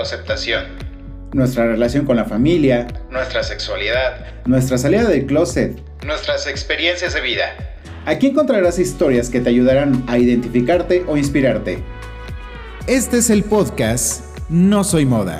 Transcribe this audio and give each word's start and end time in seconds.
Autoaceptación, 0.00 0.64
nuestra 1.32 1.66
relación 1.66 2.06
con 2.06 2.16
la 2.16 2.24
familia, 2.24 2.86
nuestra 3.10 3.42
sexualidad, 3.42 4.24
nuestra 4.46 4.78
salida 4.78 5.04
del 5.04 5.26
closet, 5.26 5.78
nuestras 6.06 6.46
experiencias 6.46 7.12
de 7.12 7.20
vida. 7.20 7.76
Aquí 8.06 8.28
encontrarás 8.28 8.78
historias 8.78 9.28
que 9.28 9.40
te 9.40 9.50
ayudarán 9.50 10.02
a 10.08 10.16
identificarte 10.16 11.04
o 11.06 11.18
inspirarte. 11.18 11.82
Este 12.86 13.18
es 13.18 13.28
el 13.28 13.44
podcast 13.44 14.24
No 14.48 14.84
Soy 14.84 15.04
Moda. 15.04 15.38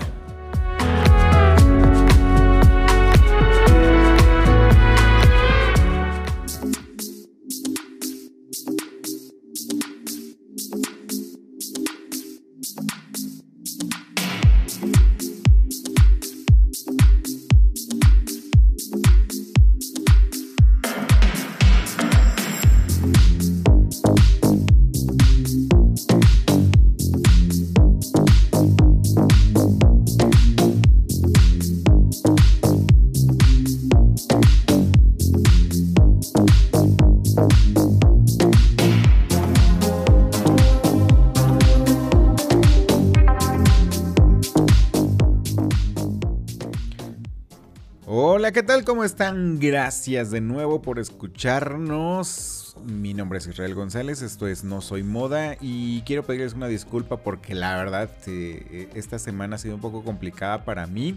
¿Cómo 48.90 49.04
están? 49.04 49.60
Gracias 49.60 50.32
de 50.32 50.40
nuevo 50.40 50.82
por 50.82 50.98
escucharnos. 50.98 52.74
Mi 52.84 53.14
nombre 53.14 53.38
es 53.38 53.46
Israel 53.46 53.76
González, 53.76 54.20
esto 54.20 54.48
es 54.48 54.64
No 54.64 54.80
Soy 54.80 55.04
Moda 55.04 55.56
y 55.60 56.02
quiero 56.02 56.24
pedirles 56.24 56.54
una 56.54 56.66
disculpa 56.66 57.18
porque 57.18 57.54
la 57.54 57.76
verdad 57.76 58.10
eh, 58.26 58.90
esta 58.94 59.20
semana 59.20 59.54
ha 59.54 59.58
sido 59.60 59.76
un 59.76 59.80
poco 59.80 60.02
complicada 60.02 60.64
para 60.64 60.88
mí 60.88 61.16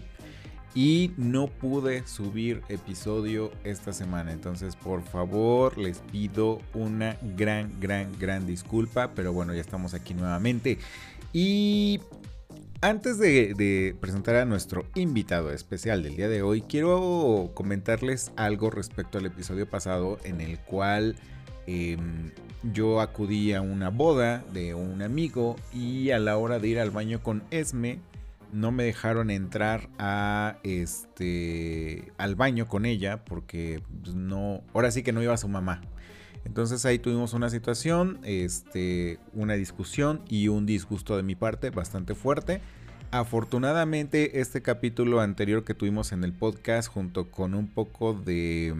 y 0.72 1.10
no 1.16 1.48
pude 1.48 2.06
subir 2.06 2.62
episodio 2.68 3.50
esta 3.64 3.92
semana. 3.92 4.30
Entonces, 4.30 4.76
por 4.76 5.02
favor, 5.02 5.76
les 5.76 5.98
pido 5.98 6.60
una 6.74 7.16
gran, 7.36 7.72
gran, 7.80 8.16
gran 8.20 8.46
disculpa. 8.46 9.10
Pero 9.16 9.32
bueno, 9.32 9.52
ya 9.52 9.60
estamos 9.60 9.94
aquí 9.94 10.14
nuevamente. 10.14 10.78
Y 11.32 11.98
antes 12.84 13.18
de, 13.18 13.96
presentar 13.98 14.36
a 14.36 14.44
nuestro 14.44 14.84
invitado 14.94 15.50
especial 15.52 16.02
del 16.02 16.16
día 16.16 16.28
de 16.28 16.42
hoy, 16.42 16.60
quiero 16.60 17.50
comentarles 17.54 18.30
algo 18.36 18.68
respecto 18.68 19.16
al 19.16 19.24
episodio 19.24 19.66
pasado 19.66 20.18
en 20.24 20.42
el 20.42 20.58
cual 20.58 21.16
em, 21.66 22.30
yo 22.74 23.00
acudí 23.00 23.54
a 23.54 23.62
una 23.62 23.88
boda 23.88 24.44
de 24.52 24.74
un 24.74 25.00
amigo 25.00 25.56
y 25.72 26.10
a 26.10 26.18
la 26.18 26.36
hora 26.36 26.58
de 26.58 26.68
ir 26.68 26.78
al 26.78 26.90
baño 26.90 27.22
con 27.22 27.42
Esme 27.50 28.00
no 28.52 28.70
me 28.70 28.84
dejaron 28.84 29.30
entrar 29.30 29.88
a 29.98 30.58
este 30.62 32.12
al 32.18 32.34
baño 32.34 32.68
con 32.68 32.84
ella 32.84 33.24
porque 33.24 33.80
pues, 34.02 34.14
no 34.14 34.60
ahora 34.74 34.90
sí 34.90 35.02
que 35.02 35.12
no 35.12 35.22
iba 35.22 35.38
su 35.38 35.48
mamá 35.48 35.80
entonces 36.44 36.84
ahí 36.84 36.98
tuvimos 36.98 37.32
una 37.32 37.48
situación, 37.50 38.20
este, 38.22 39.18
una 39.32 39.54
discusión 39.54 40.22
y 40.28 40.48
un 40.48 40.66
disgusto 40.66 41.16
de 41.16 41.22
mi 41.22 41.34
parte 41.34 41.70
bastante 41.70 42.14
fuerte. 42.14 42.60
Afortunadamente 43.10 44.40
este 44.40 44.60
capítulo 44.60 45.20
anterior 45.20 45.64
que 45.64 45.74
tuvimos 45.74 46.12
en 46.12 46.24
el 46.24 46.32
podcast 46.32 46.88
junto 46.88 47.30
con 47.30 47.54
un 47.54 47.68
poco 47.68 48.12
de 48.12 48.74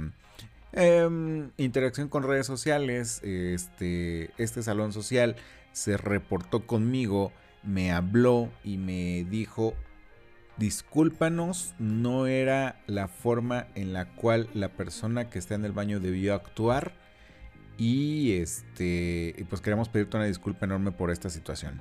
em, 0.73 1.51
interacción 1.57 2.09
con 2.09 2.25
redes 2.25 2.47
sociales, 2.47 3.21
este, 3.23 4.31
este 4.37 4.63
salón 4.63 4.93
social 4.93 5.37
se 5.73 5.97
reportó 5.97 6.67
conmigo, 6.67 7.33
me 7.63 7.93
habló 7.93 8.51
y 8.63 8.77
me 8.77 9.25
dijo, 9.25 9.75
discúlpanos, 10.59 11.75
no 11.79 12.27
era 12.27 12.81
la 12.87 13.09
forma 13.09 13.69
en 13.75 13.93
la 13.93 14.05
cual 14.15 14.49
la 14.53 14.69
persona 14.69 15.31
que 15.31 15.39
está 15.39 15.55
en 15.55 15.65
el 15.65 15.73
baño 15.73 15.99
debió 15.99 16.35
actuar 16.35 17.04
y 17.79 18.33
este, 18.33 19.47
pues 19.49 19.61
queremos 19.61 19.89
pedirte 19.89 20.17
una 20.17 20.27
disculpa 20.27 20.67
enorme 20.67 20.93
por 20.93 21.11
esta 21.11 21.31
situación. 21.31 21.81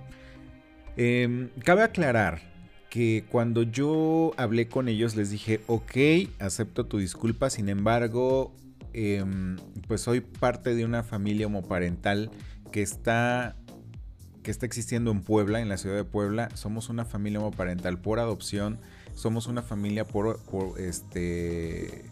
Em, 0.97 1.49
cabe 1.63 1.83
aclarar 1.83 2.41
que 2.89 3.25
cuando 3.29 3.63
yo 3.63 4.31
hablé 4.37 4.67
con 4.67 4.87
ellos 4.87 5.15
les 5.15 5.31
dije, 5.31 5.61
ok, 5.67 6.29
acepto 6.39 6.85
tu 6.85 6.99
disculpa, 6.99 7.49
sin 7.49 7.69
embargo, 7.69 8.53
em, 8.93 9.57
pues 9.87 10.01
soy 10.01 10.21
parte 10.21 10.75
de 10.75 10.85
una 10.85 11.03
familia 11.03 11.47
homoparental 11.47 12.29
que 12.71 12.81
está 12.81 13.55
que 14.43 14.51
está 14.51 14.65
existiendo 14.65 15.09
en 15.09 15.21
Puebla, 15.21 15.61
en 15.61 15.69
la 15.69 15.77
ciudad 15.77 15.95
de 15.95 16.03
Puebla. 16.03 16.49
Somos 16.53 16.89
una 16.89 17.05
familia 17.05 17.39
homoparental 17.39 17.97
por 17.97 18.19
adopción. 18.19 18.77
Somos 19.15 19.47
una 19.47 19.61
familia 19.61 20.05
por, 20.05 20.43
por 20.43 20.79
este 20.79 22.11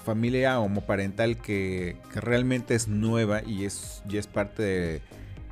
familia 0.00 0.58
homoparental 0.60 1.36
que, 1.36 1.96
que 2.12 2.20
realmente 2.20 2.74
es 2.74 2.88
nueva 2.88 3.42
y 3.44 3.64
es, 3.64 4.02
y 4.08 4.16
es 4.16 4.26
parte 4.26 4.62
de, 4.62 5.02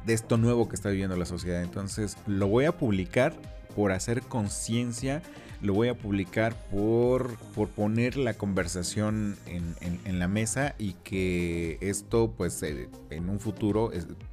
esto 0.06 0.38
nuevo 0.38 0.68
que 0.68 0.74
está 0.74 0.88
viviendo 0.88 1.16
la 1.16 1.26
sociedad. 1.26 1.62
Entonces 1.62 2.16
lo 2.26 2.48
voy 2.48 2.64
a 2.64 2.72
publicar 2.72 3.34
por 3.76 3.92
hacer 3.92 4.22
conciencia, 4.22 5.22
lo 5.60 5.74
voy 5.74 5.88
a 5.88 5.94
publicar 5.94 6.56
por, 6.70 7.36
por 7.54 7.68
poner 7.68 8.16
la 8.16 8.32
conversación 8.32 9.36
en, 9.46 9.74
en, 9.82 10.18
la 10.18 10.28
mesa 10.28 10.74
y 10.78 10.94
que 11.04 11.76
esto 11.82 12.32
pues 12.36 12.62
eh, 12.62 12.88
en 13.10 13.28
un 13.28 13.38
futuro, 13.38 13.90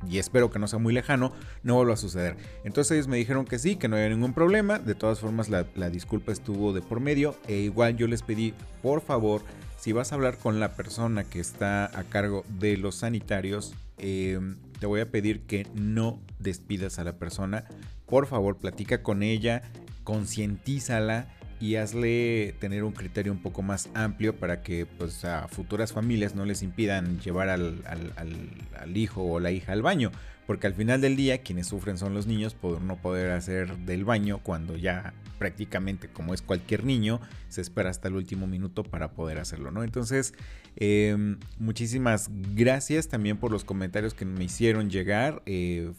y 0.09 0.17
espero 0.17 0.49
que 0.49 0.59
no 0.59 0.67
sea 0.67 0.79
muy 0.79 0.93
lejano, 0.93 1.33
no 1.61 1.75
vuelva 1.75 1.95
a 1.95 1.97
suceder. 1.97 2.37
Entonces 2.63 2.91
ellos 2.93 3.07
me 3.07 3.17
dijeron 3.17 3.43
que 3.43 3.59
sí, 3.59 3.75
que 3.75 3.89
no 3.89 3.97
había 3.97 4.09
ningún 4.09 4.33
problema, 4.33 4.79
de 4.79 4.95
todas 4.95 5.19
formas 5.19 5.49
la, 5.49 5.65
la 5.75 5.89
disculpa 5.89 6.31
estuvo 6.31 6.71
de 6.71 6.81
por 6.81 7.01
medio 7.01 7.35
e 7.47 7.55
igual 7.57 7.97
yo 7.97 8.07
les 8.07 8.21
pedí 8.21 8.53
por 8.81 9.01
favor 9.01 9.41
si 9.85 9.91
vas 9.91 10.11
a 10.11 10.15
hablar 10.15 10.39
con 10.39 10.59
la 10.59 10.71
persona 10.71 11.25
que 11.25 11.39
está 11.39 11.85
a 11.85 12.03
cargo 12.05 12.43
de 12.49 12.75
los 12.75 12.95
sanitarios, 12.95 13.75
em, 13.99 14.55
te 14.79 14.87
voy 14.87 14.99
a 14.99 15.11
pedir 15.11 15.41
que 15.41 15.67
no 15.75 16.19
despidas 16.39 16.97
a 16.97 17.03
la 17.03 17.19
persona. 17.19 17.65
Por 18.07 18.25
favor, 18.25 18.57
platica 18.57 19.03
con 19.03 19.21
ella, 19.21 19.61
concientízala 20.03 21.27
y 21.59 21.75
hazle 21.75 22.55
tener 22.59 22.83
un 22.83 22.93
criterio 22.93 23.31
un 23.31 23.43
poco 23.43 23.61
más 23.61 23.87
amplio 23.93 24.35
para 24.35 24.63
que 24.63 24.87
pues, 24.87 25.23
a 25.23 25.47
futuras 25.49 25.93
familias 25.93 26.33
no 26.33 26.45
les 26.45 26.63
impidan 26.63 27.19
llevar 27.19 27.49
al, 27.49 27.83
al 27.85 28.97
hijo 28.97 29.21
o 29.21 29.39
la 29.39 29.51
hija 29.51 29.71
al 29.71 29.83
baño. 29.83 30.11
Porque 30.47 30.67
al 30.67 30.73
final 30.73 31.01
del 31.01 31.15
día 31.15 31.39
quienes 31.39 31.67
sufren 31.67 31.97
son 31.97 32.13
los 32.13 32.27
niños 32.27 32.53
por 32.53 32.81
no 32.81 32.97
poder 32.97 33.31
hacer 33.31 33.77
del 33.77 34.05
baño 34.05 34.39
cuando 34.43 34.77
ya 34.77 35.13
prácticamente 35.37 36.07
como 36.07 36.33
es 36.33 36.41
cualquier 36.41 36.83
niño, 36.85 37.19
se 37.49 37.61
espera 37.61 37.89
hasta 37.89 38.07
el 38.07 38.15
último 38.15 38.47
minuto 38.47 38.83
para 38.83 39.11
poder 39.11 39.39
hacerlo, 39.39 39.71
¿no? 39.71 39.83
Entonces, 39.83 40.33
em, 40.75 41.39
muchísimas 41.59 42.29
gracias 42.55 43.07
también 43.07 43.37
por 43.37 43.51
los 43.51 43.63
comentarios 43.63 44.13
que 44.13 44.25
me 44.25 44.43
hicieron 44.43 44.89
llegar. 44.89 45.41
Eh, 45.45 45.91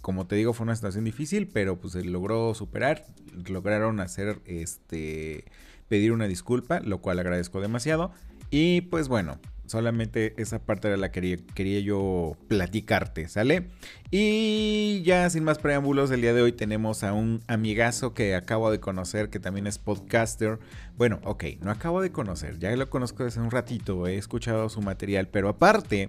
como 0.00 0.26
te 0.26 0.36
digo, 0.36 0.52
fue 0.52 0.64
una 0.64 0.76
situación 0.76 1.04
difícil, 1.04 1.48
pero 1.48 1.80
pues 1.80 1.94
se 1.94 2.04
logró 2.04 2.54
superar, 2.54 3.06
lograron 3.48 4.00
hacer 4.00 4.40
este 4.46 5.44
pedir 5.88 6.12
una 6.12 6.26
disculpa, 6.26 6.80
lo 6.80 6.98
cual 6.98 7.18
agradezco 7.18 7.60
demasiado. 7.60 8.12
Y 8.50 8.82
pues 8.82 9.08
bueno, 9.08 9.40
Solamente 9.66 10.34
esa 10.40 10.58
parte 10.60 10.88
era 10.88 10.96
la 10.96 11.10
que 11.10 11.40
quería, 11.54 11.80
yo 11.80 12.36
platicarte, 12.48 13.28
¿sale? 13.28 13.68
Y 14.10 15.02
ya 15.02 15.28
sin 15.30 15.44
más 15.44 15.58
preámbulos, 15.58 16.10
el 16.10 16.20
día 16.20 16.32
de 16.32 16.42
hoy 16.42 16.52
tenemos 16.52 17.02
a 17.02 17.12
un 17.12 17.42
amigazo 17.48 18.14
que 18.14 18.34
acabo 18.34 18.70
de 18.70 18.80
conocer, 18.80 19.28
que 19.28 19.40
también 19.40 19.66
es 19.66 19.78
podcaster. 19.78 20.58
Bueno, 20.96 21.20
ok, 21.24 21.44
no 21.60 21.70
acabo 21.70 22.00
de 22.00 22.12
conocer, 22.12 22.58
ya 22.58 22.74
lo 22.76 22.88
conozco 22.88 23.24
desde 23.24 23.40
un 23.40 23.50
ratito, 23.50 24.06
he 24.06 24.16
escuchado 24.16 24.68
su 24.68 24.80
material, 24.82 25.28
pero 25.28 25.48
aparte 25.48 26.08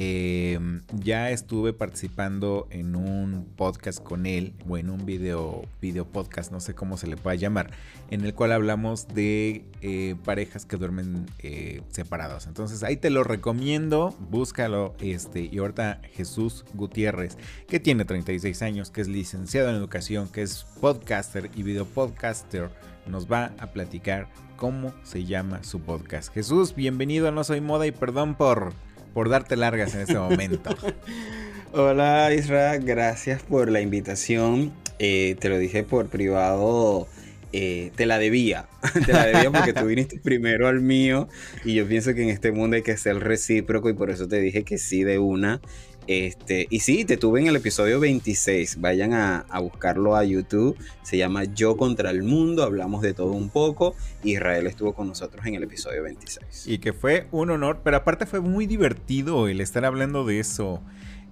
Eh, 0.00 0.60
ya 0.92 1.32
estuve 1.32 1.72
participando 1.72 2.68
en 2.70 2.94
un 2.94 3.48
podcast 3.56 4.00
con 4.00 4.26
él, 4.26 4.54
o 4.68 4.78
en 4.78 4.90
un 4.90 5.04
video, 5.04 5.64
video 5.82 6.04
podcast, 6.06 6.52
no 6.52 6.60
sé 6.60 6.72
cómo 6.72 6.96
se 6.96 7.08
le 7.08 7.16
pueda 7.16 7.34
llamar, 7.34 7.72
en 8.08 8.24
el 8.24 8.32
cual 8.32 8.52
hablamos 8.52 9.08
de 9.08 9.64
eh, 9.80 10.14
parejas 10.24 10.66
que 10.66 10.76
duermen 10.76 11.26
eh, 11.40 11.82
separados. 11.88 12.46
Entonces 12.46 12.84
ahí 12.84 12.96
te 12.96 13.10
lo 13.10 13.24
recomiendo, 13.24 14.16
búscalo. 14.30 14.94
Este, 15.00 15.48
y 15.50 15.58
ahorita 15.58 16.00
Jesús 16.12 16.64
Gutiérrez, 16.74 17.36
que 17.66 17.80
tiene 17.80 18.04
36 18.04 18.62
años, 18.62 18.92
que 18.92 19.00
es 19.00 19.08
licenciado 19.08 19.68
en 19.68 19.74
educación, 19.74 20.28
que 20.28 20.42
es 20.42 20.64
podcaster 20.80 21.50
y 21.56 21.64
video 21.64 21.86
podcaster, 21.86 22.70
nos 23.08 23.26
va 23.26 23.52
a 23.58 23.72
platicar 23.72 24.28
cómo 24.56 24.94
se 25.02 25.24
llama 25.24 25.64
su 25.64 25.80
podcast. 25.80 26.32
Jesús, 26.32 26.76
bienvenido 26.76 27.32
No 27.32 27.42
Soy 27.42 27.60
Moda 27.60 27.84
y 27.88 27.90
perdón 27.90 28.36
por 28.36 28.74
por 29.18 29.30
darte 29.30 29.56
largas 29.56 29.96
en 29.96 30.02
este 30.02 30.14
momento. 30.14 30.76
Hola 31.72 32.32
Isra, 32.32 32.76
gracias 32.76 33.42
por 33.42 33.68
la 33.68 33.80
invitación. 33.80 34.72
Eh, 35.00 35.34
te 35.40 35.48
lo 35.48 35.58
dije 35.58 35.82
por 35.82 36.06
privado, 36.06 37.08
eh, 37.52 37.90
te 37.96 38.06
la 38.06 38.20
debía. 38.20 38.68
te 39.06 39.12
la 39.12 39.26
debía 39.26 39.50
porque 39.50 39.72
tú 39.72 39.86
viniste 39.86 40.20
primero 40.22 40.68
al 40.68 40.82
mío 40.82 41.28
y 41.64 41.74
yo 41.74 41.88
pienso 41.88 42.14
que 42.14 42.22
en 42.22 42.28
este 42.28 42.52
mundo 42.52 42.76
hay 42.76 42.82
que 42.82 42.96
ser 42.96 43.18
recíproco 43.18 43.90
y 43.90 43.94
por 43.94 44.12
eso 44.12 44.28
te 44.28 44.38
dije 44.38 44.62
que 44.62 44.78
sí 44.78 45.02
de 45.02 45.18
una. 45.18 45.60
Este, 46.08 46.66
y 46.70 46.80
sí, 46.80 47.04
te 47.04 47.18
tuve 47.18 47.42
en 47.42 47.48
el 47.48 47.56
episodio 47.56 48.00
26. 48.00 48.80
Vayan 48.80 49.12
a, 49.12 49.44
buscarlo 49.60 50.16
a 50.16 50.24
YouTube. 50.24 50.74
Se 51.02 51.18
llama 51.18 51.44
Yo 51.44 51.76
contra 51.76 52.10
el 52.10 52.22
mundo. 52.22 52.62
Hablamos 52.62 53.02
de 53.02 53.12
todo 53.12 53.32
un 53.32 53.50
poco. 53.50 53.94
Israel 54.24 54.66
estuvo 54.66 54.94
con 54.94 55.08
nosotros 55.08 55.44
en 55.44 55.54
el 55.54 55.64
episodio 55.64 56.02
26. 56.02 56.66
Y 56.66 56.78
que 56.78 56.94
fue 56.94 57.26
un 57.30 57.50
honor, 57.50 57.82
pero 57.84 57.98
aparte 57.98 58.24
fue 58.24 58.40
muy 58.40 58.66
divertido 58.66 59.48
el 59.48 59.60
estar 59.60 59.84
hablando 59.84 60.24
de 60.24 60.40
eso. 60.40 60.80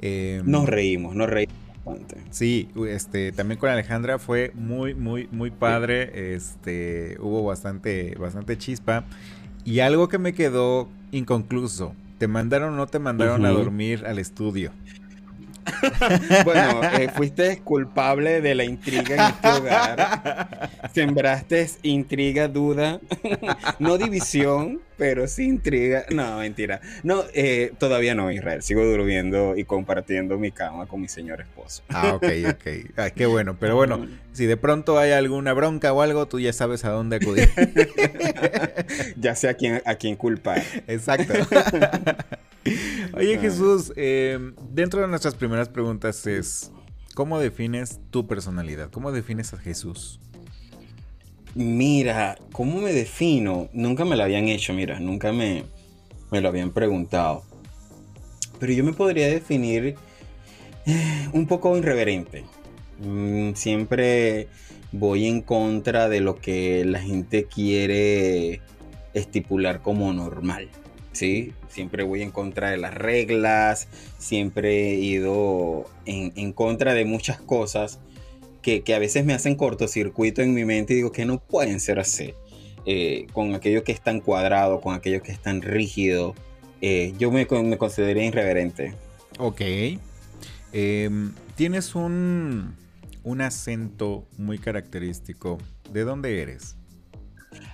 Em, 0.01 0.43
nos 0.45 0.69
reímos, 0.69 1.17
nos 1.17 1.31
reímos. 1.31 1.57
Bastante. 1.83 2.17
Sí, 2.31 2.69
este, 2.87 3.33
también 3.33 3.59
con 3.59 3.71
Alejandra 3.71 4.19
fue 4.19 4.53
muy, 4.55 4.93
muy, 4.93 5.27
muy 5.33 5.51
padre. 5.51 6.35
Este, 6.35 7.17
hubo 7.21 7.45
bastante, 7.45 8.15
bastante 8.19 8.59
chispa. 8.59 9.07
Y 9.65 9.81
algo 9.81 10.09
que 10.09 10.19
me 10.19 10.35
quedó 10.35 10.91
inconcluso 11.13 11.95
¿Te 12.19 12.29
mandaron 12.29 12.75
o 12.75 12.77
no 12.77 12.87
te 12.87 12.99
mandaron 12.99 13.45
a 13.45 13.51
dormir 13.51 14.05
al 14.07 14.19
estudio? 14.19 14.73
bueno, 16.45 16.81
eh, 16.99 17.09
fuiste 17.15 17.61
culpable 17.63 18.41
de 18.41 18.55
la 18.55 18.65
intriga 18.65 19.15
en 19.15 19.21
este 19.21 19.49
hogar. 19.49 20.71
Sembraste 20.93 21.67
intriga, 21.83 22.49
duda. 22.49 23.01
no 23.79 23.99
división, 23.99 24.81
pero 24.97 25.27
sí 25.27 25.45
intriga. 25.45 26.05
No, 26.11 26.39
mentira. 26.39 26.81
No, 27.03 27.25
eh, 27.35 27.73
todavía 27.79 28.15
no, 28.15 28.31
Israel. 28.31 28.63
Sigo 28.63 28.85
durmiendo 28.85 29.57
y 29.57 29.65
compartiendo 29.65 30.39
mi 30.39 30.53
cama 30.53 30.87
con 30.87 31.01
mi 31.01 31.09
señor 31.09 31.41
esposo. 31.41 31.83
Ah, 31.89 32.15
ok, 32.15 32.27
ok. 32.51 32.67
Ah, 32.97 33.11
qué 33.11 33.27
bueno. 33.27 33.57
Pero 33.59 33.77
bueno, 33.77 34.07
si 34.33 34.47
de 34.47 34.57
pronto 34.57 34.99
hay 34.99 35.13
alguna 35.13 35.53
bronca 35.53 35.93
o 35.93 36.03
algo, 36.03 36.27
tú 36.27 36.41
ya 36.41 36.53
sabes 36.53 36.85
a 36.85 36.91
dónde 36.91 37.17
acudir. 37.17 37.51
ya 39.17 39.35
sé 39.35 39.49
a 39.49 39.55
quién, 39.55 39.83
a 39.85 39.95
quién 39.97 40.17
culpar. 40.17 40.63
Exacto. 40.87 41.35
Oye 43.15 43.39
Jesús, 43.39 43.93
em, 43.97 44.55
dentro 44.71 45.01
de 45.01 45.09
nuestras 45.09 45.35
primeras 45.35 45.69
preguntas 45.69 46.27
es, 46.27 46.73
¿cómo 47.15 47.39
defines 47.39 48.01
tu 48.11 48.27
personalidad? 48.27 48.91
¿Cómo 48.91 49.13
defines 49.13 49.53
a 49.53 49.59
Jesús? 49.59 50.21
Mira, 51.55 52.37
¿cómo 52.53 52.81
me 52.81 52.93
defino? 52.93 53.69
Nunca 53.73 54.05
me 54.05 54.17
lo 54.17 54.25
habían 54.25 54.49
hecho, 54.49 54.75
mira, 54.75 55.01
nunca 55.01 55.33
me, 55.33 55.65
me 56.31 56.41
lo 56.41 56.49
habían 56.49 56.71
preguntado. 56.71 57.45
Pero 58.59 58.73
yo 58.73 58.85
me 58.85 58.93
podría 58.93 59.29
definir 59.29 59.97
eh, 60.87 61.29
un 61.33 61.47
poco 61.47 61.77
irreverente. 61.77 62.45
Mm, 62.99 63.55
siempre 63.55 64.49
voy 64.93 65.27
en 65.27 65.41
contra 65.41 66.09
de 66.09 66.21
lo 66.21 66.37
que 66.37 66.85
la 66.85 67.01
gente 67.01 67.45
quiere 67.45 68.61
estipular 69.15 69.81
como 69.81 70.13
normal. 70.13 70.71
¿sí? 71.17 71.55
Siempre 71.77 72.05
voy 72.05 72.23
en 72.23 72.31
contra 72.31 72.71
de 72.71 72.79
las 72.79 72.95
reglas, 72.95 73.87
siempre 74.17 74.93
he 74.93 74.95
ido 74.95 75.85
en, 76.07 76.55
contra 76.55 76.95
de 76.95 77.05
muchas 77.05 77.39
cosas 77.39 77.99
que, 78.63 78.83
a 78.95 78.99
veces 78.99 79.27
me 79.27 79.35
hacen 79.35 79.57
cortocircuito 79.57 80.41
en 80.41 80.55
mi 80.55 80.65
mente 80.65 80.95
y 80.95 80.97
digo 80.97 81.13
que 81.13 81.27
no 81.27 81.39
pueden 81.39 81.79
ser 81.81 81.99
así. 81.99 82.33
Eh, 82.87 83.27
con 83.35 83.55
aquello 83.55 83.85
que 83.85 83.93
es 83.93 84.01
tan 84.01 84.23
cuadrado, 84.23 84.81
con 84.81 84.95
aquello 84.95 85.23
que 85.23 85.33
es 85.33 85.39
tan 85.39 85.61
rígido, 85.61 86.35
eh, 86.81 87.13
yo 87.19 87.31
me, 87.31 87.45
me 87.45 87.77
consideraría 87.77 88.25
irreverente. 88.25 88.95
Ok. 89.39 89.61
Em, 90.73 91.35
tienes 91.57 91.95
un, 91.95 92.75
un 93.23 93.41
acento 93.43 94.27
muy 94.39 94.59
característico. 94.59 95.59
¿De 95.93 96.05
dónde 96.05 96.41
eres? 96.41 96.75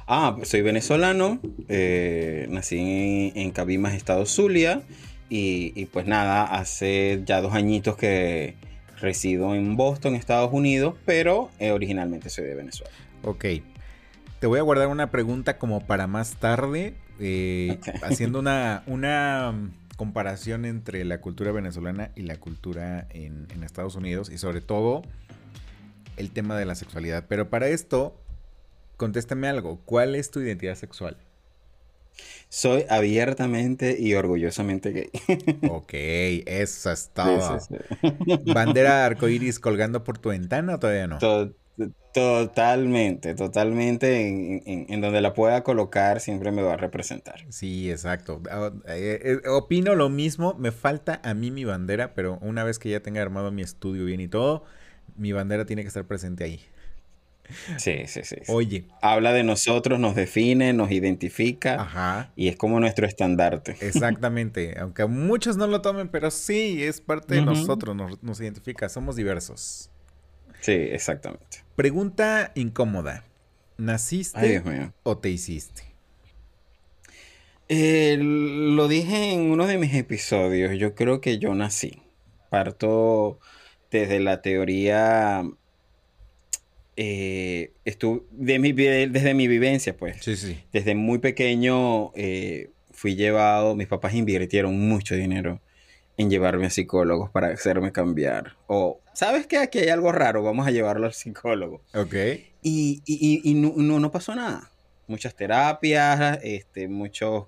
Ah, 0.06 0.36
soy 0.42 0.62
venezolano, 0.62 1.40
eh, 1.68 2.46
nací 2.50 3.32
en, 3.34 3.50
Cabimas, 3.50 3.94
Estado 3.94 4.26
Zulia, 4.26 4.82
y, 5.28 5.86
pues 5.86 6.06
nada, 6.06 6.44
hace 6.44 7.22
ya 7.24 7.40
dos 7.40 7.54
añitos 7.54 7.96
que 7.96 8.54
resido 9.00 9.54
en 9.54 9.76
Boston, 9.76 10.14
Estados 10.14 10.50
Unidos, 10.52 10.94
pero 11.06 11.50
eh, 11.58 11.72
originalmente 11.72 12.28
soy 12.28 12.44
de 12.44 12.54
Venezuela. 12.54 12.92
Ok, 13.22 13.46
te 14.40 14.46
voy 14.46 14.58
a 14.58 14.62
guardar 14.62 14.88
una 14.88 15.10
pregunta 15.10 15.56
como 15.56 15.86
para 15.86 16.06
más 16.06 16.36
tarde, 16.36 16.94
eh, 17.18 17.78
haciendo 18.02 18.40
una, 18.40 18.82
una 18.86 19.54
comparación 19.96 20.66
entre 20.66 21.04
la 21.06 21.22
cultura 21.22 21.50
venezolana 21.52 22.10
y 22.14 22.22
la 22.22 22.36
cultura 22.36 23.06
en, 23.10 23.46
en 23.54 23.64
Estados 23.64 23.94
Unidos, 23.94 24.30
y 24.30 24.36
sobre 24.36 24.60
todo 24.60 25.02
el 26.16 26.30
tema 26.30 26.56
de 26.56 26.66
la 26.66 26.74
sexualidad. 26.74 27.24
Pero 27.28 27.48
para 27.48 27.68
esto 27.68 28.21
contéstame 29.02 29.48
algo. 29.48 29.80
¿Cuál 29.84 30.14
es 30.14 30.30
tu 30.30 30.38
identidad 30.38 30.76
sexual? 30.76 31.16
Soy 32.48 32.84
abiertamente 32.88 33.96
y 33.98 34.14
orgullosamente 34.14 34.92
gay. 34.92 35.10
ok, 35.68 35.92
eso 36.46 36.92
es 36.92 37.10
todo. 37.12 37.58
¿Bandera 38.54 39.04
arcoíris 39.06 39.58
colgando 39.58 40.04
por 40.04 40.18
tu 40.18 40.28
ventana 40.28 40.76
o 40.76 40.78
todavía 40.78 41.08
no? 41.08 41.18
totalmente, 42.14 43.34
totalmente. 43.34 44.62
En, 44.66 45.00
donde 45.00 45.20
la 45.20 45.34
pueda 45.34 45.64
colocar 45.64 46.20
siempre 46.20 46.52
me 46.52 46.62
va 46.62 46.74
a 46.74 46.76
representar. 46.76 47.40
Sí, 47.48 47.90
exacto. 47.90 48.40
Ah, 48.52 48.70
eh, 48.86 49.40
eh, 49.44 49.48
opino 49.48 49.96
lo 49.96 50.10
mismo. 50.10 50.54
Me 50.54 50.70
falta 50.70 51.20
a 51.24 51.34
mí 51.34 51.50
mi 51.50 51.64
bandera, 51.64 52.14
pero 52.14 52.38
una 52.40 52.62
vez 52.62 52.78
que 52.78 52.88
ya 52.88 53.00
tenga 53.00 53.20
armado 53.20 53.50
mi 53.50 53.62
estudio 53.62 54.04
bien 54.04 54.20
y 54.20 54.28
todo, 54.28 54.62
mi 55.16 55.32
bandera 55.32 55.66
tiene 55.66 55.82
que 55.82 55.88
estar 55.88 56.06
presente 56.06 56.44
ahí. 56.44 56.60
Sí, 57.76 58.06
sí, 58.06 58.20
sí. 58.24 58.36
Oye. 58.48 58.86
Habla 59.00 59.32
de 59.32 59.44
nosotros, 59.44 59.98
nos 59.98 60.14
define, 60.14 60.72
nos 60.72 60.90
identifica. 60.90 61.80
Ajá. 61.80 62.32
Y 62.36 62.48
es 62.48 62.56
como 62.56 62.80
nuestro 62.80 63.06
estandarte. 63.06 63.76
Exactamente. 63.80 64.76
Aunque 64.80 65.06
muchos 65.06 65.56
no 65.56 65.66
lo 65.66 65.82
tomen, 65.82 66.08
pero 66.08 66.30
sí, 66.30 66.82
es 66.82 67.00
parte 67.00 67.36
de 67.36 67.42
nosotros, 67.42 67.96
nos, 68.22 68.40
identifica. 68.40 68.88
Somos 68.88 69.16
diversos. 69.16 69.90
Sí, 70.60 70.72
exactamente. 70.72 71.64
Pregunta 71.76 72.52
incómoda. 72.54 73.24
¿Naciste 73.78 74.62
o 75.02 75.18
te 75.18 75.30
hiciste? 75.30 75.82
Eh, 77.68 78.18
lo 78.20 78.86
dije 78.86 79.32
en 79.32 79.50
uno 79.50 79.66
de 79.66 79.78
mis 79.78 79.94
episodios. 79.94 80.78
Yo 80.78 80.94
creo 80.94 81.20
que 81.20 81.38
yo 81.38 81.54
nací. 81.54 82.02
Parto 82.50 83.40
desde 83.90 84.20
la 84.20 84.42
teoría 84.42 85.42
eh, 87.04 87.72
estuve 87.84 88.22
de 88.30 88.60
mi, 88.60 88.70
desde 88.70 89.34
mi 89.34 89.48
vivencia, 89.48 89.96
pues. 89.96 90.18
Sí, 90.22 90.36
sí. 90.36 90.62
Desde 90.72 90.94
muy 90.94 91.18
pequeño 91.18 92.12
eh, 92.14 92.70
fui 92.92 93.16
llevado, 93.16 93.74
mis 93.74 93.88
papás 93.88 94.14
invirtieron 94.14 94.78
mucho 94.78 95.16
dinero 95.16 95.60
en 96.16 96.30
llevarme 96.30 96.66
a 96.66 96.70
psicólogos 96.70 97.28
para 97.30 97.48
hacerme 97.48 97.90
cambiar. 97.90 98.56
O, 98.68 99.00
¿sabes 99.14 99.48
qué? 99.48 99.58
Aquí 99.58 99.80
hay 99.80 99.88
algo 99.88 100.12
raro, 100.12 100.44
vamos 100.44 100.64
a 100.64 100.70
llevarlo 100.70 101.06
al 101.06 101.12
psicólogo. 101.12 101.82
Ok. 101.92 102.14
Y, 102.62 103.02
y, 103.04 103.54
no, 103.54 103.98
no, 103.98 104.12
pasó 104.12 104.36
nada. 104.36 104.70
Muchas 105.08 105.34
terapias, 105.34 106.38
este, 106.44 106.86
muchos, 106.86 107.46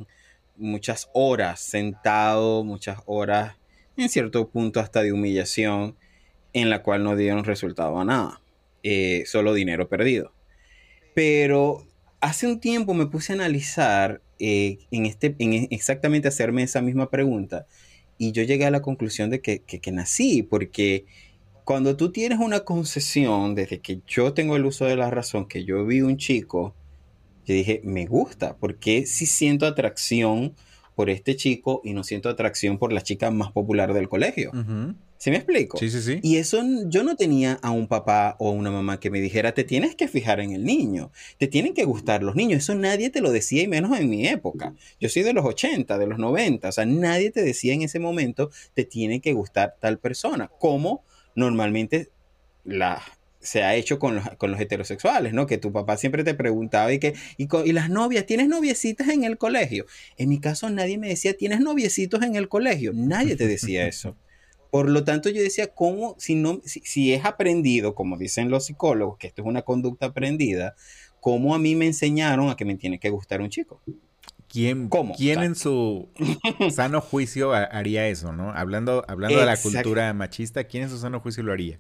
muchas 0.56 1.08
horas 1.12 1.61
sentado, 1.61 2.64
muchas 2.64 2.99
horas, 3.06 3.54
en 3.96 4.08
cierto 4.08 4.49
punto 4.49 4.80
hasta 4.80 5.04
de 5.04 5.12
humillación, 5.12 5.94
en 6.52 6.70
la 6.70 6.82
cual 6.82 7.04
no 7.04 7.14
dieron 7.14 7.44
resultado 7.44 8.00
a 8.00 8.04
nada. 8.04 8.40
Eh, 8.86 9.24
solo 9.24 9.54
dinero 9.54 9.88
perdido. 9.88 10.34
Pero 11.14 11.86
hace 12.20 12.46
un 12.46 12.60
tiempo 12.60 12.92
me 12.92 13.06
puse 13.06 13.32
a 13.32 13.36
analizar 13.36 14.20
eh, 14.38 14.78
en 14.90 15.06
este, 15.06 15.34
en 15.38 15.68
exactamente 15.70 16.28
hacerme 16.28 16.62
esa 16.62 16.82
misma 16.82 17.08
pregunta 17.08 17.66
y 18.18 18.32
yo 18.32 18.42
llegué 18.42 18.66
a 18.66 18.70
la 18.70 18.82
conclusión 18.82 19.30
de 19.30 19.40
que, 19.40 19.60
que, 19.60 19.90
nací, 19.90 20.42
porque 20.42 21.06
cuando 21.64 21.96
tú 21.96 22.12
tienes 22.12 22.38
una 22.38 22.60
concesión, 22.60 23.54
desde 23.54 23.80
que 23.80 24.02
yo 24.06 24.34
tengo 24.34 24.54
el 24.56 24.66
uso 24.66 24.84
de 24.84 24.96
la 24.96 25.10
razón, 25.10 25.48
que 25.48 25.64
yo 25.64 25.86
vi 25.86 26.02
un 26.02 26.18
chico, 26.18 26.74
yo 27.46 27.54
dije, 27.54 27.80
me 27.84 28.04
gusta, 28.04 28.58
porque 28.58 29.06
si 29.06 29.24
siento 29.24 29.64
atracción 29.66 30.54
por 30.94 31.08
este 31.08 31.36
chico 31.36 31.80
y 31.84 31.94
no 31.94 32.04
siento 32.04 32.28
atracción 32.28 32.78
por 32.78 32.92
la 32.92 33.00
chica 33.00 33.30
más 33.30 33.50
popular 33.50 33.94
del 33.94 34.10
colegio. 34.10 34.50
Ujú. 34.50 34.94
¿Sí 35.24 35.30
me 35.30 35.38
explico? 35.38 35.78
Sí, 35.78 35.88
sí, 35.88 36.02
sí. 36.02 36.20
Y 36.22 36.36
eso 36.36 36.62
yo 36.88 37.02
no 37.02 37.16
tenía 37.16 37.58
a 37.62 37.70
un 37.70 37.88
papá 37.88 38.36
o 38.38 38.50
a 38.50 38.52
una 38.52 38.70
mamá 38.70 39.00
que 39.00 39.08
me 39.08 39.22
dijera, 39.22 39.54
te 39.54 39.64
tienes 39.64 39.94
que 39.94 40.06
fijar 40.06 40.38
en 40.38 40.50
el 40.50 40.64
niño, 40.64 41.12
te 41.38 41.46
tienen 41.46 41.72
que 41.72 41.84
gustar 41.84 42.22
los 42.22 42.36
niños. 42.36 42.58
Eso 42.58 42.74
nadie 42.74 43.08
te 43.08 43.22
lo 43.22 43.32
decía 43.32 43.62
y 43.62 43.66
menos 43.66 43.98
en 43.98 44.10
mi 44.10 44.28
época. 44.28 44.74
Yo 45.00 45.08
soy 45.08 45.22
de 45.22 45.32
los 45.32 45.46
80, 45.46 45.96
de 45.96 46.06
los 46.06 46.18
90, 46.18 46.68
o 46.68 46.72
sea, 46.72 46.84
nadie 46.84 47.30
te 47.30 47.42
decía 47.42 47.72
en 47.72 47.80
ese 47.80 48.00
momento, 48.00 48.50
te 48.74 48.84
tiene 48.84 49.22
que 49.22 49.32
gustar 49.32 49.76
tal 49.80 49.98
persona, 49.98 50.50
como 50.58 51.02
normalmente 51.34 52.10
la, 52.62 53.02
se 53.40 53.62
ha 53.62 53.76
hecho 53.76 53.98
con 53.98 54.16
los, 54.16 54.28
con 54.36 54.50
los 54.50 54.60
heterosexuales, 54.60 55.32
¿no? 55.32 55.46
Que 55.46 55.56
tu 55.56 55.72
papá 55.72 55.96
siempre 55.96 56.22
te 56.22 56.34
preguntaba 56.34 56.92
y 56.92 56.98
que, 56.98 57.14
y, 57.38 57.48
y 57.64 57.72
las 57.72 57.88
novias, 57.88 58.26
¿tienes 58.26 58.48
noviecitas 58.48 59.08
en 59.08 59.24
el 59.24 59.38
colegio? 59.38 59.86
En 60.18 60.28
mi 60.28 60.38
caso 60.38 60.68
nadie 60.68 60.98
me 60.98 61.08
decía, 61.08 61.34
¿tienes 61.34 61.60
noviecitos 61.60 62.22
en 62.22 62.36
el 62.36 62.50
colegio? 62.50 62.92
Nadie 62.94 63.36
te 63.36 63.46
decía 63.46 63.86
eso. 63.86 64.18
Por 64.74 64.90
lo 64.90 65.04
tanto, 65.04 65.30
yo 65.30 65.40
decía, 65.40 65.68
¿cómo, 65.68 66.16
si, 66.18 66.34
no, 66.34 66.60
si, 66.64 66.80
si 66.80 67.12
es 67.12 67.24
aprendido, 67.24 67.94
como 67.94 68.18
dicen 68.18 68.50
los 68.50 68.66
psicólogos, 68.66 69.18
que 69.18 69.28
esto 69.28 69.42
es 69.42 69.46
una 69.46 69.62
conducta 69.62 70.06
aprendida, 70.06 70.74
¿cómo 71.20 71.54
a 71.54 71.60
mí 71.60 71.76
me 71.76 71.86
enseñaron 71.86 72.50
a 72.50 72.56
que 72.56 72.64
me 72.64 72.74
tiene 72.76 72.98
que 72.98 73.10
gustar 73.10 73.40
un 73.40 73.50
chico? 73.50 73.80
¿Quién, 74.48 74.88
¿Cómo? 74.88 75.14
¿quién 75.16 75.42
en 75.42 75.54
su 75.54 76.08
sano 76.66 77.00
juicio 77.00 77.52
ha- 77.52 77.64
haría 77.64 78.08
eso, 78.08 78.32
no? 78.32 78.50
Hablando, 78.52 79.04
hablando 79.08 79.40
de 79.40 79.46
la 79.46 79.60
cultura 79.60 80.12
machista, 80.14 80.64
¿quién 80.64 80.84
en 80.84 80.90
su 80.90 80.98
sano 80.98 81.20
juicio 81.20 81.42
lo 81.42 81.52
haría? 81.52 81.78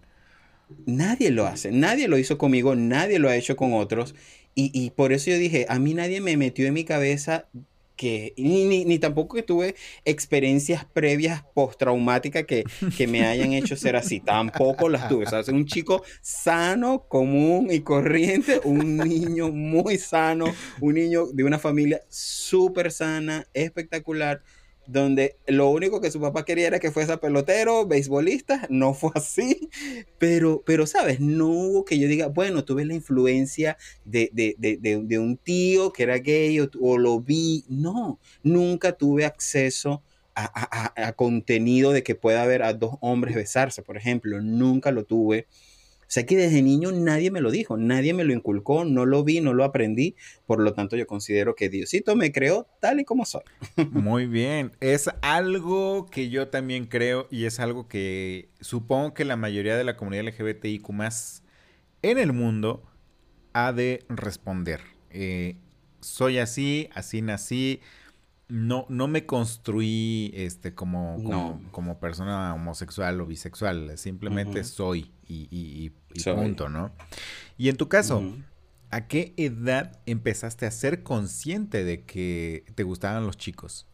Nadie 0.86 1.30
lo 1.30 1.46
hace, 1.46 1.72
nadie 1.72 2.08
lo 2.08 2.18
hizo 2.18 2.38
conmigo, 2.38 2.74
nadie 2.74 3.18
lo 3.18 3.28
ha 3.28 3.36
hecho 3.36 3.56
con 3.56 3.74
otros. 3.74 4.14
Y, 4.54 4.70
y 4.78 4.90
por 4.90 5.12
eso 5.12 5.30
yo 5.30 5.38
dije, 5.38 5.66
a 5.68 5.78
mí 5.78 5.94
nadie 5.94 6.20
me 6.20 6.36
metió 6.36 6.66
en 6.66 6.74
mi 6.74 6.84
cabeza 6.84 7.48
que, 7.96 8.34
ni, 8.36 8.64
ni, 8.64 8.84
ni 8.84 8.98
tampoco 8.98 9.36
que 9.36 9.42
tuve 9.42 9.74
experiencias 10.04 10.84
previas 10.84 11.44
postraumáticas 11.54 12.44
que, 12.44 12.64
que 12.96 13.06
me 13.06 13.26
hayan 13.26 13.52
hecho 13.52 13.76
ser 13.76 13.96
así, 13.96 14.20
tampoco 14.20 14.88
las 14.88 15.08
tuve. 15.08 15.26
Soy 15.26 15.54
un 15.54 15.66
chico 15.66 16.02
sano, 16.20 17.06
común 17.08 17.68
y 17.70 17.80
corriente, 17.80 18.60
un 18.64 18.96
niño 18.96 19.50
muy 19.50 19.98
sano, 19.98 20.46
un 20.80 20.94
niño 20.94 21.26
de 21.26 21.44
una 21.44 21.58
familia 21.58 22.00
súper 22.08 22.90
sana, 22.90 23.46
espectacular 23.54 24.42
donde 24.86 25.36
lo 25.46 25.68
único 25.70 26.00
que 26.00 26.10
su 26.10 26.20
papá 26.20 26.44
quería 26.44 26.66
era 26.66 26.78
que 26.78 26.90
fuese 26.90 27.16
pelotero, 27.18 27.86
beisbolista, 27.86 28.66
no 28.70 28.94
fue 28.94 29.10
así, 29.14 29.68
pero, 30.18 30.62
pero 30.64 30.86
sabes, 30.86 31.20
no 31.20 31.48
hubo 31.48 31.84
que 31.84 31.98
yo 31.98 32.08
diga, 32.08 32.28
bueno, 32.28 32.64
tuve 32.64 32.84
la 32.84 32.94
influencia 32.94 33.76
de, 34.04 34.30
de, 34.32 34.54
de, 34.58 34.78
de, 35.02 35.18
un 35.18 35.36
tío 35.36 35.92
que 35.92 36.02
era 36.02 36.18
gay 36.18 36.60
o, 36.60 36.70
o, 36.80 36.98
lo 36.98 37.20
vi, 37.20 37.64
no, 37.68 38.18
nunca 38.42 38.92
tuve 38.92 39.24
acceso 39.24 40.02
a, 40.34 40.92
a, 40.96 41.08
a, 41.08 41.12
contenido 41.12 41.92
de 41.92 42.02
que 42.02 42.14
pueda 42.14 42.42
haber 42.42 42.62
a 42.62 42.74
dos 42.74 42.96
hombres 43.00 43.34
besarse, 43.34 43.82
por 43.82 43.96
ejemplo, 43.96 44.40
nunca 44.40 44.90
lo 44.90 45.04
tuve. 45.04 45.46
O 46.04 46.10
sea 46.14 46.26
que 46.26 46.36
desde 46.36 46.62
niño 46.62 46.92
nadie 46.92 47.30
me 47.30 47.40
lo 47.40 47.50
dijo, 47.50 47.76
nadie 47.76 48.14
me 48.14 48.24
lo 48.24 48.32
inculcó, 48.32 48.84
no 48.84 49.06
lo 49.06 49.24
vi, 49.24 49.40
no 49.40 49.52
lo 49.52 49.64
aprendí. 49.64 50.16
Por 50.46 50.60
lo 50.60 50.74
tanto, 50.74 50.96
yo 50.96 51.06
considero 51.06 51.54
que 51.54 51.68
Diosito 51.68 52.14
me 52.14 52.32
creó 52.32 52.66
tal 52.80 53.00
y 53.00 53.04
como 53.04 53.24
soy. 53.24 53.42
Muy 53.90 54.26
bien. 54.26 54.72
Es 54.80 55.10
algo 55.22 56.06
que 56.06 56.30
yo 56.30 56.48
también 56.48 56.86
creo 56.86 57.26
y 57.30 57.46
es 57.46 57.60
algo 57.60 57.88
que 57.88 58.48
supongo 58.60 59.14
que 59.14 59.24
la 59.24 59.36
mayoría 59.36 59.76
de 59.76 59.84
la 59.84 59.96
comunidad 59.96 60.24
LGBTIQ 60.24 60.88
en 62.02 62.18
el 62.18 62.32
mundo 62.32 62.82
ha 63.54 63.72
de 63.72 64.04
responder. 64.08 64.80
Eh, 65.10 65.56
soy 66.00 66.38
así, 66.38 66.90
así 66.94 67.22
nací. 67.22 67.80
No, 68.48 68.84
no 68.90 69.08
me 69.08 69.24
construí 69.26 70.30
este, 70.34 70.74
como, 70.74 71.16
como, 71.16 71.28
No. 71.30 71.60
como 71.72 71.98
persona 71.98 72.52
homosexual 72.54 73.20
o 73.20 73.26
bisexual. 73.26 73.96
Simplemente 73.96 74.64
soy 74.64 75.12
y, 75.26 75.48
y- 75.50 75.84
y- 75.86 75.92
y 76.14 76.20
Soy. 76.20 76.34
punto, 76.36 76.68
¿no? 76.68 76.92
Y 77.56 77.68
en 77.68 77.76
tu 77.76 77.88
caso. 77.88 78.22
¿a 78.90 79.08
qué 79.08 79.34
edad 79.36 79.98
empezaste 80.06 80.66
a 80.66 80.70
ser 80.70 81.02
consciente 81.02 81.82
de 81.82 82.04
que 82.04 82.64
te 82.76 82.84
gustaban 82.84 83.26
los 83.26 83.36
chicos? 83.36 83.88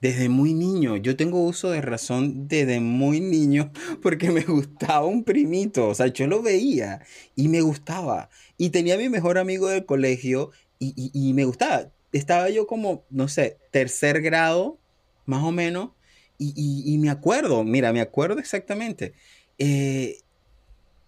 Desde 0.00 0.28
muy 0.28 0.54
niño, 0.54 0.96
yo 0.96 1.14
tengo 1.16 1.44
uso 1.44 1.70
de 1.70 1.80
razón 1.82 2.48
desde 2.48 2.80
muy 2.80 3.20
niño 3.20 3.70
porque 4.02 4.30
me 4.32 4.42
gustaba 4.42 5.06
un 5.06 5.22
primito, 5.22 5.86
o 5.88 5.94
sea, 5.94 6.08
yo 6.08 6.26
lo 6.26 6.42
veía 6.42 7.00
y 7.36 7.46
me 7.48 7.60
gustaba. 7.60 8.28
Y 8.58 8.70
tenía 8.70 8.94
a 8.94 8.98
mi 8.98 9.08
mejor 9.08 9.38
amigo 9.38 9.68
del 9.68 9.86
colegio 9.86 10.50
y, 10.80 10.92
y- 10.96 11.10
y 11.28 11.32
me 11.34 11.44
gustaba. 11.44 11.90
Estaba 12.12 12.50
yo 12.50 12.66
como, 12.66 13.06
no 13.10 13.28
sé, 13.28 13.60
tercer 13.70 14.22
grado, 14.22 14.80
más 15.26 15.42
o 15.44 15.52
menos, 15.52 15.92
y, 16.38 16.52
y- 16.56 16.98
me 16.98 17.10
acuerdo, 17.10 17.64
mira, 17.64 17.92
me 17.92 18.00
acuerdo 18.00 18.38
exactamente. 18.40 19.14
Eh, 19.58 20.18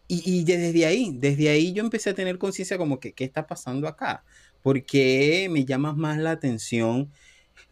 y, 0.06 0.22
y 0.40 0.44
desde 0.44 0.86
ahí, 0.86 1.12
desde 1.18 1.48
ahí 1.50 1.72
yo 1.72 1.82
empecé 1.84 2.10
a 2.10 2.14
tener 2.14 2.38
conciencia 2.38 2.78
como 2.78 2.98
que, 3.00 3.14
¿qué 3.14 3.24
está 3.24 3.46
pasando 3.46 3.88
acá? 3.88 4.24
Porque 4.62 5.48
me 5.50 5.64
llama 5.64 5.92
más 5.94 6.18
la 6.18 6.30
atención 6.32 7.12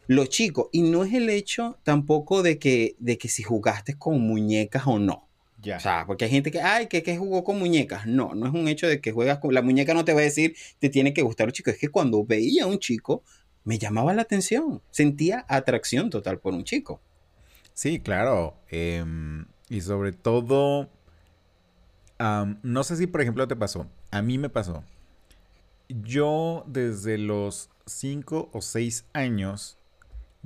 los 0.07 0.29
chicos. 0.31 0.69
Y 0.73 0.83
no 0.83 1.05
es 1.05 1.15
el 1.15 1.31
hecho 1.31 1.81
tampoco 1.85 2.43
de 2.43 2.59
que, 2.59 2.97
de 3.01 3.19
que 3.19 3.29
si 3.29 3.43
jugaste 3.45 3.99
con 3.99 4.21
muñecas 4.23 4.87
o 4.87 4.99
no. 5.01 5.26
Ya. 5.63 5.79
O 5.79 5.81
sea, 5.81 6.05
porque 6.07 6.27
hay 6.27 6.31
gente 6.31 6.51
que, 6.51 6.61
ay, 6.61 6.87
que, 6.87 7.03
que 7.03 7.17
jugó 7.17 7.43
con 7.43 7.59
muñecas. 7.59 8.07
No, 8.07 8.35
no 8.35 8.47
es 8.47 8.53
un 8.53 8.69
hecho 8.69 8.87
de 8.87 9.01
que 9.01 9.13
juegas 9.13 9.39
con... 9.39 9.55
La 9.55 9.63
muñeca 9.63 9.95
no 9.95 10.05
te 10.05 10.13
va 10.13 10.21
a 10.21 10.25
decir, 10.25 10.55
te 10.79 10.91
tiene 10.91 11.15
que 11.15 11.23
gustar 11.23 11.47
un 11.47 11.53
chico. 11.53 11.71
Es 11.71 11.79
que 11.79 11.89
cuando 11.89 12.25
veía 12.25 12.65
a 12.65 12.67
un 12.67 12.79
chico, 12.79 13.23
me 13.65 13.79
llamaba 13.79 14.15
la 14.15 14.23
atención. 14.23 14.83
Sentía 14.91 15.45
atracción 15.49 16.11
total 16.11 16.39
por 16.39 16.55
un 16.55 16.65
chico. 16.65 17.01
Sí, 17.75 18.01
claro. 18.01 18.57
em, 18.71 19.47
y 19.69 19.81
sobre 19.81 20.13
todo, 20.13 20.89
no 22.19 22.85
sé 22.85 22.97
si 22.97 23.07
por 23.07 23.21
ejemplo 23.21 23.47
te 23.49 23.57
pasó. 23.57 23.87
A 24.11 24.23
mí 24.23 24.39
me 24.39 24.49
pasó. 24.49 24.85
Yo 25.89 26.65
desde 26.67 27.19
los 27.19 27.69
5 27.87 28.51
o 28.53 28.63
6 28.63 29.05
años, 29.13 29.79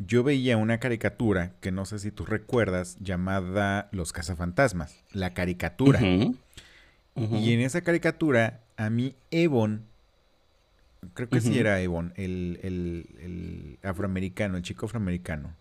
yo 0.07 0.23
veía 0.25 0.57
una 0.57 0.81
caricatura 0.81 1.53
que 1.61 1.71
no 1.73 1.85
sé 1.85 1.99
si 1.99 2.11
tú 2.11 2.25
recuerdas, 2.25 2.97
llamada 3.01 3.89
Los 3.93 4.13
Cazafantasmas. 4.13 4.97
La 5.13 5.35
caricatura. 5.35 6.01
Y 7.39 7.53
en 7.53 7.61
esa 7.61 7.83
caricatura, 7.83 8.61
a 8.77 8.89
mí 8.91 9.15
Evon, 9.31 9.85
creo 11.15 11.29
que 11.29 11.41
sí 11.41 11.59
era 11.59 11.81
Evon, 11.81 12.13
el, 12.17 12.59
el- 12.63 13.07
el 13.21 13.79
afroamericano, 13.83 14.57
el 14.57 14.63
chico 14.63 14.87
afroamericano. 14.87 15.55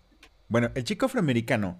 Bueno, 0.47 0.71
el 0.75 0.83
chico 0.83 1.05
afroamericano 1.07 1.77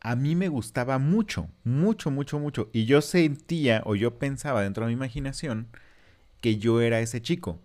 a 0.00 0.14
mí 0.14 0.36
me 0.36 0.48
gustaba 0.48 0.98
mucho, 0.98 1.48
mucho, 1.64 2.10
mucho, 2.10 2.38
mucho. 2.38 2.70
Y 2.72 2.84
yo 2.84 3.00
sentía 3.02 3.82
o 3.86 3.96
yo 3.96 4.18
pensaba 4.18 4.62
dentro 4.62 4.84
de 4.84 4.88
mi 4.88 4.92
imaginación 4.94 5.66
que 6.40 6.58
yo 6.58 6.80
era 6.80 7.00
ese 7.00 7.20
chico. 7.20 7.58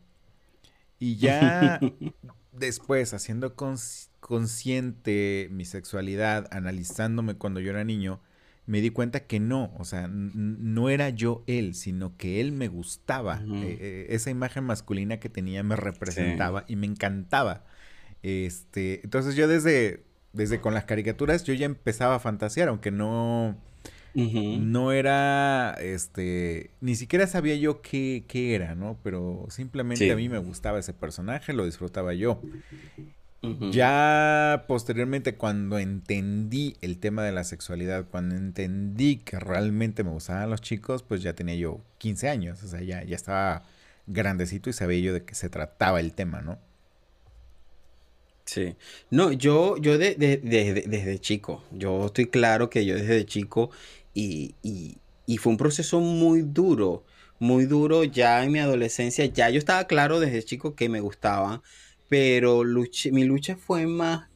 Y 1.00 1.18
ya 1.18 1.80
después, 2.52 3.14
haciendo 3.14 3.56
cons- 3.56 4.10
consciente 4.20 5.48
mi 5.52 5.66
sexualidad, 5.66 6.48
analizándome 6.52 7.36
cuando 7.36 7.60
yo 7.60 7.72
era 7.72 7.84
niño, 7.84 8.20
me 8.66 8.80
di 8.82 8.90
cuenta 8.92 9.22
que 9.22 9.40
no, 9.40 9.74
o 9.78 9.86
sea, 9.86 10.08
no 10.08 10.90
era 10.90 11.10
yo 11.10 11.44
él, 11.48 11.74
sino 11.76 12.16
que 12.18 12.40
él 12.42 12.52
me 12.52 12.68
gustaba. 12.68 13.42
Eh, 13.64 13.78
eh, 13.82 14.06
esa 14.10 14.30
imagen 14.30 14.64
masculina 14.64 15.20
que 15.20 15.30
tenía 15.30 15.64
me 15.64 15.76
representaba 15.76 16.64
y 16.68 16.76
me 16.76 16.86
encantaba. 16.88 17.66
Este, 18.24 19.02
entonces 19.04 19.36
yo 19.36 19.48
desde, 19.48 20.04
desde 20.34 20.62
con 20.62 20.74
las 20.74 20.86
caricaturas 20.86 21.44
yo 21.44 21.54
ya 21.54 21.66
empezaba 21.66 22.16
a 22.16 22.20
fantasear, 22.20 22.70
aunque 22.70 22.92
no, 22.92 23.58
No 24.16 24.92
era, 24.92 25.74
este, 25.80 26.72
ni 26.82 26.96
siquiera 26.96 27.28
sabía 27.28 27.56
yo 27.56 27.82
qué, 27.82 28.26
qué 28.28 28.56
era, 28.56 28.76
¿no? 28.76 28.98
Pero 29.04 29.46
simplemente 29.50 30.04
Sí. 30.06 30.10
a 30.12 30.16
mí 30.16 30.28
me 30.30 30.38
gustaba 30.40 30.80
ese 30.80 30.94
personaje, 30.94 31.54
lo 31.54 31.66
disfrutaba 31.66 32.14
yo. 32.14 32.42
Ya 33.72 34.66
posteriormente, 34.68 35.34
cuando 35.36 35.80
entendí 35.80 36.76
el 36.82 37.00
tema 37.00 37.24
de 37.24 37.32
la 37.32 37.44
sexualidad, 37.44 38.06
cuando 38.12 38.36
entendí 38.36 39.16
que 39.18 39.40
realmente 39.40 40.04
me 40.04 40.12
gustaban 40.12 40.50
los 40.52 40.62
chicos, 40.62 41.02
pues 41.02 41.24
ya 41.24 41.34
tenía 41.34 41.56
yo 41.56 41.80
15 41.98 42.30
años, 42.30 42.62
o 42.62 42.68
sea, 42.68 42.82
ya, 42.82 43.04
ya 43.04 43.16
estaba 43.16 43.64
grandecito 44.06 44.70
y 44.70 44.74
sabía 44.74 45.00
yo 45.00 45.14
de 45.14 45.24
qué 45.24 45.34
se 45.34 45.50
trataba 45.50 46.00
el 46.00 46.14
tema, 46.14 46.42
¿no? 46.42 46.60
Sí. 48.46 48.76
No, 49.10 49.32
yo, 49.32 49.78
yo 49.78 49.98
de- 49.98 50.16
de- 50.16 50.38
de- 50.38 50.84
desde 50.88 51.20
chico, 51.20 51.64
yo 51.72 52.08
estoy 52.08 52.26
claro 52.28 52.70
que 52.70 52.86
yo 52.86 52.96
desde 52.96 53.26
chico 53.26 53.72
y, 54.14 54.56
y- 54.62 54.98
y 55.26 55.38
fue 55.38 55.52
un 55.54 55.58
proceso 55.58 56.00
muy 56.02 56.42
duro, 56.42 57.06
muy 57.40 57.66
duro 57.66 58.04
ya 58.04 58.44
en 58.44 58.52
mi 58.52 58.60
adolescencia, 58.60 59.26
ya 59.26 59.50
yo 59.50 59.60
estaba 59.60 59.86
claro 59.88 60.20
desde 60.20 60.44
chico 60.44 60.76
que 60.76 60.90
me 60.90 61.00
gustaba, 61.00 61.62
pero 62.10 62.64
mi 63.12 63.24
lucha 63.24 63.56
fue 63.58 63.88
más, 63.88 64.30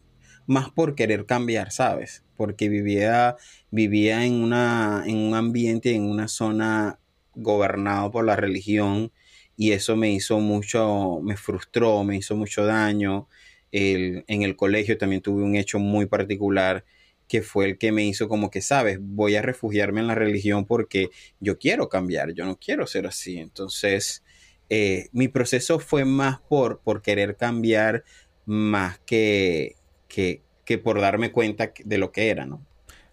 más 0.47 0.69
por 0.71 0.95
querer 0.95 1.25
cambiar, 1.25 1.71
¿sabes? 1.71 2.23
Porque 2.37 2.69
vivía, 2.69 3.35
vivía 3.71 4.25
en 4.25 4.33
una, 4.35 5.03
en 5.05 5.17
un 5.17 5.33
ambiente, 5.35 5.93
en 5.95 6.03
una 6.03 6.27
zona 6.27 6.99
gobernado 7.33 8.11
por 8.11 8.25
la 8.25 8.35
religión 8.35 9.11
y 9.57 9.71
eso 9.71 9.95
me 9.95 10.11
hizo 10.11 10.39
mucho, 10.39 11.19
me 11.23 11.35
frustró, 11.37 12.03
me 12.03 12.17
hizo 12.17 12.35
mucho 12.35 12.65
daño. 12.65 13.27
en 13.71 14.41
el 14.43 14.55
colegio 14.55 14.97
también 14.97 15.21
tuve 15.21 15.43
un 15.43 15.55
hecho 15.55 15.79
muy 15.79 16.05
particular 16.05 16.85
que 17.27 17.41
fue 17.41 17.65
el 17.65 17.77
que 17.77 17.91
me 17.91 18.05
hizo 18.05 18.27
como 18.27 18.51
que, 18.51 18.61
sabes, 18.61 18.99
voy 19.01 19.35
a 19.35 19.41
refugiarme 19.41 20.01
en 20.01 20.07
la 20.07 20.15
religión 20.15 20.65
porque 20.65 21.09
yo 21.39 21.57
quiero 21.57 21.89
cambiar, 21.89 22.33
yo 22.33 22.45
no 22.45 22.57
quiero 22.57 22.85
ser 22.87 23.07
así. 23.07 23.37
Entonces, 23.37 24.23
eh, 24.69 25.09
mi 25.11 25.27
proceso 25.27 25.79
fue 25.79 26.05
más 26.05 26.39
por, 26.39 26.79
por 26.79 27.01
querer 27.01 27.35
cambiar 27.37 28.03
más 28.45 28.99
que, 28.99 29.75
que, 30.07 30.41
por 30.83 31.01
darme 31.01 31.31
cuenta 31.31 31.71
de 31.83 31.97
lo 31.97 32.11
que 32.11 32.29
era, 32.29 32.45
¿no? 32.45 32.65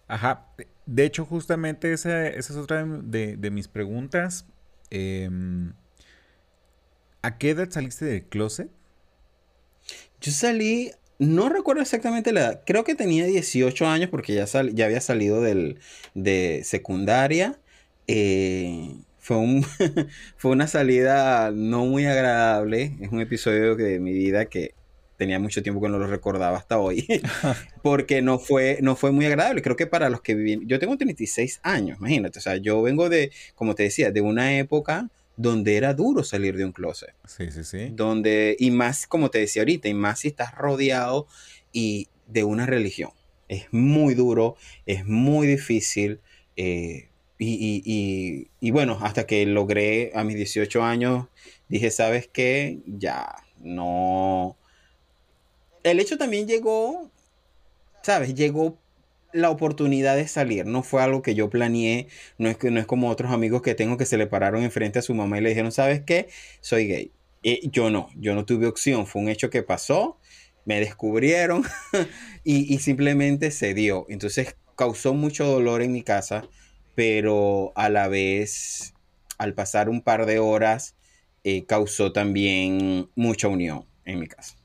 Ajá. 0.07 0.47
De 0.85 1.05
hecho, 1.05 1.25
justamente 1.25 1.93
esa, 1.93 2.27
es 2.27 2.51
otra 2.51 2.85
de, 2.85 3.51
mis 3.51 3.67
preguntas. 3.67 4.45
Em, 4.89 5.73
¿A 7.21 7.37
qué 7.37 7.51
edad 7.51 7.69
saliste 7.69 8.05
del 8.05 8.23
closet? 8.25 8.69
Yo 10.21 10.31
salí, 10.31 10.91
no 11.23 11.49
recuerdo 11.49 11.81
exactamente 11.81 12.31
la 12.31 12.41
edad, 12.41 12.61
creo 12.65 12.83
que 12.83 12.95
tenía 12.95 13.25
18 13.25 13.87
años 13.87 14.09
porque 14.09 14.33
ya, 14.33 14.45
ya 14.45 14.85
había 14.85 15.01
salido 15.01 15.41
del, 15.41 15.79
de 16.13 16.61
secundaria. 16.63 17.59
Eh, 18.07 18.95
fue, 19.19 19.37
un, 19.37 19.63
fue 20.37 20.51
una 20.51 20.67
salida 20.67 21.51
no 21.51 21.85
muy 21.85 22.05
agradable. 22.05 22.95
Es 22.99 23.11
un 23.11 23.21
episodio 23.21 23.75
de 23.75 23.99
mi 23.99 24.13
vida 24.13 24.45
que 24.45 24.75
tenía 25.17 25.39
mucho 25.39 25.63
tiempo 25.63 25.81
que 25.81 25.89
no 25.89 25.99
lo 25.99 26.07
recordaba 26.07 26.57
hasta 26.57 26.79
hoy. 26.79 27.07
porque 27.81 28.21
no 28.21 28.39
fue, 28.39 28.79
no 28.81 28.95
fue 28.95 29.11
muy 29.11 29.25
agradable. 29.25 29.61
Creo 29.61 29.75
que 29.75 29.87
para 29.87 30.09
los 30.09 30.21
que 30.21 30.35
viven. 30.35 30.67
Yo 30.67 30.79
tengo 30.79 30.97
36 30.97 31.61
años, 31.63 31.97
imagínate. 31.99 32.39
O 32.39 32.41
sea, 32.41 32.57
yo 32.57 32.81
vengo 32.81 33.09
de, 33.09 33.31
como 33.55 33.75
te 33.75 33.83
decía, 33.83 34.11
de 34.11 34.21
una 34.21 34.57
época 34.57 35.09
donde 35.35 35.77
era 35.77 35.93
duro 35.93 36.23
salir 36.23 36.57
de 36.57 36.65
un 36.65 36.71
closet. 36.71 37.13
Sí, 37.25 37.51
sí, 37.51 37.63
sí. 37.63 37.89
Donde, 37.91 38.55
y 38.59 38.71
más, 38.71 39.07
como 39.07 39.29
te 39.29 39.39
decía 39.39 39.61
ahorita, 39.61 39.87
y 39.87 39.93
más 39.93 40.19
si 40.19 40.27
estás 40.27 40.55
rodeado 40.55 41.27
y 41.71 42.07
de 42.27 42.43
una 42.43 42.65
religión. 42.65 43.11
Es 43.47 43.71
muy 43.71 44.13
duro, 44.13 44.55
es 44.85 45.05
muy 45.05 45.47
difícil. 45.47 46.21
Eh, 46.55 47.09
y, 47.39 48.71
bueno, 48.71 48.97
hasta 49.01 49.25
que 49.25 49.45
logré 49.45 50.11
a 50.15 50.23
mis 50.23 50.35
18 50.35 50.83
años, 50.83 51.27
dije, 51.67 51.91
¿sabes 51.91 52.29
qué? 52.31 52.79
Ya, 52.85 53.35
no. 53.59 54.55
El 55.83 55.99
hecho 55.99 56.17
también 56.17 56.47
llegó, 56.47 57.11
¿sabes? 58.01 58.33
Llegó 58.33 58.77
la 59.33 59.49
oportunidad 59.49 60.15
de 60.15 60.27
salir. 60.27 60.65
No 60.65 60.83
fue 60.83 61.01
algo 61.01 61.21
que 61.21 61.35
yo 61.35 61.49
planeé. 61.49 62.07
No 62.37 62.49
es, 62.49 62.57
no 62.63 62.79
es 62.79 62.85
como 62.85 63.09
otros 63.09 63.31
amigos 63.31 63.61
que 63.61 63.75
tengo 63.75 63.97
que 63.97 64.05
se 64.05 64.17
le 64.17 64.27
pararon 64.27 64.63
enfrente 64.63 64.99
a 64.99 65.01
su 65.01 65.13
mamá 65.13 65.37
y 65.37 65.41
le 65.41 65.49
dijeron, 65.49 65.71
¿sabes 65.71 66.01
qué? 66.01 66.29
Soy 66.61 66.87
gay. 66.87 67.11
Yo 67.71 67.89
no, 67.89 68.09
yo 68.15 68.35
no 68.35 68.45
tuve 68.45 68.67
opción. 68.67 69.05
Fue 69.05 69.21
un 69.21 69.29
hecho 69.29 69.49
que 69.49 69.63
pasó, 69.63 70.17
me 70.65 70.79
descubrieron 70.79 71.63
y, 72.43 72.73
y 72.73 72.79
simplemente 72.79 73.51
se 73.51 73.73
dio. 73.73 74.05
Entonces 74.07 74.55
causó 74.77 75.13
mucho 75.13 75.45
dolor 75.45 75.81
en 75.81 75.91
mi 75.91 76.03
casa 76.03 76.47
pero 76.95 77.71
a 77.75 77.89
la 77.89 78.07
vez, 78.07 78.93
al 79.37 79.53
pasar 79.53 79.89
un 79.89 80.01
par 80.01 80.25
de 80.25 80.39
horas, 80.39 80.95
eh, 81.43 81.65
causó 81.65 82.13
también 82.13 83.09
mucha 83.15 83.47
unión 83.47 83.85
en 84.05 84.19
mi 84.19 84.27
casa. 84.27 84.55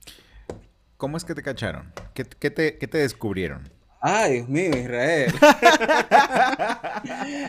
¿Cómo 0.96 1.16
es 1.16 1.24
que 1.24 1.34
te 1.34 1.42
cacharon? 1.42 1.92
¿Qué, 2.14 2.24
te, 2.24 2.98
descubrieron? 2.98 3.70
Ay, 4.00 4.34
Dios 4.34 4.48
mío, 4.48 4.70
Israel. 4.70 5.32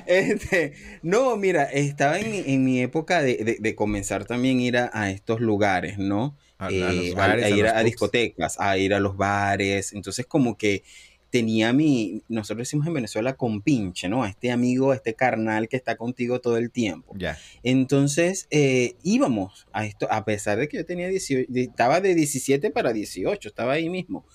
Este, 0.05 0.73
no, 1.01 1.37
mira, 1.37 1.63
estaba 1.63 2.19
en 2.19 2.63
mi, 2.63 2.81
época 2.81 3.21
de, 3.21 3.75
comenzar 3.75 4.25
también 4.25 4.59
a 4.59 4.61
ir 4.61 4.77
a, 4.77 5.11
estos 5.11 5.39
lugares, 5.39 5.97
¿no? 5.97 6.35
A, 6.57 6.69
eh, 6.69 7.51
ir 7.55 7.67
a 7.67 7.83
discotecas, 7.83 8.59
a 8.59 8.77
ir 8.77 8.93
a 8.93 8.99
los 8.99 9.17
bares. 9.17 9.93
Entonces, 9.93 10.25
como 10.25 10.57
que 10.57 10.83
tenía 11.29 11.73
mi, 11.73 12.23
nosotros 12.27 12.67
decimos 12.67 12.87
en 12.87 12.93
Venezuela 12.93 13.35
con 13.35 13.61
pinche, 13.61 14.09
¿no? 14.09 14.23
A 14.23 14.29
este 14.29 14.51
amigo, 14.51 14.91
a 14.91 14.95
este 14.95 15.13
carnal 15.13 15.67
que 15.67 15.77
está 15.77 15.95
contigo 15.95 16.41
todo 16.41 16.57
el 16.57 16.71
tiempo. 16.71 17.13
Ya. 17.17 17.37
Entonces, 17.63 18.47
eh, 18.49 18.95
íbamos 19.03 19.67
a 19.71 19.85
esto, 19.85 20.07
a 20.11 20.25
pesar 20.25 20.57
de 20.57 20.67
que 20.67 20.77
yo 20.77 20.85
tenía 20.85 21.07
18, 21.07 21.47
estaba 21.53 22.01
de 22.01 22.15
17 22.15 22.71
para 22.71 22.93
18, 22.93 23.47
estaba 23.47 23.73
ahí 23.73 23.89
mismo. 23.89 24.25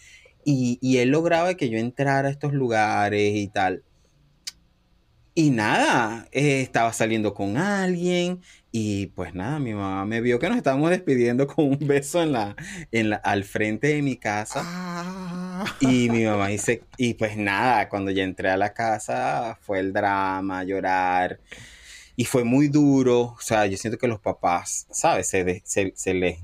Y, 0.45 0.79
y 0.81 0.99
él 0.99 1.11
lograba 1.11 1.55
que 1.55 1.71
yo 1.71 1.79
entrara 1.79 2.29
a 2.29 2.31
estos 2.31 2.53
lugares 2.53 3.35
y 3.35 3.49
tal. 3.49 3.83
Y 5.37 5.51
nada, 5.51 6.29
eh, 6.31 6.61
estaba 6.61 6.93
saliendo 6.93 7.35
con 7.35 7.57
alguien 7.57 8.41
y 8.71 9.07
pues 9.09 9.35
nada, 9.35 9.59
mi 9.59 9.75
mamá 9.75 10.05
me 10.05 10.21
vio 10.21 10.39
que 10.39 10.49
nos 10.49 10.57
estábamos 10.57 10.91
despidiendo 10.91 11.49
con 11.49 11.65
un 11.71 11.79
beso 11.81 12.23
en 12.23 12.31
la, 12.33 12.55
en 12.93 13.11
la, 13.11 13.17
al 13.17 13.43
frente 13.43 13.89
de 13.89 14.03
mi 14.03 14.17
casa. 14.17 14.63
Ah. 14.65 15.65
Y 15.81 16.09
mi 16.09 16.25
mamá 16.25 16.47
dice, 16.51 16.85
y 16.97 17.15
pues 17.15 17.37
nada, 17.37 17.89
cuando 17.89 18.13
ya 18.13 18.23
entré 18.23 18.49
a 18.49 18.57
la 18.57 18.73
casa 18.75 19.59
fue 19.61 19.81
el 19.81 19.93
drama, 19.93 20.63
llorar. 20.63 21.41
Y 22.15 22.27
fue 22.27 22.45
muy 22.45 22.69
duro, 22.69 23.35
o 23.37 23.41
sea, 23.41 23.67
yo 23.67 23.77
siento 23.77 23.99
que 23.99 24.07
los 24.07 24.21
papás, 24.21 24.87
¿sabes? 24.93 25.27
Se, 25.27 25.63
se, 25.65 25.93
se 25.97 26.15
les 26.15 26.39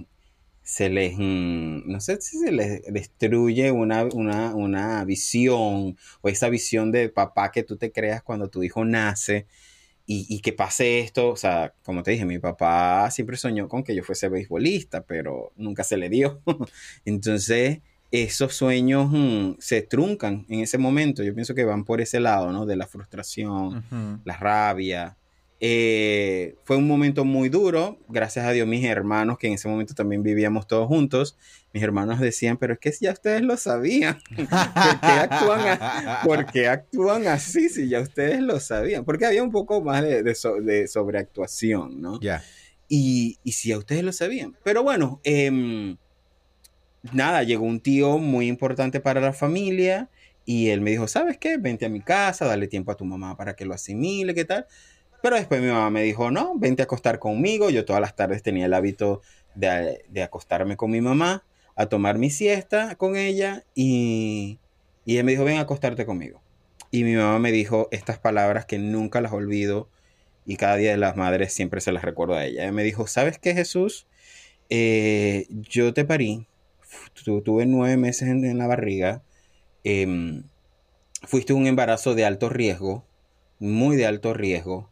se 0.62 0.88
les, 0.88 1.14
mm, 1.16 1.90
no 1.90 2.00
sé 2.00 2.20
si 2.20 2.38
se 2.38 2.52
les 2.52 2.82
destruye 2.92 3.72
una, 3.72 4.04
una, 4.04 5.04
visión 5.04 5.96
o 6.20 6.28
esa 6.28 6.48
visión 6.48 6.92
de 6.92 7.08
papá 7.08 7.50
que 7.50 7.62
tú 7.62 7.76
te 7.76 7.92
creas 7.92 8.22
cuando 8.22 8.48
tu 8.48 8.62
hijo 8.62 8.84
nace 8.84 9.46
y, 10.12 10.40
que 10.40 10.52
pase 10.52 10.98
esto, 11.00 11.28
o 11.28 11.36
sea, 11.36 11.72
como 11.84 12.02
te 12.02 12.10
dije, 12.10 12.24
mi 12.24 12.40
papá 12.40 13.08
siempre 13.12 13.36
soñó 13.36 13.68
con 13.68 13.84
que 13.84 13.94
yo 13.94 14.02
fuese 14.02 14.28
beisbolista, 14.28 15.02
pero 15.02 15.52
nunca 15.56 15.84
se 15.84 15.96
le 15.96 16.08
dio. 16.08 16.42
Entonces, 17.04 17.78
esos 18.10 18.54
sueños 18.54 19.08
mm, 19.08 19.52
se 19.60 19.82
truncan 19.82 20.46
en 20.48 20.60
ese 20.60 20.78
momento. 20.78 21.22
Yo 21.22 21.32
pienso 21.32 21.54
que 21.54 21.64
van 21.64 21.84
por 21.84 22.00
ese 22.00 22.18
lado, 22.18 22.50
¿no? 22.50 22.66
De 22.66 22.74
la 22.74 22.88
frustración, 22.88 23.84
la 24.24 24.36
rabia, 24.36 25.16
eh, 25.62 26.54
fue 26.64 26.76
un 26.76 26.86
momento 26.86 27.26
muy 27.26 27.50
duro, 27.50 27.98
gracias 28.08 28.46
a 28.46 28.52
Dios 28.52 28.66
mis 28.66 28.82
hermanos, 28.86 29.36
que 29.36 29.46
en 29.46 29.52
ese 29.52 29.68
momento 29.68 29.92
también 29.94 30.22
vivíamos 30.22 30.66
todos 30.66 30.88
juntos, 30.88 31.36
mis 31.74 31.82
hermanos 31.82 32.18
decían, 32.18 32.56
pero 32.56 32.72
es 32.72 32.78
que 32.78 32.90
ya 32.98 33.12
ustedes 33.12 33.42
lo 33.42 33.58
sabían, 33.58 34.18
¿por 36.24 36.46
qué 36.46 36.66
actúan, 36.66 37.26
así 37.28 37.68
si 37.68 37.90
ya 37.90 38.00
ustedes 38.00 38.40
lo 38.40 38.58
sabían? 38.58 39.04
Porque 39.04 39.26
había 39.26 39.42
un 39.42 39.50
poco 39.50 39.82
más 39.82 40.02
de, 40.02 40.86
sobreactuación, 40.88 42.00
¿no? 42.00 42.18
Ya. 42.20 42.42
Y, 42.88 43.38
si 43.44 43.68
ya 43.68 43.76
ustedes 43.76 44.02
lo 44.02 44.12
sabían. 44.14 44.56
Pero 44.64 44.82
bueno, 44.82 45.20
em, 45.24 45.98
nada, 47.12 47.42
llegó 47.42 47.66
un 47.66 47.80
tío 47.80 48.16
muy 48.16 48.48
importante 48.48 48.98
para 48.98 49.20
la 49.20 49.34
familia 49.34 50.08
y 50.46 50.70
él 50.70 50.80
me 50.80 50.90
dijo, 50.90 51.06
¿sabes 51.06 51.36
qué? 51.36 51.58
Vente 51.58 51.84
a 51.84 51.90
mi 51.90 52.00
casa, 52.00 52.46
dale 52.46 52.66
tiempo 52.66 52.92
a 52.92 52.96
tu 52.96 53.04
mamá 53.04 53.36
para 53.36 53.54
que 53.54 53.66
lo 53.66 53.74
asimile, 53.74 54.34
¿qué 54.34 54.46
tal? 54.46 54.66
Pero 55.22 55.36
después 55.36 55.60
mi 55.60 55.68
mamá 55.68 55.90
me 55.90 56.02
dijo, 56.02 56.30
no, 56.30 56.54
vente 56.56 56.82
a 56.82 56.84
acostar 56.84 57.18
conmigo. 57.18 57.70
Yo 57.70 57.84
todas 57.84 58.00
las 58.00 58.16
tardes 58.16 58.42
tenía 58.42 58.66
el 58.66 58.74
hábito 58.74 59.22
de, 59.54 60.22
acostarme 60.22 60.76
con 60.76 60.90
mi 60.90 61.00
mamá, 61.00 61.44
a 61.76 61.86
tomar 61.86 62.18
mi 62.18 62.30
siesta 62.30 62.94
con 62.96 63.16
ella 63.16 63.64
y, 63.74 64.58
y 65.04 65.14
ella 65.14 65.24
me 65.24 65.32
dijo, 65.32 65.44
ven 65.44 65.58
a 65.58 65.62
acostarte 65.62 66.06
conmigo. 66.06 66.40
Y 66.90 67.04
mi 67.04 67.14
mamá 67.14 67.38
me 67.38 67.52
dijo 67.52 67.88
estas 67.90 68.18
palabras 68.18 68.66
que 68.66 68.78
nunca 68.78 69.20
las 69.20 69.32
olvido 69.32 69.88
y 70.46 70.56
cada 70.56 70.76
día 70.76 70.90
de 70.90 70.96
las 70.96 71.16
madres 71.16 71.52
siempre 71.52 71.80
se 71.80 71.92
las 71.92 72.02
recuerdo 72.02 72.34
a 72.34 72.44
ella. 72.44 72.62
Ella 72.62 72.72
me 72.72 72.82
dijo, 72.82 73.06
¿sabes 73.06 73.38
qué 73.38 73.54
Jesús? 73.54 74.06
Eh, 74.68 75.46
yo 75.50 75.94
te 75.94 76.04
parí, 76.04 76.46
tuve 77.24 77.66
nueve 77.66 77.96
meses 77.96 78.28
en, 78.28 78.58
la 78.58 78.66
barriga, 78.66 79.22
em, 79.84 80.44
fuiste 81.22 81.52
un 81.52 81.66
embarazo 81.66 82.14
de 82.14 82.24
alto 82.24 82.48
riesgo, 82.48 83.04
muy 83.58 83.96
de 83.96 84.06
alto 84.06 84.34
riesgo, 84.34 84.89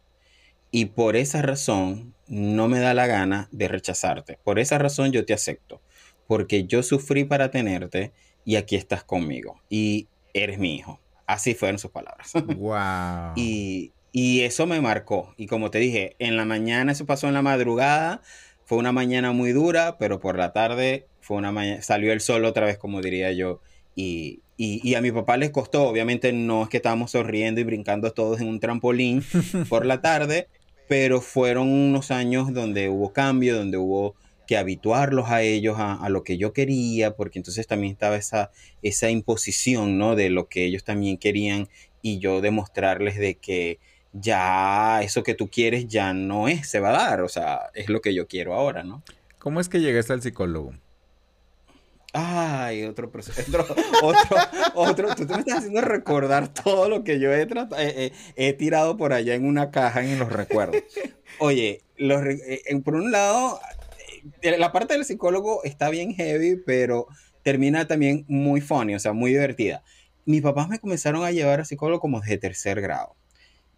y 0.70 0.86
por 0.86 1.16
esa 1.16 1.42
razón 1.42 2.14
no 2.26 2.68
me 2.68 2.80
da 2.80 2.94
la 2.94 3.06
gana 3.06 3.48
de 3.52 3.68
rechazarte. 3.68 4.38
Por 4.44 4.58
esa 4.58 4.78
razón 4.78 5.12
yo 5.12 5.24
te 5.24 5.32
acepto. 5.32 5.80
Porque 6.26 6.64
yo 6.64 6.82
sufrí 6.82 7.24
para 7.24 7.50
tenerte 7.50 8.12
y 8.44 8.56
aquí 8.56 8.76
estás 8.76 9.02
conmigo. 9.02 9.60
Y 9.70 10.08
eres 10.34 10.58
mi 10.58 10.74
hijo. 10.74 11.00
Así 11.26 11.54
fueron 11.54 11.78
sus 11.78 11.90
palabras. 11.90 12.32
Wow. 12.56 13.32
y, 13.36 13.92
y 14.12 14.40
eso 14.40 14.66
me 14.66 14.80
marcó. 14.80 15.34
Y 15.36 15.46
como 15.46 15.70
te 15.70 15.78
dije, 15.78 16.16
en 16.18 16.36
la 16.36 16.44
mañana, 16.44 16.92
eso 16.92 17.06
pasó 17.06 17.28
en 17.28 17.34
la 17.34 17.42
madrugada. 17.42 18.20
Fue 18.64 18.78
una 18.78 18.92
mañana 18.92 19.32
muy 19.32 19.52
dura, 19.52 19.96
pero 19.98 20.20
por 20.20 20.36
la 20.36 20.52
tarde 20.52 21.06
fue 21.20 21.38
una 21.38 21.52
mañana, 21.52 21.82
salió 21.82 22.12
el 22.12 22.20
sol 22.20 22.44
otra 22.44 22.66
vez, 22.66 22.78
como 22.78 23.00
diría 23.00 23.32
yo. 23.32 23.60
Y, 23.94 24.42
y, 24.56 24.94
a 24.94 25.00
mi 25.00 25.12
papá 25.12 25.36
les 25.36 25.50
costó, 25.50 25.84
obviamente 25.84 26.32
no 26.32 26.62
es 26.62 26.68
que 26.68 26.78
estábamos 26.78 27.12
sonriendo 27.12 27.60
y 27.60 27.64
brincando 27.64 28.12
todos 28.12 28.40
en 28.40 28.48
un 28.48 28.60
trampolín 28.60 29.24
por 29.68 29.86
la 29.86 30.00
tarde, 30.00 30.48
pero 30.88 31.20
fueron 31.20 31.68
unos 31.68 32.10
años 32.10 32.52
donde 32.52 32.88
hubo 32.88 33.12
cambio, 33.12 33.56
donde 33.56 33.76
hubo 33.76 34.16
que 34.46 34.56
habituarlos 34.56 35.28
a 35.28 35.42
ellos 35.42 35.76
a, 35.78 36.08
lo 36.08 36.24
que 36.24 36.38
yo 36.38 36.54
quería, 36.54 37.14
porque 37.14 37.38
entonces 37.38 37.66
también 37.66 37.92
estaba 37.92 38.16
esa, 38.16 38.50
esa 38.82 39.10
imposición, 39.10 39.98
¿no? 39.98 40.16
De 40.16 40.30
lo 40.30 40.48
que 40.48 40.64
ellos 40.64 40.84
también 40.84 41.18
querían 41.18 41.68
y 42.00 42.18
yo 42.18 42.40
demostrarles 42.40 43.18
de 43.18 43.34
que 43.34 43.78
ya 44.14 45.02
eso 45.02 45.22
que 45.22 45.34
tú 45.34 45.50
quieres 45.50 45.86
ya 45.86 46.14
no 46.14 46.48
es, 46.48 46.66
se 46.66 46.80
va 46.80 46.88
a 46.88 47.08
dar, 47.08 47.20
o 47.20 47.28
sea, 47.28 47.70
es 47.74 47.90
lo 47.90 48.00
que 48.00 48.14
yo 48.14 48.26
quiero 48.26 48.54
ahora, 48.54 48.84
¿no? 48.84 49.02
¿Cómo 49.38 49.60
es 49.60 49.68
que 49.68 49.80
llegaste 49.80 50.14
al 50.14 50.22
psicólogo? 50.22 50.72
Ay, 52.12 52.84
otro 52.84 53.10
proceso. 53.10 53.40
Otro, 53.40 53.66
otro, 54.02 54.36
otro. 54.74 55.14
Tú, 55.14 55.26
me 55.26 55.40
estás 55.40 55.58
haciendo 55.58 55.80
recordar 55.82 56.52
todo 56.52 56.88
lo 56.88 57.04
que 57.04 57.20
yo 57.20 57.32
he, 57.32 57.46
tratado, 57.46 57.82
he 57.82 58.52
tirado 58.54 58.96
por 58.96 59.12
allá 59.12 59.34
en 59.34 59.44
una 59.44 59.70
caja 59.70 60.02
en 60.02 60.18
los 60.18 60.32
recuerdos. 60.32 60.82
Oye, 61.38 61.82
los, 61.96 62.22
eh, 62.24 62.62
por 62.84 62.94
un 62.94 63.10
lado, 63.12 63.60
eh, 64.42 64.56
la 64.58 64.72
parte 64.72 64.94
del 64.94 65.04
psicólogo 65.04 65.62
está 65.64 65.90
bien 65.90 66.14
heavy, 66.14 66.56
pero 66.64 67.06
termina 67.42 67.86
también 67.86 68.24
muy 68.28 68.60
funny, 68.60 68.94
o 68.94 68.98
sea, 68.98 69.12
muy 69.12 69.32
divertida. 69.32 69.82
Mis 70.24 70.42
papás 70.42 70.68
me 70.68 70.78
comenzaron 70.78 71.24
a 71.24 71.30
llevar 71.30 71.60
a 71.60 71.64
psicólogo 71.64 72.00
como 72.00 72.20
de 72.20 72.38
tercer 72.38 72.80
grado. 72.80 73.16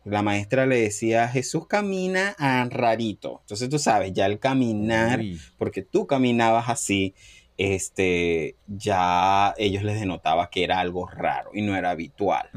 La 0.05 0.23
maestra 0.23 0.67
le 0.67 0.81
decía, 0.81 1.29
Jesús 1.29 1.67
camina 1.67 2.35
a 2.39 2.67
rarito. 2.71 3.41
Entonces 3.43 3.69
tú 3.69 3.79
sabes, 3.79 4.13
ya 4.15 4.27
el 4.27 4.39
caminar, 4.39 5.21
porque 5.59 5.83
tú 5.83 6.07
caminabas 6.07 6.69
así, 6.69 7.15
este, 7.61 8.57
ya 8.69 9.55
ellos 9.59 9.83
les 9.83 10.01
denotaba 10.01 10.49
que 10.49 10.65
era 10.65 10.81
algo 10.81 11.07
raro 11.07 11.51
y 11.53 11.61
no 11.61 11.77
era 11.77 11.91
habitual. 11.91 12.49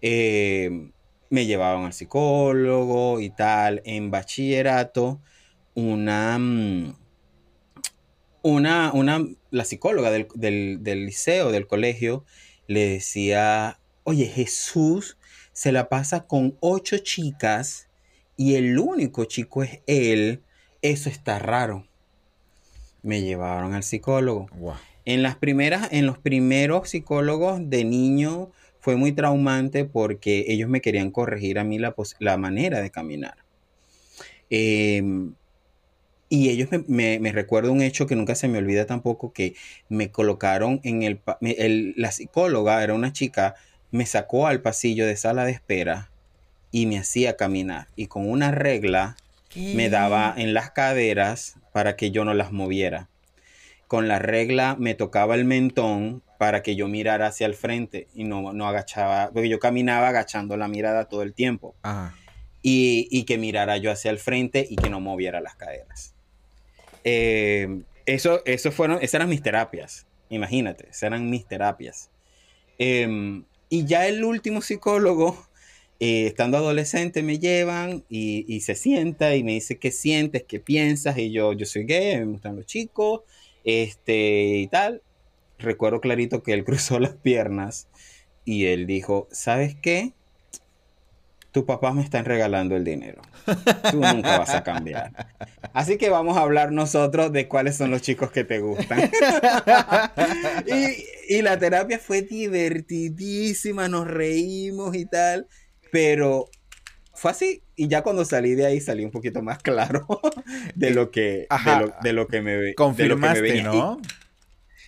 eh, 0.00 0.90
me 1.28 1.44
llevaban 1.44 1.84
al 1.84 1.92
psicólogo 1.92 3.20
y 3.20 3.28
tal. 3.28 3.82
En 3.84 4.10
bachillerato, 4.10 5.20
una, 5.74 6.38
mm, 6.38 6.96
una, 8.40 8.92
una 8.94 9.26
la 9.50 9.64
psicóloga 9.66 10.10
del, 10.10 10.28
del, 10.34 11.04
liceo, 11.04 11.52
del 11.52 11.66
colegio, 11.66 12.24
le 12.66 12.88
decía, 12.88 13.78
oye, 14.04 14.24
Jesús 14.24 15.18
se 15.52 15.70
la 15.70 15.90
pasa 15.90 16.26
con 16.26 16.56
ocho 16.60 16.96
chicas 16.96 17.90
y 18.38 18.54
el 18.54 18.78
único 18.78 19.26
chico 19.26 19.62
es 19.62 19.80
él, 19.86 20.42
eso 20.80 21.10
está 21.10 21.38
raro. 21.38 21.86
Me 23.04 23.22
llevaron 23.22 23.74
al 23.74 23.84
psicólogo. 23.84 24.48
En 25.04 25.22
las 25.22 25.36
primeras, 25.36 25.88
en 25.92 26.06
los 26.06 26.18
primeros 26.18 26.88
psicólogos 26.88 27.60
de 27.70 27.84
niño, 27.84 28.50
fue 28.80 28.96
muy 28.96 29.12
traumante 29.12 29.84
porque 29.84 30.46
ellos 30.48 30.68
me 30.68 30.80
querían 30.80 31.10
corregir 31.10 31.58
a 31.58 31.64
mí 31.64 31.78
la, 31.78 31.94
la 32.18 32.36
manera 32.36 32.80
de 32.80 32.90
caminar. 32.90 33.36
Em, 34.50 35.34
y 36.28 36.48
ellos 36.50 36.68
me, 36.86 37.18
me, 37.18 37.32
recuerdo 37.32 37.72
un 37.72 37.82
hecho 37.82 38.06
que 38.06 38.16
nunca 38.16 38.34
se 38.34 38.48
me 38.48 38.58
olvida 38.58 38.86
tampoco, 38.86 39.32
que 39.32 39.54
me 39.88 40.10
colocaron 40.10 40.80
en 40.82 41.02
el, 41.02 41.94
La 41.96 42.10
psicóloga, 42.10 42.82
era 42.82 42.94
una 42.94 43.12
chica, 43.12 43.54
me 43.90 44.04
sacó 44.04 44.46
al 44.46 44.60
pasillo 44.60 45.06
de 45.06 45.16
sala 45.16 45.44
de 45.44 45.52
espera 45.52 46.10
y 46.70 46.86
me 46.86 46.98
hacía 46.98 47.36
caminar. 47.36 47.88
Y 47.96 48.06
con 48.06 48.28
una 48.28 48.50
regla 48.50 49.16
me 49.56 49.88
daba 49.88 50.34
en 50.36 50.54
las 50.54 50.70
caderas 50.70 51.56
para 51.72 51.96
que 51.96 52.10
yo 52.10 52.24
no 52.24 52.34
las 52.34 52.52
moviera. 52.52 53.08
Con 53.86 54.08
la 54.08 54.18
regla 54.18 54.76
me 54.78 54.94
tocaba 54.94 55.34
el 55.34 55.44
mentón 55.44 56.22
para 56.38 56.62
que 56.62 56.76
yo 56.76 56.88
mirara 56.88 57.28
hacia 57.28 57.46
el 57.46 57.54
frente 57.54 58.08
y 58.14 58.24
no, 58.24 58.52
no 58.52 58.68
agachaba, 58.68 59.30
porque 59.32 59.48
yo 59.48 59.58
caminaba 59.58 60.08
agachando 60.08 60.56
la 60.56 60.68
mirada 60.68 61.06
todo 61.06 61.22
el 61.22 61.32
tiempo. 61.32 61.74
Y, 62.62 63.24
que 63.24 63.38
mirara 63.38 63.76
yo 63.76 63.90
hacia 63.90 64.10
el 64.10 64.18
frente 64.18 64.66
y 64.68 64.76
que 64.76 64.90
no 64.90 65.00
moviera 65.00 65.40
las 65.40 65.54
caderas. 65.54 66.14
Eh, 67.04 67.82
eso, 68.06 68.42
eso 68.46 68.72
fueron, 68.72 68.96
esas 68.96 69.14
eran 69.14 69.28
mis 69.28 69.42
terapias, 69.42 70.06
imagínate, 70.30 70.88
esas 70.88 71.04
eran 71.04 71.28
mis 71.28 71.46
terapias. 71.46 72.10
Em, 72.78 73.44
y 73.68 73.84
ya 73.86 74.06
el 74.06 74.24
último 74.24 74.62
psicólogo, 74.62 75.46
eh, 76.00 76.26
estando 76.26 76.56
adolescente, 76.58 77.22
me 77.22 77.38
llevan 77.38 78.04
y, 78.08 78.60
se 78.60 78.74
sienta 78.74 79.36
y 79.36 79.44
me 79.44 79.52
dice 79.52 79.78
qué 79.78 79.90
sientes, 79.90 80.44
qué 80.44 80.60
piensas, 80.60 81.18
y 81.18 81.30
yo, 81.30 81.52
yo 81.52 81.66
soy 81.66 81.84
gay, 81.84 82.18
me 82.18 82.32
gustan 82.32 82.56
los 82.56 82.66
chicos, 82.66 83.22
este, 83.64 84.58
y 84.58 84.66
tal 84.68 85.02
recuerdo 85.58 86.00
clarito 86.00 86.42
que 86.42 86.52
él 86.52 86.64
cruzó 86.64 86.98
las 86.98 87.14
piernas 87.14 87.88
y 88.44 88.66
él 88.66 88.86
dijo, 88.86 89.28
¿sabes 89.32 89.74
qué? 89.74 90.12
Tu 91.50 91.64
papá 91.64 91.92
me 91.92 92.02
está 92.02 92.20
regalando 92.20 92.74
el 92.74 92.82
dinero. 92.82 93.22
Tú 93.92 94.00
nunca 94.00 94.38
vas 94.38 94.50
a 94.50 94.64
cambiar. 94.64 95.12
Así 95.72 95.98
que 95.98 96.10
vamos 96.10 96.36
a 96.36 96.40
hablar 96.40 96.72
nosotros 96.72 97.32
de 97.32 97.46
cuáles 97.46 97.76
son 97.76 97.92
los 97.92 98.02
chicos 98.02 98.32
que 98.32 98.42
te 98.42 98.58
gustan. 98.58 98.98
y, 100.66 101.36
y 101.36 101.42
la 101.42 101.56
terapia 101.56 102.00
fue 102.00 102.22
divertidísima, 102.22 103.88
nos 103.88 104.08
reímos 104.08 104.96
y 104.96 105.06
tal, 105.06 105.46
pero 105.94 106.50
fue 107.12 107.30
así 107.30 107.62
y 107.76 107.86
ya 107.86 108.02
cuando 108.02 108.24
salí 108.24 108.56
de 108.56 108.66
ahí 108.66 108.80
salí 108.80 109.04
un 109.04 109.12
poquito 109.12 109.42
más 109.42 109.62
claro 109.62 110.08
de 110.74 110.90
lo 110.90 111.12
que 111.12 111.46
de 112.02 112.12
lo, 112.12 112.26
que 112.26 112.42
me 112.42 112.74
confirmaste 112.74 113.62
no 113.62 114.00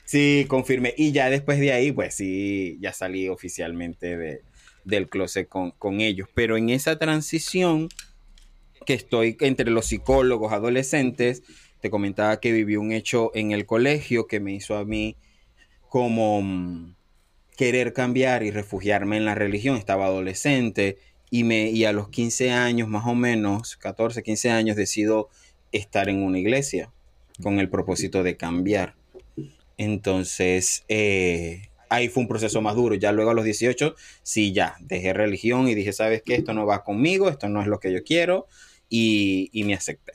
Sí, 0.04 0.46
confirmé. 0.48 0.94
Y 0.96 1.10
ya 1.10 1.30
después 1.30 1.58
de 1.58 1.72
ahí, 1.72 1.90
pues 1.90 2.14
sí, 2.14 2.78
ya 2.80 2.92
salí 2.92 3.28
oficialmente 3.28 4.16
de, 4.16 4.42
del 4.84 5.08
closet 5.08 5.48
con, 5.48 5.72
con 5.72 6.00
ellos. 6.00 6.28
Pero 6.32 6.56
en 6.56 6.70
esa 6.70 6.96
transición 6.96 7.88
que 8.86 8.94
estoy 8.94 9.36
entre 9.40 9.68
los 9.72 9.86
psicólogos 9.86 10.52
adolescentes, 10.52 11.42
te 11.80 11.90
comentaba 11.90 12.38
que 12.38 12.52
viví 12.52 12.76
un 12.76 12.92
hecho 12.92 13.32
en 13.34 13.50
el 13.50 13.66
colegio 13.66 14.28
que 14.28 14.38
me 14.38 14.54
hizo 14.54 14.76
a 14.76 14.84
mí 14.84 15.16
como 15.88 16.40
mm, 16.40 16.95
querer 17.56 17.92
cambiar 17.92 18.42
y 18.42 18.50
refugiarme 18.50 19.16
en 19.16 19.24
la 19.24 19.34
religión. 19.34 19.76
Estaba 19.76 20.06
adolescente 20.06 20.98
y, 21.30 21.44
me, 21.44 21.70
y 21.70 21.84
a 21.84 21.92
los 21.92 22.08
15 22.08 22.52
años, 22.52 22.88
más 22.88 23.06
o 23.06 23.14
menos, 23.14 23.76
14, 23.76 24.22
15 24.22 24.50
años, 24.50 24.76
decido 24.76 25.28
estar 25.72 26.08
en 26.08 26.22
una 26.22 26.38
iglesia 26.38 26.92
con 27.42 27.58
el 27.58 27.68
propósito 27.68 28.22
de 28.22 28.36
cambiar. 28.36 28.94
Entonces, 29.78 30.84
eh, 30.88 31.68
ahí 31.88 32.08
fue 32.08 32.22
un 32.22 32.28
proceso 32.28 32.60
más 32.62 32.74
duro. 32.74 32.94
Ya 32.94 33.12
luego 33.12 33.30
a 33.30 33.34
los 33.34 33.44
18, 33.44 33.94
sí, 34.22 34.52
ya, 34.52 34.76
dejé 34.80 35.12
religión 35.12 35.68
y 35.68 35.74
dije, 35.74 35.92
¿sabes 35.92 36.22
qué? 36.24 36.34
Esto 36.34 36.54
no 36.54 36.66
va 36.66 36.84
conmigo, 36.84 37.28
esto 37.28 37.48
no 37.48 37.60
es 37.60 37.66
lo 37.66 37.80
que 37.80 37.92
yo 37.92 38.02
quiero 38.04 38.46
y, 38.88 39.50
me 39.64 39.74
acepté. 39.74 40.12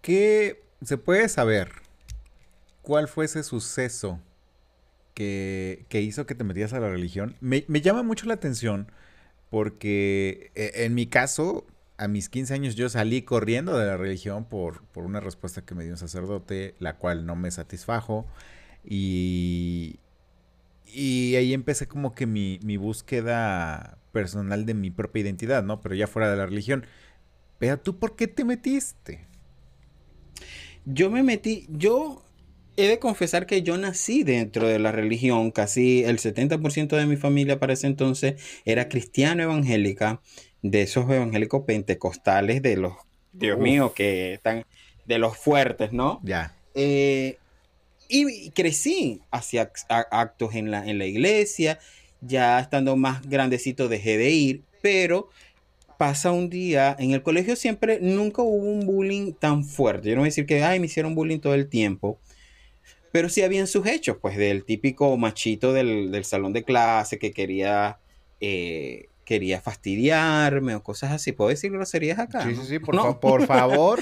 ¿Qué 0.00 0.60
se 0.84 0.98
puede 0.98 1.28
saber? 1.28 1.70
¿Cuál 2.82 3.06
fue 3.06 3.26
ese 3.26 3.44
suceso 3.44 4.20
que, 5.14 5.86
hizo 5.92 6.26
que 6.26 6.34
te 6.34 6.44
metías 6.44 6.72
a 6.72 6.80
la 6.80 6.88
religión? 6.88 7.36
Me, 7.40 7.64
me 7.68 7.80
llama 7.80 8.02
mucho 8.02 8.26
la 8.26 8.34
atención 8.34 8.90
porque 9.50 10.50
eh, 10.54 10.72
en 10.76 10.94
mi 10.94 11.06
caso, 11.06 11.66
a 11.98 12.08
mis 12.08 12.28
15 12.30 12.54
años 12.54 12.74
yo 12.74 12.88
salí 12.88 13.22
corriendo 13.22 13.76
de 13.76 13.86
la 13.86 13.98
religión 13.98 14.46
por, 14.46 14.82
por 14.86 15.04
una 15.04 15.20
respuesta 15.20 15.62
que 15.62 15.74
me 15.74 15.84
dio 15.84 15.92
un 15.92 15.98
sacerdote, 15.98 16.74
la 16.78 16.96
cual 16.96 17.26
no 17.26 17.36
me 17.36 17.50
satisfajo. 17.50 18.26
Y, 18.84 20.00
y 20.86 21.36
ahí 21.36 21.52
empecé 21.52 21.86
como 21.86 22.14
que 22.14 22.26
mi, 22.26 22.60
mi 22.62 22.78
búsqueda 22.78 23.98
personal 24.12 24.66
de 24.66 24.74
mi 24.74 24.90
propia 24.90 25.20
identidad, 25.20 25.62
¿no? 25.62 25.80
Pero 25.80 25.94
ya 25.94 26.06
fuera 26.06 26.30
de 26.30 26.36
la 26.38 26.46
religión. 26.46 26.86
Pero 27.58 27.78
tú, 27.78 27.98
¿por 27.98 28.16
qué 28.16 28.28
te 28.28 28.44
metiste? 28.44 29.26
Yo 30.84 31.10
me 31.10 31.22
metí, 31.22 31.66
yo 31.68 32.24
he 32.76 32.88
de 32.88 32.98
confesar 32.98 33.46
que 33.46 33.62
yo 33.62 33.76
nací 33.76 34.22
dentro 34.22 34.66
de 34.66 34.78
la 34.78 34.92
religión, 34.92 35.50
casi 35.50 36.04
el 36.04 36.18
70% 36.18 36.96
de 36.96 37.06
mi 37.06 37.16
familia 37.16 37.58
para 37.58 37.72
ese 37.72 37.86
entonces 37.86 38.40
era 38.64 38.88
cristiano 38.88 39.42
evangélica 39.42 40.20
de 40.62 40.82
esos 40.82 41.10
evangélicos 41.10 41.64
pentecostales 41.66 42.62
de 42.62 42.76
los, 42.76 42.94
Dios 43.32 43.58
mío, 43.58 43.92
que 43.94 44.34
están 44.34 44.64
de 45.06 45.18
los 45.18 45.36
fuertes, 45.36 45.92
¿no? 45.92 46.20
Ya. 46.22 46.54
Eh, 46.74 47.38
y 48.08 48.50
crecí 48.50 49.22
hacia 49.30 49.70
actos 49.88 50.54
en 50.54 50.70
la, 50.70 50.86
en 50.86 50.98
la 50.98 51.06
iglesia, 51.06 51.78
ya 52.20 52.60
estando 52.60 52.96
más 52.96 53.28
grandecito 53.28 53.88
dejé 53.88 54.18
de 54.18 54.30
ir, 54.30 54.62
pero 54.82 55.28
pasa 55.98 56.32
un 56.32 56.50
día, 56.50 56.96
en 56.98 57.12
el 57.12 57.22
colegio 57.22 57.56
siempre, 57.56 58.00
nunca 58.00 58.42
hubo 58.42 58.70
un 58.70 58.86
bullying 58.86 59.32
tan 59.32 59.64
fuerte. 59.64 60.08
Yo 60.08 60.16
no 60.16 60.22
voy 60.22 60.26
a 60.26 60.30
decir 60.30 60.46
que, 60.46 60.62
ay, 60.62 60.80
me 60.80 60.86
hicieron 60.86 61.14
bullying 61.14 61.38
todo 61.38 61.54
el 61.54 61.68
tiempo, 61.68 62.18
pero 63.12 63.28
sí 63.28 63.42
habían 63.42 63.66
sus 63.66 63.86
hechos, 63.86 64.16
pues 64.20 64.36
del 64.36 64.64
típico 64.64 65.16
machito 65.16 65.72
del, 65.72 66.24
salón 66.24 66.52
de 66.52 66.64
clase 66.64 67.18
que 67.18 67.32
quería 67.32 67.98
eh, 68.40 69.10
quería 69.24 69.60
fastidiarme 69.60 70.74
o 70.74 70.82
cosas 70.82 71.12
así. 71.12 71.32
¿Puedo 71.32 71.50
decir 71.50 71.70
groserías 71.72 72.18
acá? 72.18 72.44
Sí, 72.44 72.54
sí, 72.56 72.62
sí, 72.66 72.78
por, 72.78 73.20
por 73.20 73.46
favor. 73.46 74.00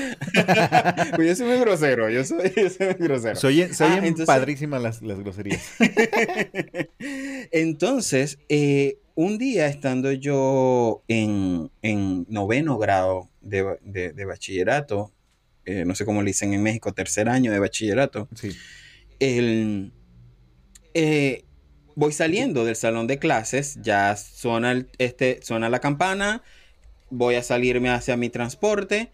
pues 1.16 1.28
yo 1.28 1.34
soy 1.36 1.46
muy 1.46 1.58
grosero, 1.58 2.10
yo 2.10 2.24
soy, 2.24 2.52
muy 2.58 2.94
grosero. 3.06 3.36
Soy, 3.36 3.62
ah, 3.62 4.14
padrísimas 4.26 4.82
las, 4.82 5.00
groserías. 5.00 5.62
entonces, 7.52 8.38
eh, 8.48 8.98
un 9.14 9.38
día 9.38 9.66
estando 9.66 10.12
yo 10.12 11.02
en, 11.08 11.70
noveno 12.28 12.78
grado 12.78 13.28
de, 13.40 14.24
bachillerato, 14.26 15.12
eh, 15.64 15.84
no 15.84 15.94
sé 15.94 16.04
cómo 16.04 16.22
le 16.22 16.28
dicen 16.28 16.54
en 16.54 16.62
México, 16.62 16.92
tercer 16.92 17.28
año 17.28 17.52
de 17.52 17.58
bachillerato, 17.58 18.28
sí. 18.34 18.50
El... 19.20 19.92
Eh, 20.94 21.44
voy 21.94 22.12
saliendo 22.12 22.64
del 22.64 22.76
salón 22.76 23.06
de 23.06 23.18
clases, 23.18 23.78
ya 23.82 24.16
suena, 24.16 24.86
este, 24.98 25.40
suena 25.42 25.68
la 25.68 25.80
campana, 25.80 26.42
voy 27.10 27.36
a 27.36 27.42
salirme 27.42 27.90
hacia 27.90 28.16
mi 28.16 28.28
transporte 28.30 29.10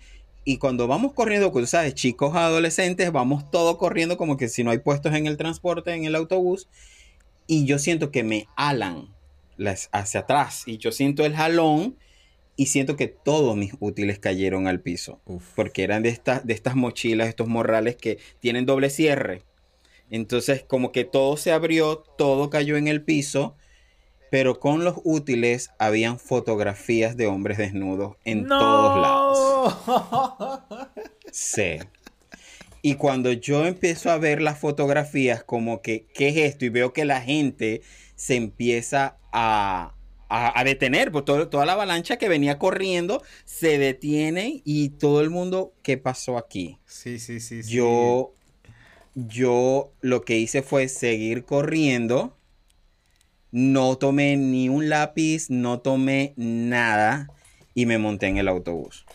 y 0.48 0.58
cuando 0.58 0.86
vamos 0.86 1.12
corriendo, 1.12 1.50
tú 1.50 1.66
sabes, 1.66 1.94
chicos 1.94 2.36
adolescentes, 2.36 3.10
vamos 3.10 3.50
todos 3.50 3.78
corriendo 3.78 4.16
como 4.16 4.36
que 4.36 4.48
si 4.48 4.62
no 4.62 4.70
hay 4.70 4.78
puestos 4.78 5.12
en 5.12 5.26
el 5.26 5.36
transporte, 5.36 5.92
en 5.92 6.04
el 6.04 6.14
autobús, 6.14 6.68
y 7.48 7.66
yo 7.66 7.80
siento 7.80 8.12
que 8.12 8.22
me 8.22 8.46
alan 8.54 9.12
las, 9.56 9.88
hacia 9.90 10.20
atrás, 10.20 10.62
y 10.66 10.78
yo 10.78 10.92
siento 10.92 11.26
el 11.26 11.34
jalón, 11.34 11.96
y 12.54 12.66
siento 12.66 12.94
que 12.94 13.08
todos 13.08 13.56
mis 13.56 13.72
útiles 13.80 14.20
cayeron 14.20 14.68
al 14.68 14.80
piso, 14.80 15.20
Uf. 15.26 15.42
porque 15.56 15.82
eran 15.82 16.04
de, 16.04 16.10
estas 16.10 16.46
de 16.46 16.54
estas 16.54 16.76
mochilas, 16.76 17.26
estos 17.26 17.48
morrales 17.48 17.96
que 17.96 18.18
tienen 18.38 18.66
doble 18.66 18.88
cierre. 18.88 19.42
Entonces, 20.10 20.64
como 20.64 20.92
que 20.92 21.04
todo 21.04 21.36
se 21.36 21.52
abrió, 21.52 21.98
todo 21.98 22.50
cayó 22.50 22.76
en 22.76 22.88
el 22.88 23.02
piso, 23.04 23.56
pero 24.30 24.60
con 24.60 24.84
los 24.84 24.96
útiles 25.04 25.70
habían 25.78 26.18
fotografías 26.18 27.16
de 27.16 27.26
hombres 27.26 27.58
desnudos 27.58 28.16
en 28.24 28.46
todos 28.46 28.96
lados. 28.96 29.74
Sí. 31.32 31.78
Y 32.82 32.94
cuando 32.94 33.32
yo 33.32 33.66
empiezo 33.66 34.10
a 34.10 34.18
ver 34.18 34.40
las 34.40 34.58
fotografías, 34.58 35.42
como 35.42 35.82
que, 35.82 36.06
¿qué 36.14 36.28
es 36.28 36.36
esto? 36.36 36.64
Y 36.64 36.68
veo 36.68 36.92
que 36.92 37.04
la 37.04 37.20
gente 37.20 37.82
se 38.14 38.36
empieza 38.36 39.18
a, 39.32 39.94
a, 40.28 40.60
a 40.60 40.64
detener, 40.64 41.10
por 41.10 41.24
todo- 41.24 41.48
toda 41.48 41.66
la 41.66 41.72
avalancha 41.72 42.16
que 42.16 42.28
venía 42.28 42.58
corriendo 42.58 43.22
se 43.44 43.78
detiene 43.78 44.62
y 44.64 44.90
todo 44.90 45.20
el 45.20 45.30
mundo, 45.30 45.74
¿qué 45.82 45.98
pasó 45.98 46.38
aquí? 46.38 46.78
Sí, 46.86 47.18
sí, 47.18 47.40
sí. 47.40 47.62
sí. 47.62 47.72
Yo, 47.72 48.32
yo 49.16 49.94
lo 50.02 50.22
que 50.22 50.36
hice 50.36 50.62
fue 50.62 50.88
seguir 50.88 51.44
corriendo. 51.44 52.36
No 53.50 53.96
tomé 53.96 54.36
ni 54.36 54.68
un 54.68 54.90
lápiz, 54.90 55.48
no 55.48 55.80
tomé 55.80 56.34
nada 56.36 57.30
y 57.74 57.86
me 57.86 57.96
monté 57.96 58.26
en 58.26 58.36
el 58.36 58.46
autobús. 58.46 59.06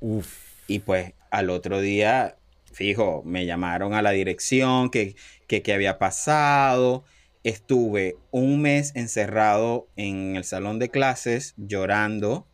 Uf. 0.00 0.44
Y 0.68 0.80
pues 0.80 1.14
al 1.30 1.48
otro 1.48 1.80
día, 1.80 2.36
fijo, 2.70 3.22
me 3.24 3.46
llamaron 3.46 3.94
a 3.94 4.02
la 4.02 4.10
dirección, 4.10 4.90
que, 4.90 5.16
que, 5.46 5.62
qué 5.62 5.72
había 5.72 5.98
pasado. 5.98 7.04
Estuve 7.42 8.16
un 8.32 8.60
mes 8.60 8.92
encerrado 8.94 9.88
en 9.96 10.36
el 10.36 10.44
salón 10.44 10.78
de 10.78 10.90
clases 10.90 11.54
llorando. 11.56 12.46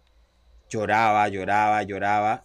Lloraba, 0.71 1.27
lloraba, 1.29 1.83
lloraba. 1.83 2.45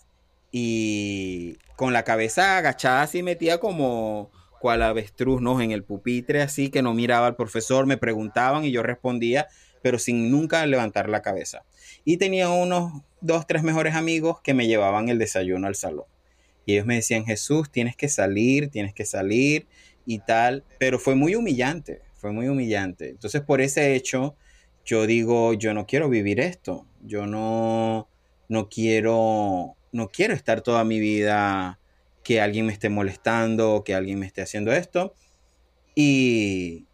Y 0.52 1.58
con 1.76 1.94
la 1.94 2.04
cabeza 2.04 2.58
agachada 2.58 3.04
así 3.04 3.22
metía 3.22 3.60
como 3.60 4.32
cual 4.68 4.82
avestruz, 4.82 5.42
¿no? 5.42 5.62
En 5.62 5.72
el 5.72 5.86
pupitre, 5.86 6.42
así 6.42 6.68
que 6.68 6.82
no 6.82 6.94
miraba 6.94 7.26
al 7.28 7.38
profesor, 7.38 7.86
me 7.86 7.96
preguntaban 7.96 8.66
y 8.66 8.72
yo 8.72 8.84
respondía, 8.84 9.48
pero 9.82 9.98
sin 9.98 10.30
nunca 10.30 10.66
levantar 10.66 11.08
la 11.08 11.22
cabeza. 11.22 11.64
Y 12.04 12.18
tenía 12.18 12.50
unos 12.50 13.02
dos, 13.22 13.48
tres 13.48 13.64
mejores 13.64 13.96
amigos 13.96 14.42
que 14.42 14.54
me 14.54 14.68
llevaban 14.68 15.08
el 15.08 15.20
desayuno 15.20 15.68
al 15.68 15.76
salón. 15.76 16.04
Y 16.66 16.74
ellos 16.74 16.86
me 16.86 16.96
decían, 16.96 17.24
Jesús, 17.24 17.72
tienes 17.72 17.96
que 17.96 18.10
salir, 18.10 18.70
tienes 18.70 18.94
que 18.94 19.06
salir 19.06 19.68
y 20.06 20.20
tal. 20.20 20.66
Pero 20.80 21.00
fue 21.00 21.16
muy 21.16 21.36
humillante, 21.36 22.02
fue 22.16 22.34
muy 22.34 22.50
humillante. 22.50 23.12
Entonces, 23.12 23.40
por 23.40 23.62
ese 23.62 23.96
hecho, 23.96 24.36
yo 24.84 25.08
digo, 25.08 25.54
yo 25.54 25.74
no 25.74 25.88
quiero 25.88 26.10
vivir 26.10 26.42
esto. 26.42 26.86
Yo 27.04 27.26
no, 27.26 28.10
no 28.50 28.68
quiero, 28.68 29.78
no 29.94 30.10
quiero 30.10 30.34
estar 30.34 30.60
toda 30.60 30.84
mi 30.84 31.00
vida 31.00 31.80
que 32.28 32.42
alguien 32.42 32.66
me 32.66 32.74
esté 32.74 32.90
molestando, 32.90 33.84
que 33.86 33.96
alguien 33.96 34.20
me 34.20 34.26
esté 34.26 34.42
haciendo 34.42 34.74
esto. 34.74 35.14
Y, 35.96 36.86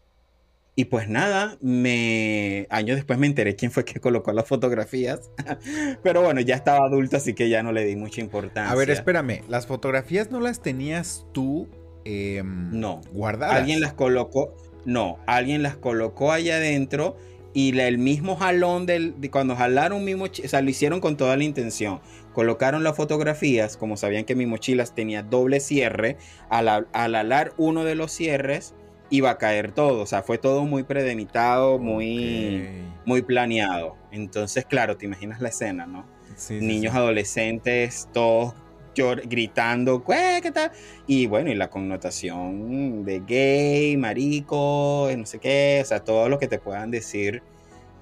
y 0.76 0.86
pues 0.86 1.10
nada, 1.10 1.58
me 1.60 2.68
años 2.70 2.98
después 2.98 3.18
me 3.18 3.26
enteré 3.26 3.56
quién 3.56 3.72
fue 3.72 3.84
que 3.84 4.00
colocó 4.00 4.32
las 4.32 4.48
fotografías. 4.48 5.32
Pero 6.04 6.22
bueno, 6.22 6.40
ya 6.42 6.54
estaba 6.54 6.86
adulto, 6.86 7.18
así 7.18 7.34
que 7.34 7.50
ya 7.50 7.64
no 7.64 7.72
le 7.72 7.84
di 7.84 7.96
mucha 7.96 8.22
importancia. 8.22 8.72
A 8.72 8.76
ver, 8.76 8.92
espérame. 8.92 9.42
¿Las 9.50 9.66
fotografías 9.66 10.30
no 10.30 10.40
las 10.40 10.62
tenías 10.62 11.26
tú 11.32 11.68
em, 12.06 12.70
No. 12.80 13.02
guardadas? 13.12 13.56
Alguien 13.56 13.82
las 13.82 13.94
colocó, 13.94 14.56
no, 14.86 15.18
alguien 15.26 15.64
las 15.64 15.78
colocó 15.78 16.32
allá 16.32 16.58
adentro 16.58 17.18
y 17.54 17.72
la- 17.74 17.88
el 17.88 17.98
mismo 17.98 18.36
jalón 18.36 18.86
del, 18.86 19.20
de 19.22 19.30
cuando 19.30 19.56
jalaron 19.56 20.04
mi 20.04 20.16
mochila, 20.16 20.46
o 20.48 20.50
sea, 20.50 20.62
lo 20.62 20.70
hicieron 20.70 21.00
con 21.00 21.18
toda 21.18 21.38
la 21.38 21.44
intención. 21.44 22.02
Colocaron 22.34 22.84
las 22.84 22.96
fotografías, 22.96 23.78
como 23.78 23.96
sabían 23.98 24.26
que 24.26 24.36
mi 24.36 24.46
mochila 24.46 24.84
tenía 24.86 25.22
doble 25.24 25.60
cierre, 25.60 26.18
al, 26.50 26.88
al 26.92 27.16
alar 27.16 27.54
uno 27.58 27.84
de 27.84 27.96
los 27.96 28.12
cierres 28.12 28.74
iba 29.10 29.30
a 29.30 29.38
caer 29.38 29.72
todo, 29.72 30.02
o 30.02 30.06
sea, 30.08 30.24
fue 30.24 30.40
todo 30.40 30.66
muy 30.66 30.82
predemitado, 30.84 31.78
muy, 31.78 32.68
muy 33.06 33.22
planeado. 33.22 33.96
Entonces, 34.12 34.66
claro, 34.66 34.98
te 34.98 35.06
imaginas 35.06 35.40
la 35.40 35.50
escena, 35.50 35.86
¿no? 35.86 36.06
Sí, 36.36 36.56
niños 36.60 36.94
sí. 36.94 36.98
adolescentes, 36.98 38.10
todos 38.12 38.56
gritando, 38.96 40.04
"¿Qué? 40.04 40.40
¿qué 40.42 40.52
tal? 40.52 40.72
Y 41.08 41.26
bueno, 41.28 41.52
y 41.52 41.56
la 41.56 41.70
connotación 41.70 43.04
de 43.06 43.22
gay, 43.26 43.98
marico, 43.98 45.10
eh, 45.10 45.18
no 45.18 45.26
sé 45.26 45.40
qué, 45.40 45.80
o 45.82 45.86
sea, 45.86 46.04
todo 46.04 46.30
lo 46.30 46.38
que 46.40 46.48
te 46.48 46.60
puedan 46.60 46.92
decir. 46.92 47.42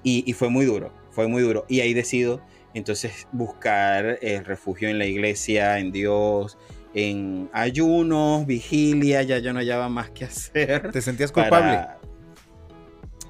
Y, 0.02 0.24
y 0.28 0.32
fue 0.32 0.48
muy 0.48 0.64
duro, 0.64 0.92
fue 1.10 1.28
muy 1.28 1.42
duro. 1.42 1.64
Y 1.68 1.80
ahí 1.80 1.94
decido 1.94 2.40
entonces 2.74 3.28
buscar 3.32 4.18
el 4.22 4.44
refugio 4.44 4.88
en 4.88 4.98
la 4.98 5.06
iglesia, 5.06 5.78
en 5.78 5.92
Dios, 5.92 6.58
en 6.94 7.48
ayunos, 7.52 8.46
vigilia, 8.46 9.22
ya 9.22 9.38
yo 9.38 9.52
no 9.52 9.58
hallaba 9.60 9.88
más 9.88 10.10
que 10.10 10.24
hacer 10.26 10.90
¿Te 10.90 11.00
sentías 11.00 11.32
para- 11.32 11.48
culpable? 11.48 12.02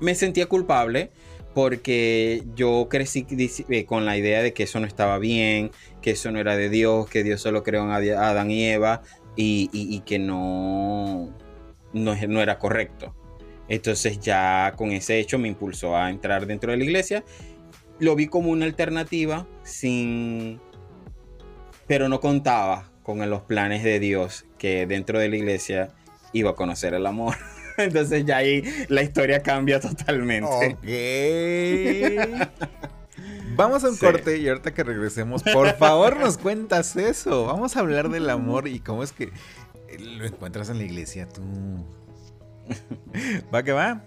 Me 0.01 0.15
sentía 0.17 0.47
culpable 0.47 1.11
porque 1.55 2.43
yo 2.55 2.89
crecí 2.89 3.27
eh, 3.69 3.85
con 3.85 4.05
la 4.05 4.17
idea 4.17 4.43
de 4.43 4.53
que 4.53 4.63
eso 4.65 4.81
no 4.81 4.87
estaba 4.87 5.19
bien, 5.19 5.71
que 6.01 6.13
eso 6.13 6.31
no 6.31 6.39
era 6.39 6.57
de 6.57 6.69
Dios, 6.69 7.09
que 7.09 7.23
Dios 7.23 7.41
solo 7.41 7.63
creó 7.63 7.83
a 7.85 7.97
Adán 7.97 8.51
y 8.51 8.65
Eva 8.65 9.03
y, 9.37 10.01
que 10.01 10.19
no, 10.19 11.31
no, 11.93 12.15
no 12.29 12.43
era 12.43 12.59
correcto. 12.59 13.15
Entonces 13.69 14.21
ya 14.21 14.75
con 14.77 14.93
ese 14.93 15.19
hecho 15.19 15.39
me 15.39 15.49
impulsó 15.49 15.97
a 15.97 16.11
entrar 16.11 16.47
dentro 16.47 16.73
de 16.73 16.79
la 16.79 16.85
iglesia. 16.85 17.25
Lo 17.99 18.17
vi 18.17 18.27
como 18.27 18.51
una 18.51 18.65
alternativa 18.65 19.47
sin... 19.63 20.61
Pero 21.87 22.09
no 22.09 22.21
contaba 22.21 22.91
con 23.03 23.29
los 23.29 23.43
planes 23.43 23.83
de 23.83 23.99
Dios 23.99 24.47
que 24.59 24.87
dentro 24.87 25.19
de 25.19 25.29
la 25.29 25.37
iglesia 25.37 25.91
iba 26.33 26.51
a 26.51 26.55
conocer 26.55 26.95
el 26.95 27.07
amor. 27.07 27.37
Entonces 27.79 28.25
ya 28.25 28.39
ahí 28.39 28.63
la 28.89 29.03
historia 29.03 29.43
cambia 29.43 29.81
totalmente. 29.81 30.77
Ok. 30.79 30.87
Vamos 33.55 33.85
a 33.85 33.89
un 33.89 33.95
Sí. 33.97 34.01
corte 34.07 34.39
y 34.39 34.49
ahorita 34.49 34.73
que 34.73 34.83
regresemos, 34.83 35.43
por 35.43 35.77
favor 35.77 36.17
nos 36.17 36.39
cuentas 36.39 36.97
eso. 36.97 37.47
Vamos 37.47 37.77
a 37.77 37.81
hablar 37.81 38.09
del 38.09 38.31
amor 38.31 38.67
y 38.67 38.81
cómo 38.81 39.03
es 39.03 39.13
que 39.13 39.31
lo 39.99 40.25
encuentras 40.25 40.71
en 40.71 40.79
la 40.79 40.85
iglesia 40.85 41.29
tú. 41.29 41.43
¿Va 43.55 43.63
que 43.63 43.73
va? 43.73 44.05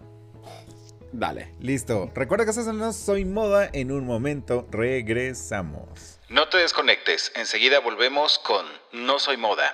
Dale. 1.12 1.54
Listo. 1.60 2.12
Recuerda 2.15 2.43
que 2.43 2.49
estás 2.49 2.67
en 2.67 2.78
No 2.80 2.91
Soy 2.91 3.23
Moda. 3.23 3.69
En 3.71 3.91
un 3.91 4.06
momento 4.06 4.67
regresamos. 4.71 6.19
No 6.28 6.49
te 6.49 6.58
desconectes, 6.58 7.32
enseguida 7.36 7.80
volvemos 7.80 8.39
con 8.39 8.65
No 8.93 9.19
Soy 9.19 9.38
Moda. 9.38 9.71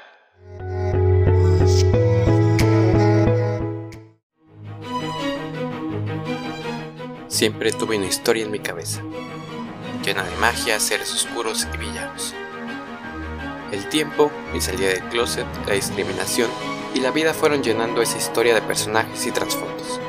Siempre 7.31 7.71
tuve 7.71 7.95
una 7.95 8.07
historia 8.07 8.43
en 8.43 8.51
mi 8.51 8.59
cabeza, 8.59 9.01
llena 10.03 10.21
de 10.23 10.35
magia, 10.35 10.81
seres 10.81 11.13
oscuros 11.13 11.65
y 11.73 11.77
villanos. 11.77 12.33
El 13.71 13.87
tiempo, 13.87 14.29
mi 14.51 14.59
salida 14.59 14.89
del 14.89 15.03
closet, 15.03 15.45
la 15.65 15.73
discriminación 15.73 16.49
y 16.93 16.99
la 16.99 17.11
vida 17.11 17.33
fueron 17.33 17.63
llenando 17.63 18.01
esa 18.01 18.17
historia 18.17 18.53
de 18.53 18.61
personajes 18.61 19.25
y 19.25 19.31
trasfondos. 19.31 20.01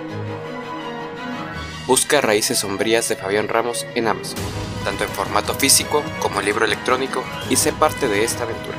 Busca 1.87 2.21
Raíces 2.21 2.59
Sombrías 2.59 3.09
de 3.09 3.15
Fabián 3.15 3.47
Ramos 3.47 3.87
en 3.95 4.09
Amazon, 4.09 4.41
tanto 4.85 5.05
en 5.05 5.11
formato 5.11 5.55
físico 5.55 6.03
como 6.21 6.43
libro 6.43 6.65
electrónico, 6.65 7.23
y 7.49 7.55
sé 7.55 7.73
parte 7.73 8.09
de 8.09 8.25
esta 8.25 8.43
aventura. 8.43 8.79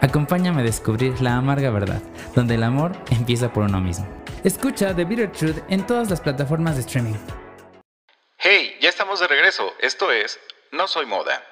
Acompáñame 0.00 0.60
a 0.60 0.64
descubrir 0.64 1.20
la 1.20 1.36
amarga 1.36 1.70
verdad, 1.70 2.02
donde 2.34 2.54
el 2.54 2.62
amor 2.62 2.92
empieza 3.10 3.52
por 3.52 3.64
uno 3.64 3.80
mismo. 3.80 4.06
Escucha 4.44 4.94
The 4.94 5.04
Bitter 5.04 5.32
Truth 5.32 5.58
en 5.68 5.86
todas 5.86 6.10
las 6.10 6.20
plataformas 6.20 6.76
de 6.76 6.82
streaming. 6.82 7.14
Hey, 8.38 8.76
ya 8.80 8.90
estamos 8.90 9.20
de 9.20 9.26
regreso. 9.26 9.72
Esto 9.80 10.12
es 10.12 10.38
No 10.72 10.86
Soy 10.86 11.06
Moda. 11.06 11.42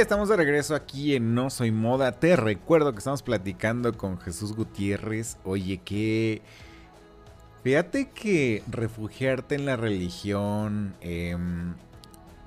Estamos 0.00 0.28
de 0.28 0.36
regreso 0.36 0.76
aquí 0.76 1.16
en 1.16 1.34
No 1.34 1.50
Soy 1.50 1.72
Moda. 1.72 2.12
Te 2.12 2.36
recuerdo 2.36 2.92
que 2.92 2.98
estamos 2.98 3.22
platicando 3.22 3.96
con 3.96 4.20
Jesús 4.20 4.54
Gutiérrez. 4.54 5.38
Oye, 5.44 5.78
que... 5.78 6.42
Fíjate 7.64 8.08
que 8.10 8.62
refugiarte 8.70 9.56
en 9.56 9.66
la 9.66 9.76
religión 9.76 10.94
em, 11.00 11.74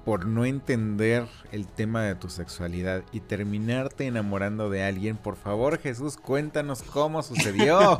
por 0.05 0.25
no 0.25 0.45
entender 0.45 1.25
el 1.51 1.67
tema 1.67 2.03
de 2.03 2.15
tu 2.15 2.29
sexualidad 2.29 3.03
y 3.11 3.19
terminarte 3.19 4.05
enamorando 4.05 4.69
de 4.69 4.83
alguien, 4.83 5.17
por 5.17 5.35
favor 5.35 5.77
Jesús, 5.77 6.15
cuéntanos 6.15 6.81
cómo 6.81 7.21
sucedió. 7.21 7.97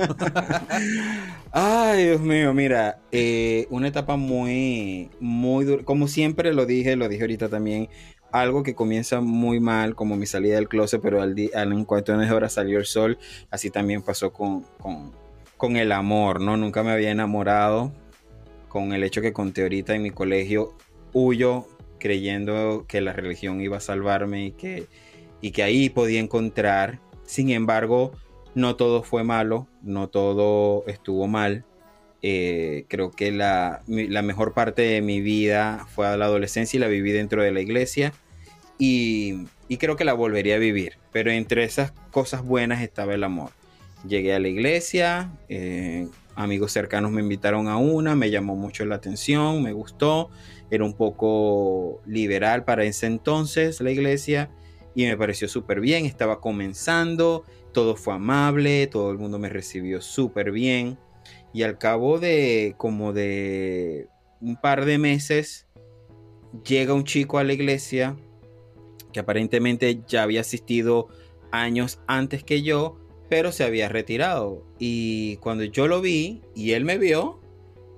Ay, 1.51 2.05
Dios 2.05 2.21
mío, 2.21 2.53
mira, 2.53 2.99
eh, 3.11 3.67
una 3.69 3.89
etapa 3.89 4.15
muy, 4.15 5.11
muy 5.19 5.65
dura. 5.65 5.83
Como 5.83 6.07
siempre 6.07 6.53
lo 6.53 6.65
dije, 6.65 6.95
lo 6.95 7.09
dije 7.09 7.23
ahorita 7.23 7.49
también, 7.49 7.89
algo 8.31 8.63
que 8.63 8.75
comienza 8.75 9.21
muy 9.21 9.59
mal, 9.59 9.95
como 9.95 10.15
mi 10.15 10.25
salida 10.25 10.55
del 10.55 10.67
closet, 10.67 11.01
pero 11.01 11.21
al, 11.21 11.35
al 11.53 11.71
en 11.73 11.85
cuanto 11.85 12.17
de 12.17 12.31
horas 12.31 12.53
salió 12.53 12.79
el 12.79 12.85
sol, 12.85 13.17
así 13.49 13.69
también 13.69 14.01
pasó 14.01 14.31
con, 14.31 14.63
con, 14.79 15.11
con, 15.57 15.77
el 15.77 15.91
amor, 15.91 16.41
¿no? 16.41 16.57
Nunca 16.57 16.83
me 16.83 16.91
había 16.91 17.11
enamorado, 17.11 17.91
con 18.67 18.93
el 18.93 19.03
hecho 19.03 19.21
que 19.21 19.33
conté 19.33 19.63
ahorita 19.63 19.95
en 19.95 20.03
mi 20.03 20.11
colegio, 20.11 20.73
huyo 21.13 21.67
creyendo 21.99 22.85
que 22.87 23.01
la 23.01 23.13
religión 23.13 23.61
iba 23.61 23.77
a 23.77 23.81
salvarme 23.81 24.45
y 24.45 24.51
que, 24.51 24.87
y 25.41 25.51
que 25.51 25.63
ahí 25.63 25.89
podía 25.89 26.19
encontrar. 26.19 26.99
Sin 27.25 27.49
embargo, 27.49 28.11
no 28.55 28.75
todo 28.75 29.03
fue 29.03 29.23
malo, 29.23 29.67
no 29.81 30.09
todo 30.09 30.83
estuvo 30.87 31.27
mal. 31.27 31.65
Eh, 32.23 32.85
creo 32.87 33.11
que 33.11 33.31
la, 33.31 33.81
la, 33.87 34.21
mejor 34.21 34.53
parte 34.53 34.83
de 34.83 35.01
mi 35.01 35.21
vida 35.21 35.87
fue 35.89 36.05
a 36.05 36.17
la 36.17 36.25
adolescencia 36.25 36.77
y 36.77 36.79
la 36.79 36.87
viví 36.87 37.11
dentro 37.11 37.41
de 37.41 37.51
la 37.51 37.61
iglesia 37.61 38.13
y, 38.77 39.47
y, 39.67 39.77
creo 39.77 39.95
que 39.95 40.05
la 40.05 40.13
volvería 40.13 40.55
a 40.55 40.59
vivir. 40.59 40.97
Pero 41.11 41.31
entre 41.31 41.63
esas 41.63 41.91
cosas 42.11 42.43
buenas 42.43 42.83
estaba 42.83 43.15
el 43.15 43.23
amor. 43.23 43.51
Llegué 44.07 44.35
a 44.35 44.39
la 44.39 44.49
iglesia, 44.49 45.31
eh, 45.49 46.07
amigos 46.35 46.71
cercanos 46.71 47.11
me 47.11 47.21
invitaron 47.21 47.67
a 47.67 47.77
una, 47.77 48.15
me 48.15 48.29
llamó 48.29 48.55
mucho 48.55 48.85
la 48.85 48.95
atención, 48.95 49.63
me 49.63 49.73
gustó, 49.73 50.29
era 50.69 50.83
un 50.83 50.93
poco 50.93 52.01
liberal 52.05 52.65
para 52.65 52.83
ese 52.83 53.07
entonces 53.07 53.81
la 53.81 53.91
iglesia 53.91 54.49
y 54.95 55.05
me 55.05 55.17
pareció 55.17 55.47
súper 55.47 55.79
bien, 55.79 56.05
estaba 56.05 56.39
comenzando, 56.39 57.45
todo 57.71 57.95
fue 57.95 58.13
amable, 58.13 58.87
todo 58.87 59.11
el 59.11 59.17
mundo 59.17 59.39
me 59.39 59.49
recibió 59.49 60.01
súper 60.01 60.51
bien 60.51 60.97
y 61.53 61.63
al 61.63 61.77
cabo 61.77 62.19
de 62.19 62.75
como 62.77 63.13
de 63.13 64.07
un 64.39 64.55
par 64.55 64.85
de 64.85 64.97
meses 64.97 65.67
llega 66.65 66.93
un 66.93 67.03
chico 67.03 67.37
a 67.37 67.43
la 67.43 67.53
iglesia 67.53 68.15
que 69.11 69.19
aparentemente 69.19 70.01
ya 70.07 70.23
había 70.23 70.41
asistido 70.41 71.09
años 71.51 71.99
antes 72.07 72.43
que 72.43 72.61
yo, 72.61 72.97
pero 73.29 73.51
se 73.51 73.63
había 73.63 73.89
retirado. 73.89 74.63
Y 74.79 75.37
cuando 75.37 75.63
yo 75.63 75.87
lo 75.87 76.01
vi 76.01 76.41
y 76.55 76.71
él 76.71 76.85
me 76.85 76.97
vio, 76.97 77.39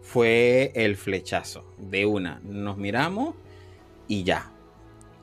fue 0.01 0.71
el 0.75 0.95
flechazo 0.95 1.65
de 1.77 2.05
una. 2.05 2.41
Nos 2.43 2.77
miramos 2.77 3.35
y 4.07 4.23
ya. 4.23 4.51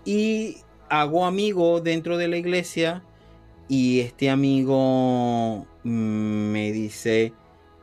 Y 0.04 0.58
hago 0.88 1.26
amigo 1.26 1.80
dentro 1.80 2.16
de 2.16 2.28
la 2.28 2.36
iglesia 2.36 3.02
y 3.68 4.00
este 4.00 4.30
amigo 4.30 5.66
me 5.84 6.72
dice, 6.72 7.32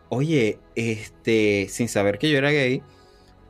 oye, 0.09 0.59
este, 0.75 1.67
sin 1.69 1.87
saber 1.87 2.17
que 2.17 2.29
yo 2.29 2.37
era 2.37 2.51
gay, 2.51 2.81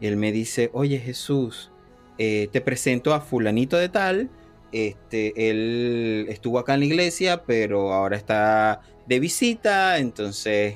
él 0.02 0.18
me 0.18 0.32
dice, 0.32 0.70
oye 0.74 1.00
Jesús, 1.00 1.72
eh, 2.18 2.50
te 2.52 2.62
presento 2.62 3.14
a 3.14 3.22
fulanito 3.22 3.78
de 3.78 3.90
tal, 3.90 4.30
este, 4.72 5.50
él 5.50 6.26
estuvo 6.30 6.60
acá 6.60 6.74
en 6.74 6.82
la 6.82 6.86
iglesia, 6.88 7.44
pero 7.44 7.94
ahora 7.94 8.18
está 8.18 8.82
de 9.08 9.20
visita, 9.20 9.98
entonces, 9.98 10.76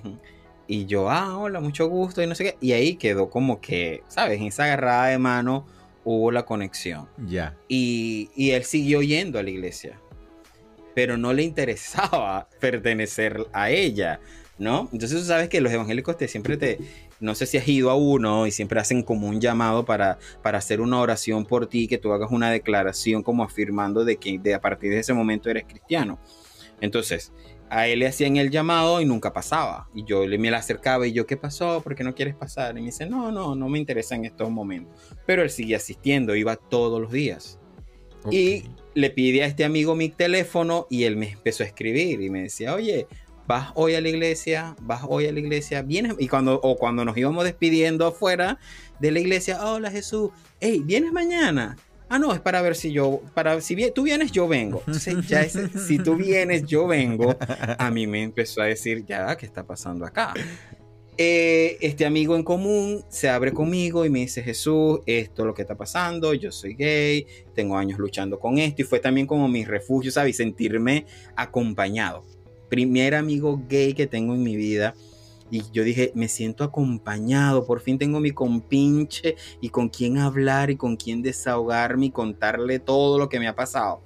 y 0.68 0.86
yo, 0.86 1.10
ah, 1.10 1.38
hola, 1.38 1.60
mucho 1.60 1.88
gusto, 1.88 2.22
y 2.22 2.28
no 2.28 2.36
sé 2.36 2.44
qué, 2.44 2.58
y 2.62 2.72
ahí 2.72 2.96
quedó 2.96 3.30
como 3.30 3.60
que, 3.60 4.04
¿sabes? 4.08 4.40
En 4.40 4.48
esa 4.48 4.64
agarrada 4.66 5.08
de 5.08 5.18
mano 5.18 5.66
hubo 6.04 6.32
la 6.32 6.46
conexión. 6.46 7.08
Ya. 7.28 7.56
Y, 7.68 8.30
y 8.36 8.52
él 8.52 8.64
siguió 8.64 9.02
yendo 9.02 9.40
a 9.40 9.44
la 9.44 9.50
iglesia, 9.50 10.00
pero 10.96 11.18
no 11.18 11.34
le 11.34 11.44
interesaba 11.44 12.48
pertenecer 12.60 13.48
a 13.54 13.70
ella. 13.70 14.20
¿No? 14.62 14.88
Entonces 14.94 15.20
tú 15.20 15.26
sabes 15.26 15.50
que 15.50 15.60
los 15.60 15.74
evangélicos 15.74 16.18
te 16.18 16.28
siempre 16.28 16.56
te, 16.56 16.78
no 17.20 17.34
sé 17.34 17.48
si 17.48 17.58
has 17.58 17.68
ido 17.68 17.90
a 17.90 17.96
uno 17.96 18.46
y 18.46 18.52
siempre 18.52 18.80
hacen 18.80 19.02
como 19.02 19.28
un 19.28 19.42
llamado 19.42 19.86
para, 19.86 20.20
para 20.44 20.60
hacer 20.60 20.82
una 20.82 21.00
oración 21.00 21.46
por 21.46 21.66
ti, 21.66 21.88
que 21.88 21.98
tú 21.98 22.14
hagas 22.14 22.30
una 22.32 22.52
declaración 22.52 23.24
como 23.24 23.44
afirmando 23.44 24.06
de 24.06 24.18
que 24.18 24.38
de, 24.38 24.54
a 24.54 24.62
partir 24.62 24.92
de 24.92 25.00
ese 25.00 25.14
momento 25.14 25.50
eres 25.50 25.64
cristiano. 25.64 26.20
Entonces, 26.80 27.34
a 27.72 27.88
él 27.88 28.00
le 28.00 28.08
hacían 28.08 28.38
el 28.38 28.52
llamado 28.52 29.02
y 29.02 29.06
nunca 29.06 29.34
pasaba. 29.34 29.90
Y 29.96 30.04
yo 30.04 30.28
le 30.28 30.38
me 30.38 30.52
la 30.52 30.58
acercaba 30.58 31.08
y 31.08 31.12
yo, 31.12 31.26
¿qué 31.26 31.38
pasó? 31.38 31.82
¿Por 31.82 31.96
qué 31.96 32.04
no 32.04 32.14
quieres 32.14 32.36
pasar? 32.36 32.78
Y 32.78 32.82
me 32.82 32.88
dice, 32.88 33.08
no, 33.08 33.32
no, 33.32 33.56
no 33.56 33.68
me 33.68 33.80
interesa 33.80 34.14
en 34.14 34.26
estos 34.26 34.52
momentos. 34.52 34.94
Pero 35.26 35.42
él 35.42 35.50
seguía 35.50 35.78
asistiendo, 35.78 36.36
iba 36.36 36.56
todos 36.56 37.02
los 37.02 37.12
días. 37.12 37.60
Y 38.30 38.66
le 38.94 39.10
pide 39.10 39.42
a 39.42 39.48
este 39.48 39.64
amigo 39.64 39.96
mi 39.96 40.10
teléfono 40.10 40.86
y 40.88 41.06
él 41.06 41.16
me 41.16 41.32
empezó 41.32 41.64
a 41.64 41.66
escribir 41.66 42.22
y 42.22 42.30
me 42.30 42.44
decía, 42.44 42.76
oye, 42.76 43.08
vas 43.52 43.74
hoy 43.76 43.96
a 43.96 44.02
la 44.02 44.08
iglesia, 44.08 44.78
vas 44.80 45.02
hoy 45.06 45.28
a 45.28 45.32
la 45.34 45.40
iglesia, 45.42 45.82
vienes, 45.82 46.14
y 46.18 46.30
cuando, 46.30 46.58
o 46.64 46.78
cuando 46.78 47.04
nos 47.04 47.18
íbamos 47.18 47.44
despidiendo 47.44 48.08
afuera 48.08 48.58
de 49.02 49.12
la 49.12 49.20
iglesia, 49.20 49.62
hola 49.62 49.92
Jesús, 49.92 50.32
hey, 50.62 50.82
¿vienes 50.86 51.12
mañana? 51.12 51.76
Ah, 52.08 52.18
no, 52.18 52.32
es 52.34 52.40
para 52.40 52.62
ver 52.62 52.78
si 52.78 52.94
yo, 52.94 53.22
para 53.34 53.60
si 53.60 53.92
tú 53.92 54.04
vienes, 54.04 54.32
yo 54.32 54.48
vengo. 54.48 54.84
Entonces, 54.88 55.28
ya 55.28 55.44
si 55.50 55.98
tú 55.98 56.16
vienes, 56.16 56.66
yo 56.66 56.88
vengo, 56.88 57.36
a 57.78 57.92
mí 57.92 58.08
me 58.08 58.24
empezó 58.24 58.62
a 58.62 58.68
decir, 58.68 59.06
ya, 59.06 59.36
¿qué 59.36 59.46
está 59.46 59.66
pasando 59.66 60.06
acá? 60.06 60.34
Eh, 61.18 61.78
este 61.82 62.06
amigo 62.06 62.38
en 62.38 62.44
común 62.44 63.04
se 63.10 63.28
abre 63.28 63.52
conmigo 63.52 64.06
y 64.06 64.10
me 64.10 64.20
dice, 64.20 64.42
Jesús, 64.42 65.02
esto 65.06 65.42
es 65.42 65.46
lo 65.46 65.54
que 65.54 65.64
está 65.64 65.76
pasando, 65.76 66.34
yo 66.34 66.54
soy 66.54 66.76
gay, 66.76 67.28
tengo 67.54 67.76
años 67.76 68.00
luchando 68.00 68.40
con 68.40 68.60
esto 68.60 68.82
y 68.82 68.86
fue 68.86 69.02
también 69.02 69.28
como 69.28 69.50
mi 69.50 69.66
refugio, 69.66 70.10
¿sabes? 70.10 70.38
Sentirme 70.38 71.06
acompañado 71.36 72.24
primer 72.72 73.16
amigo 73.16 73.62
gay 73.68 73.94
que 73.94 74.08
tengo 74.08 74.34
en 74.34 74.42
mi 74.42 74.56
vida. 74.56 74.96
Y 75.52 75.64
yo 75.74 75.84
dije, 75.84 76.14
me 76.16 76.30
siento 76.30 76.64
acompañado, 76.64 77.68
por 77.68 77.82
fin 77.82 77.98
tengo 77.98 78.22
mi 78.22 78.32
compinche 78.32 79.36
y 79.60 79.68
con 79.68 79.90
quién 79.90 80.18
hablar 80.18 80.72
y 80.72 80.78
con 80.78 80.96
quién 80.96 81.22
desahogarme 81.22 82.06
y 82.06 82.12
contarle 82.12 82.80
todo 82.80 83.20
lo 83.20 83.28
que 83.28 83.38
me 83.38 83.50
ha 83.50 83.56
pasado. 83.56 84.02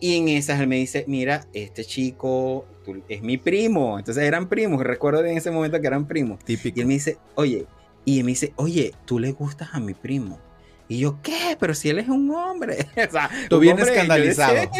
Y 0.00 0.16
en 0.16 0.28
esas 0.28 0.60
él 0.60 0.66
me 0.66 0.76
dice, 0.76 1.04
mira, 1.06 1.46
este 1.52 1.84
chico 1.84 2.66
es 3.08 3.22
mi 3.22 3.38
primo. 3.38 4.00
Entonces 4.00 4.24
eran 4.24 4.48
primos, 4.48 4.82
recuerdo 4.82 5.24
en 5.24 5.36
ese 5.36 5.52
momento 5.52 5.80
que 5.80 5.86
eran 5.86 6.08
primos. 6.08 6.44
Típico. 6.44 6.78
Y 6.78 6.80
él 6.80 6.88
me 6.88 6.94
dice, 6.94 7.18
oye, 7.36 7.66
y 8.04 8.18
él 8.18 8.24
me 8.24 8.32
dice, 8.32 8.52
oye, 8.56 8.92
tú 9.04 9.20
le 9.20 9.30
gustas 9.30 9.68
a 9.72 9.78
mi 9.78 9.94
primo. 9.94 10.40
Y 10.88 11.00
yo, 11.00 11.18
¿qué? 11.22 11.56
Pero 11.58 11.74
si 11.74 11.88
él 11.88 11.98
es 11.98 12.08
un 12.08 12.30
hombre. 12.30 12.86
o 13.08 13.10
sea, 13.10 13.30
Tú 13.48 13.58
vienes 13.58 13.88
escandalizado. 13.88 14.56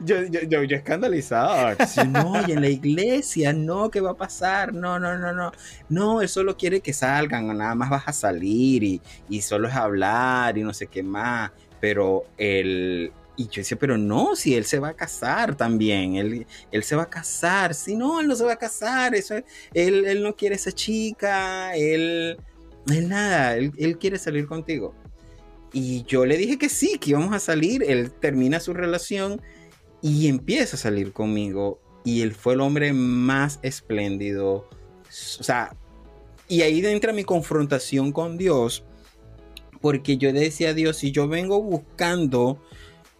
Yo, 0.00 0.22
yo, 0.24 0.40
yo, 0.42 0.62
yo, 0.64 0.76
escandalizado. 0.76 1.76
no, 2.08 2.46
y 2.46 2.52
en 2.52 2.60
la 2.60 2.68
iglesia, 2.68 3.52
no, 3.52 3.90
¿qué 3.90 4.00
va 4.00 4.12
a 4.12 4.16
pasar? 4.16 4.72
No, 4.72 4.98
no, 4.98 5.16
no, 5.18 5.32
no. 5.32 5.52
No, 5.88 6.20
él 6.20 6.28
solo 6.28 6.56
quiere 6.56 6.80
que 6.80 6.92
salgan, 6.92 7.56
nada 7.56 7.74
más 7.74 7.90
vas 7.90 8.02
a 8.06 8.12
salir 8.12 8.82
y, 8.82 9.00
y 9.28 9.42
solo 9.42 9.68
es 9.68 9.74
hablar 9.74 10.58
y 10.58 10.62
no 10.62 10.72
sé 10.72 10.86
qué 10.86 11.02
más. 11.02 11.52
Pero 11.80 12.24
él, 12.38 13.12
y 13.38 13.44
yo 13.44 13.60
decía, 13.60 13.78
pero 13.78 13.96
no, 13.96 14.34
si 14.34 14.54
él 14.54 14.64
se 14.64 14.80
va 14.80 14.88
a 14.88 14.94
casar 14.94 15.54
también, 15.54 16.16
él, 16.16 16.46
él 16.72 16.82
se 16.82 16.96
va 16.96 17.04
a 17.04 17.10
casar, 17.10 17.72
si 17.72 17.94
no, 17.94 18.20
él 18.20 18.26
no 18.26 18.34
se 18.34 18.44
va 18.44 18.54
a 18.54 18.58
casar, 18.58 19.14
eso, 19.14 19.36
él, 19.74 20.04
él 20.06 20.22
no 20.24 20.34
quiere 20.34 20.56
esa 20.56 20.72
chica, 20.72 21.74
él, 21.76 22.36
él 22.86 23.08
nada, 23.08 23.56
él, 23.56 23.72
él, 23.78 23.98
quiere 23.98 24.18
salir 24.18 24.46
contigo. 24.46 24.94
Y 25.72 26.04
yo 26.04 26.24
le 26.24 26.36
dije 26.36 26.58
que 26.58 26.68
sí, 26.68 26.98
que 26.98 27.10
íbamos 27.10 27.34
a 27.34 27.40
salir. 27.40 27.82
Él 27.82 28.10
termina 28.12 28.60
su 28.60 28.72
relación 28.72 29.40
y 30.00 30.28
empieza 30.28 30.76
a 30.76 30.78
salir 30.80 31.12
conmigo. 31.12 31.80
Y 32.04 32.22
él 32.22 32.32
fue 32.32 32.54
el 32.54 32.60
hombre 32.60 32.92
más 32.92 33.58
espléndido. 33.62 34.68
O 35.38 35.42
sea, 35.42 35.76
y 36.48 36.62
ahí 36.62 36.84
entra 36.84 37.12
mi 37.12 37.24
confrontación 37.24 38.12
con 38.12 38.38
Dios. 38.38 38.84
Porque 39.80 40.16
yo 40.16 40.32
decía 40.32 40.70
a 40.70 40.74
Dios, 40.74 40.96
si 40.96 41.12
yo 41.12 41.28
vengo 41.28 41.62
buscando 41.62 42.60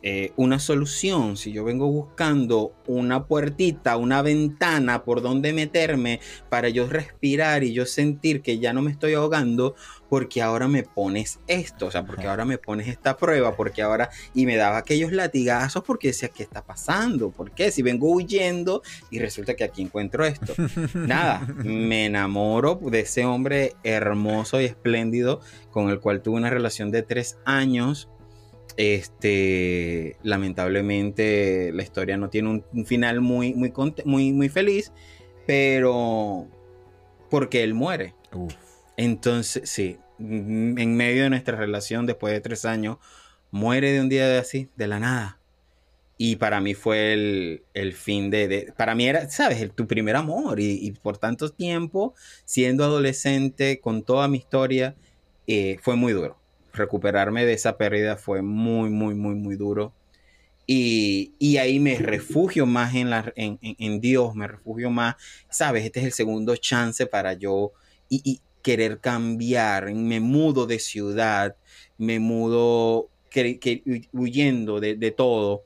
eh, 0.01 0.33
una 0.37 0.61
solución, 0.61 1.37
si 1.37 1.51
yo 1.53 1.65
vengo 1.65 1.91
buscando 1.91 2.73
una 2.87 3.27
puertita, 3.27 3.97
una 3.97 4.23
ventana 4.23 5.03
por 5.03 5.23
donde 5.23 5.53
meterme 5.53 6.21
para 6.49 6.69
yo 6.69 6.87
respirar 6.87 7.65
y 7.65 7.73
yo 7.73 7.85
sentir 7.85 8.41
que 8.41 8.61
ya 8.61 8.73
no 8.73 8.81
me 8.81 8.93
estoy 8.93 9.15
ahogando, 9.15 9.75
porque 10.09 10.41
ahora 10.41 10.69
me 10.69 10.85
pones 10.85 11.41
esto, 11.49 11.87
o 11.87 11.91
sea, 11.91 12.07
porque 12.07 12.29
ahora 12.29 12.45
me 12.45 12.59
pones 12.59 12.87
esta 12.87 13.17
prueba, 13.17 13.57
porque 13.57 13.83
ahora, 13.83 14.09
y 14.35 14.47
me 14.47 14.57
daba 14.57 14.79
aquellos 14.79 15.11
latigazos 15.11 15.83
porque 15.83 16.09
decía, 16.09 16.29
¿qué 16.29 16.45
está 16.45 16.65
pasando? 16.65 17.31
¿Por 17.31 17.51
qué? 17.51 17.73
Si 17.73 17.83
vengo 17.83 18.13
huyendo 18.13 18.83
y 19.11 19.19
resulta 19.19 19.55
que 19.55 19.65
aquí 19.65 19.83
encuentro 19.83 20.25
esto. 20.25 20.55
Nada, 20.95 21.45
me 21.65 22.07
enamoro 22.07 22.79
de 22.81 23.01
ese 23.01 23.25
hombre 23.25 23.75
hermoso 23.83 24.61
y 24.61 24.67
espléndido 24.67 25.41
con 25.71 25.91
el 25.91 25.99
cual 25.99 26.23
tuve 26.23 26.37
una 26.37 26.51
relación 26.51 26.93
de 26.93 27.03
tres 27.03 27.39
años 27.45 28.09
Este, 28.79 30.17
lamentablemente 30.23 31.73
la 31.75 31.83
historia 31.83 32.17
no 32.17 32.31
tiene 32.31 32.49
un, 32.49 32.65
un 32.73 32.87
final 32.87 33.21
muy, 33.21 33.53
muy, 33.53 33.73
conte- 33.73 34.05
muy, 34.05 34.33
muy 34.33 34.49
feliz, 34.49 34.93
pero 35.49 36.47
porque 37.29 37.65
él 37.65 37.75
muere. 37.75 38.15
Uf. 38.33 38.55
Entonces, 38.97 39.69
sí, 39.69 39.99
en 40.21 40.97
medio 40.97 41.25
de 41.25 41.31
nuestra 41.31 41.57
relación, 41.57 42.07
después 42.07 42.33
de 42.33 42.41
tres 42.41 42.65
años, 42.65 42.99
muere 43.51 43.91
de 43.91 44.01
un 44.01 44.09
día 44.09 44.29
de 44.29 44.39
así, 44.39 44.69
de 44.77 44.87
la 44.87 45.01
nada. 45.01 45.41
Y 46.17 46.37
para 46.37 46.61
mí 46.61 46.75
fue 46.75 47.13
el, 47.15 47.63
el 47.75 47.93
fin 47.95 48.31
de, 48.31 48.47
de- 48.47 48.73
Para 48.77 48.95
mí 48.95 49.09
era, 49.09 49.29
¿sabes? 49.29 49.61
El- 49.61 49.73
tu 49.73 49.89
primer 49.89 50.15
amor. 50.15 50.61
Y, 50.61 50.79
y 50.87 50.93
por 50.93 51.19
tanto 51.19 51.49
tiempo, 51.51 52.15
siendo 52.45 52.85
adolescente, 52.85 53.81
con 53.81 54.05
toda 54.05 54.29
mi 54.29 54.39
historia, 54.39 54.95
eh, 55.49 55.79
fue 55.83 55.97
muy 55.97 56.13
duro. 56.13 56.38
Recuperarme 56.79 57.45
de 57.47 57.55
esa 57.55 57.77
pérdida 57.79 58.17
fue 58.17 58.43
muy, 58.43 58.91
muy, 58.91 59.15
muy, 59.15 59.35
muy 59.35 59.57
duro. 59.57 59.95
Y, 60.67 61.35
y 61.39 61.57
ahí 61.59 61.81
me 61.81 61.97
refugio 61.99 62.67
más 62.67 62.95
en, 62.95 63.11
la, 63.11 63.33
en, 63.37 63.59
en- 63.63 64.01
Dios, 64.01 64.35
me 64.35 64.47
refugio 64.49 64.91
más, 64.91 65.17
¿sabes? 65.51 65.85
Este 65.85 66.01
es 66.01 66.07
el 66.07 66.13
segundo 66.13 66.57
chance 66.57 67.07
para 67.07 67.33
yo 67.35 67.73
y, 68.09 68.43
querer 68.63 69.01
cambiar. 69.01 69.93
Me 69.95 70.21
mudo 70.21 70.67
de 70.67 70.79
ciudad, 70.79 71.57
me 71.97 72.21
mudo 72.21 73.11
que- 73.31 73.61
huyendo 74.13 74.81
de, 74.81 74.97
de 74.97 75.11
todo 75.13 75.65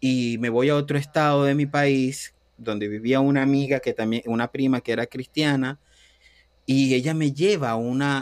y 0.00 0.38
me 0.40 0.50
voy 0.50 0.68
a 0.70 0.76
otro 0.76 0.98
estado 0.98 1.44
de 1.44 1.54
mi 1.54 1.66
país 1.66 2.34
donde 2.56 2.88
vivía 2.88 3.20
una 3.20 3.42
amiga 3.42 3.80
que 3.80 3.94
también, 3.94 4.22
una 4.26 4.50
prima 4.52 4.80
que 4.80 4.92
era 4.92 5.06
cristiana 5.06 5.80
y 6.66 6.94
ella 6.94 7.14
me 7.14 7.32
lleva 7.32 7.70
a 7.70 7.76
una... 7.76 8.20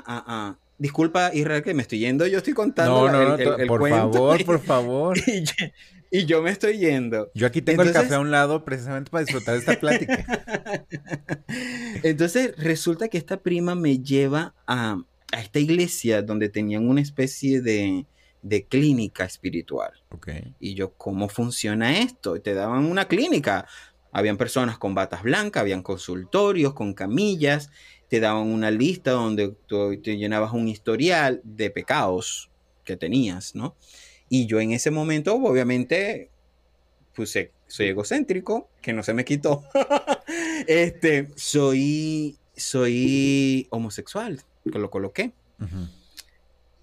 disculpa 0.79 1.31
Israel 1.35 1.63
que 1.63 1.75
me 1.75 1.83
estoy 1.83 2.01
yendo, 2.01 2.27
yo 2.27 2.39
estoy 2.39 2.55
contando 2.55 3.07
No, 3.09 3.13
no, 3.13 3.35
el- 3.37 3.45
no, 3.45 3.57
el- 3.57 3.67
por 3.67 3.81
cuento 3.81 3.99
favor, 4.13 4.45
por 4.45 4.59
favor. 4.61 5.19
y, 5.27 5.43
yo, 5.45 5.53
y 6.11 6.25
yo 6.27 6.43
me 6.43 6.51
estoy 6.51 6.79
yendo. 6.79 7.31
Yo 7.35 7.47
aquí 7.47 7.63
tengo 7.63 7.83
el 7.83 7.93
café 7.93 8.15
a 8.15 8.21
un 8.21 8.31
lado 8.31 8.65
precisamente 8.65 9.11
para 9.11 9.25
disfrutar 9.25 9.55
de 9.55 9.61
esta 9.61 9.79
plática. 9.79 10.25
Entonces 12.03 12.55
resulta 12.57 13.09
que 13.09 13.19
esta 13.19 13.39
prima 13.41 13.75
me 13.75 13.99
lleva 13.99 14.55
a, 14.67 14.99
a 15.33 15.41
esta 15.41 15.59
iglesia 15.59 16.23
donde 16.23 16.49
tenían 16.49 16.89
una 16.89 17.01
especie 17.01 17.61
de, 17.61 18.07
de 18.43 18.65
clínica 18.67 19.25
espiritual. 19.25 19.93
Ok. 20.11 20.29
Y 20.61 20.75
yo, 20.75 20.93
¿cómo 20.95 21.29
funciona 21.29 21.99
esto? 21.99 22.37
Y 22.37 22.41
te 22.41 22.55
daban 22.55 22.85
una 22.85 23.07
clínica. 23.07 23.67
Habían 24.13 24.37
personas 24.37 24.77
con 24.79 24.95
batas 24.95 25.23
blancas, 25.23 25.63
habían 25.63 25.83
consultorios 25.83 26.75
con 26.75 26.93
camillas, 26.93 27.71
te 28.13 28.21
daban 28.21 28.47
una 28.49 28.71
lista 28.71 29.13
donde 29.13 29.55
tú 29.67 29.99
te 30.03 30.19
llenabas 30.19 30.53
un 30.53 30.69
historial 30.69 31.41
de 31.45 31.71
pecados 31.71 32.51
que 32.85 32.99
tenías, 32.99 33.55
¿no? 33.55 33.75
Y 34.29 34.45
yo 34.45 34.61
en 34.61 34.73
ese 34.73 34.91
momento, 34.91 35.35
obviamente, 35.35 36.29
puse, 37.15 37.53
soy 37.67 37.87
egocéntrico, 37.87 38.69
que 38.83 38.93
no 38.93 39.03
se 39.03 39.15
me 39.15 39.25
quitó. 39.25 39.65
este, 40.67 41.31
soy, 41.37 42.37
soy 42.55 43.67
homosexual, 43.71 44.43
que 44.71 44.79
lo 44.79 44.91
coloqué. 44.91 45.33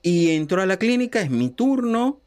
Y 0.02 0.32
entro 0.32 0.64
a 0.64 0.66
la 0.66 0.78
clínica, 0.78 1.22
es 1.22 1.30
mi 1.30 1.52
turno, 1.52 2.22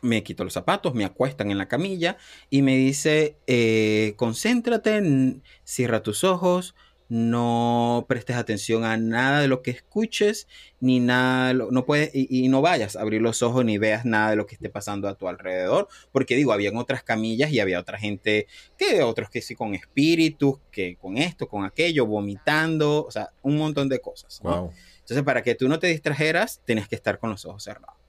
me 0.00 0.22
quito 0.22 0.44
los 0.44 0.54
zapatos, 0.54 0.94
me 0.94 1.04
acuestan 1.04 1.50
en 1.50 1.58
la 1.58 1.68
camilla 1.68 2.16
y 2.48 2.62
me 2.62 2.74
dice, 2.74 3.36
eh, 3.46 4.14
concéntrate, 4.16 4.96
n- 4.96 5.42
cierra 5.62 6.02
tus 6.02 6.24
ojos, 6.24 6.74
no 7.08 8.06
prestes 8.08 8.36
atención 8.36 8.84
a 8.84 8.96
nada 8.96 9.40
de 9.40 9.48
lo 9.48 9.62
que 9.62 9.70
escuches, 9.70 10.48
ni 10.80 11.00
nada, 11.00 11.52
no 11.52 11.84
puedes, 11.84 12.10
y, 12.14 12.44
y 12.44 12.48
no 12.48 12.62
vayas 12.62 12.96
a 12.96 13.02
abrir 13.02 13.20
los 13.22 13.42
ojos 13.42 13.64
ni 13.64 13.78
veas 13.78 14.04
nada 14.04 14.30
de 14.30 14.36
lo 14.36 14.46
que 14.46 14.54
esté 14.54 14.68
pasando 14.68 15.08
a 15.08 15.14
tu 15.14 15.28
alrededor, 15.28 15.88
porque 16.12 16.36
digo, 16.36 16.52
habían 16.52 16.76
otras 16.76 17.02
camillas 17.02 17.50
y 17.50 17.60
había 17.60 17.78
otra 17.78 17.98
gente, 17.98 18.46
que 18.76 19.02
otros 19.02 19.30
que 19.30 19.42
sí 19.42 19.54
con 19.54 19.74
espíritus, 19.74 20.58
que 20.70 20.96
con 20.96 21.18
esto, 21.18 21.48
con 21.48 21.64
aquello, 21.64 22.06
vomitando, 22.06 23.04
o 23.04 23.10
sea, 23.10 23.32
un 23.42 23.56
montón 23.56 23.88
de 23.88 24.00
cosas. 24.00 24.40
¿no? 24.42 24.62
Wow. 24.62 24.72
Entonces, 25.00 25.22
para 25.22 25.42
que 25.42 25.54
tú 25.54 25.68
no 25.68 25.78
te 25.78 25.88
distrajeras, 25.88 26.62
tenías 26.64 26.88
que 26.88 26.94
estar 26.94 27.18
con 27.18 27.30
los 27.30 27.44
ojos 27.44 27.62
cerrados. 27.62 28.03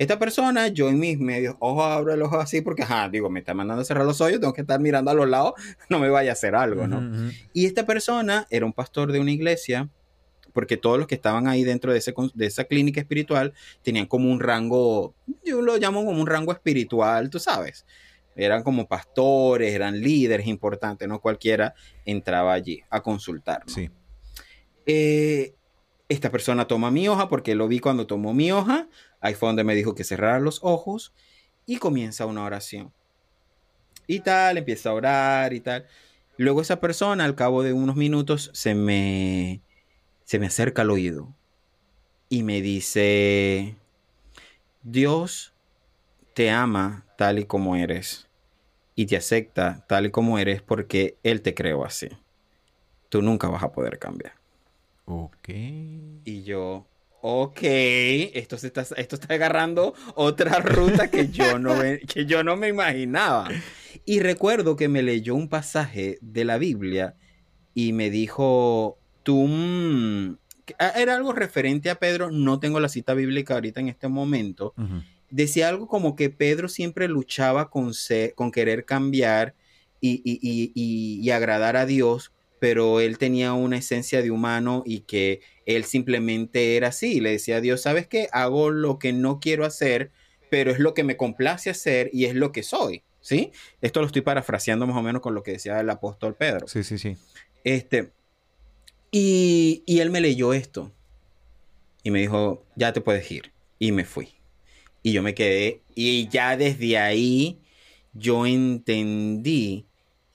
Esta 0.00 0.18
persona, 0.18 0.68
yo 0.68 0.88
en 0.88 0.98
mis 0.98 1.18
medios 1.18 1.56
ojos 1.58 1.84
abro 1.84 2.14
el 2.14 2.22
ojo 2.22 2.40
así 2.40 2.62
porque, 2.62 2.84
ajá, 2.84 3.10
digo, 3.10 3.28
me 3.28 3.40
está 3.40 3.52
mandando 3.52 3.82
a 3.82 3.84
cerrar 3.84 4.06
los 4.06 4.18
ojos, 4.22 4.40
tengo 4.40 4.54
que 4.54 4.62
estar 4.62 4.80
mirando 4.80 5.10
a 5.10 5.14
los 5.14 5.28
lados, 5.28 5.52
no 5.90 5.98
me 5.98 6.08
vaya 6.08 6.30
a 6.30 6.32
hacer 6.32 6.54
algo, 6.54 6.86
¿no? 6.86 7.30
Y 7.52 7.66
esta 7.66 7.84
persona 7.84 8.46
era 8.48 8.64
un 8.64 8.72
pastor 8.72 9.12
de 9.12 9.20
una 9.20 9.30
iglesia, 9.30 9.90
porque 10.54 10.78
todos 10.78 10.96
los 10.96 11.06
que 11.06 11.16
estaban 11.16 11.48
ahí 11.48 11.64
dentro 11.64 11.92
de, 11.92 11.98
ese, 11.98 12.14
de 12.32 12.46
esa 12.46 12.64
clínica 12.64 12.98
espiritual 12.98 13.52
tenían 13.82 14.06
como 14.06 14.32
un 14.32 14.40
rango, 14.40 15.14
yo 15.44 15.60
lo 15.60 15.76
llamo 15.76 16.02
como 16.02 16.18
un 16.18 16.26
rango 16.26 16.52
espiritual, 16.52 17.28
tú 17.28 17.38
sabes. 17.38 17.84
Eran 18.36 18.62
como 18.62 18.88
pastores, 18.88 19.74
eran 19.74 20.00
líderes 20.00 20.46
importantes, 20.46 21.06
no 21.06 21.20
cualquiera 21.20 21.74
entraba 22.06 22.54
allí 22.54 22.80
a 22.88 23.02
consultar. 23.02 23.64
¿no? 23.66 23.74
Sí. 23.74 23.90
Eh, 24.86 25.56
esta 26.10 26.30
persona 26.30 26.66
toma 26.66 26.90
mi 26.90 27.06
hoja 27.08 27.28
porque 27.28 27.54
lo 27.54 27.68
vi 27.68 27.78
cuando 27.78 28.06
tomó 28.06 28.34
mi 28.34 28.50
hoja. 28.50 28.88
Ahí 29.20 29.34
fue 29.34 29.48
donde 29.48 29.62
me 29.62 29.76
dijo 29.76 29.94
que 29.94 30.02
cerrara 30.02 30.40
los 30.40 30.58
ojos 30.62 31.14
y 31.66 31.76
comienza 31.76 32.26
una 32.26 32.42
oración. 32.42 32.92
Y 34.08 34.18
tal, 34.20 34.58
empieza 34.58 34.90
a 34.90 34.94
orar 34.94 35.52
y 35.52 35.60
tal. 35.60 35.86
Luego 36.36 36.62
esa 36.62 36.80
persona, 36.80 37.24
al 37.24 37.36
cabo 37.36 37.62
de 37.62 37.72
unos 37.72 37.94
minutos, 37.94 38.50
se 38.52 38.74
me, 38.74 39.62
se 40.24 40.40
me 40.40 40.46
acerca 40.46 40.82
al 40.82 40.90
oído 40.90 41.32
y 42.28 42.42
me 42.42 42.60
dice, 42.60 43.76
Dios 44.82 45.54
te 46.34 46.50
ama 46.50 47.06
tal 47.16 47.38
y 47.38 47.44
como 47.44 47.76
eres 47.76 48.28
y 48.96 49.06
te 49.06 49.16
acepta 49.16 49.84
tal 49.86 50.06
y 50.06 50.10
como 50.10 50.40
eres 50.40 50.60
porque 50.60 51.18
Él 51.22 51.40
te 51.40 51.54
creó 51.54 51.84
así. 51.84 52.08
Tú 53.10 53.22
nunca 53.22 53.48
vas 53.48 53.62
a 53.62 53.70
poder 53.70 54.00
cambiar. 54.00 54.40
Ok. 55.10 55.48
Y 55.48 56.42
yo, 56.44 56.86
ok, 57.20 57.58
esto, 57.62 58.56
se 58.58 58.68
está, 58.68 58.82
esto 58.96 59.16
está 59.16 59.34
agarrando 59.34 59.92
otra 60.14 60.58
ruta 60.60 61.10
que 61.10 61.28
yo, 61.28 61.58
no, 61.58 61.76
ve- 61.76 62.00
que 62.12 62.26
yo 62.26 62.44
no 62.44 62.56
me 62.56 62.68
imaginaba. 62.68 63.48
Y 64.04 64.20
recuerdo 64.20 64.76
que 64.76 64.88
me 64.88 65.02
leyó 65.02 65.34
un 65.34 65.48
pasaje 65.48 66.18
de 66.20 66.44
la 66.44 66.58
Biblia 66.58 67.16
y 67.74 67.92
me 67.92 68.08
dijo, 68.10 68.98
tú... 69.24 69.46
mm", 69.48 70.36
ah, 70.78 70.92
Era 70.96 71.16
algo 71.16 71.32
referente 71.32 71.90
a 71.90 71.96
Pedro, 71.98 72.30
no 72.30 72.60
tengo 72.60 72.78
la 72.78 72.88
cita 72.88 73.14
bíblica 73.14 73.54
ahorita 73.54 73.80
en 73.80 73.88
este 73.88 74.06
momento. 74.08 74.74
Decía 75.30 75.68
algo 75.68 75.86
como 75.88 76.14
que 76.16 76.30
Pedro 76.30 76.68
siempre 76.68 77.08
luchaba 77.08 77.68
con, 77.70 77.92
con 78.34 78.50
querer 78.52 78.84
cambiar 78.84 79.54
y- 80.00 80.22
y- 80.24 80.72
y- 80.74 81.20
y 81.20 81.30
agradar 81.30 81.76
a 81.76 81.86
Dios, 81.86 82.32
pero 82.60 83.00
él 83.00 83.18
tenía 83.18 83.54
una 83.54 83.78
esencia 83.78 84.22
de 84.22 84.30
humano 84.30 84.84
y 84.86 85.00
que 85.00 85.40
él 85.66 85.84
simplemente 85.84 86.76
era 86.76 86.88
así. 86.88 87.20
Le 87.20 87.32
decía 87.32 87.56
a 87.56 87.60
Dios, 87.60 87.80
¿sabes 87.80 88.06
qué? 88.06 88.28
Hago 88.32 88.70
lo 88.70 88.98
que 88.98 89.12
no 89.12 89.40
quiero 89.40 89.64
hacer, 89.64 90.12
pero 90.50 90.70
es 90.70 90.78
lo 90.78 90.94
que 90.94 91.02
me 91.02 91.16
complace 91.16 91.70
hacer 91.70 92.10
y 92.12 92.26
es 92.26 92.34
lo 92.34 92.52
que 92.52 92.62
soy. 92.62 93.02
¿Sí? 93.22 93.50
Esto 93.82 94.00
lo 94.00 94.06
estoy 94.06 94.22
parafraseando 94.22 94.86
más 94.86 94.96
o 94.96 95.02
menos 95.02 95.20
con 95.20 95.34
lo 95.34 95.42
que 95.42 95.52
decía 95.52 95.80
el 95.80 95.90
apóstol 95.90 96.36
Pedro. 96.36 96.68
Sí, 96.68 96.84
sí, 96.84 96.96
sí. 96.96 97.16
Este, 97.64 98.12
y, 99.10 99.82
y 99.84 100.00
él 100.00 100.10
me 100.10 100.20
leyó 100.20 100.54
esto. 100.54 100.92
Y 102.02 102.10
me 102.10 102.20
dijo, 102.20 102.64
ya 102.76 102.92
te 102.92 103.00
puedes 103.00 103.30
ir. 103.30 103.52
Y 103.78 103.92
me 103.92 104.04
fui. 104.04 104.28
Y 105.02 105.12
yo 105.12 105.22
me 105.22 105.34
quedé. 105.34 105.82
Y 105.94 106.28
ya 106.28 106.56
desde 106.56 106.98
ahí 106.98 107.60
yo 108.12 108.46
entendí 108.46 109.86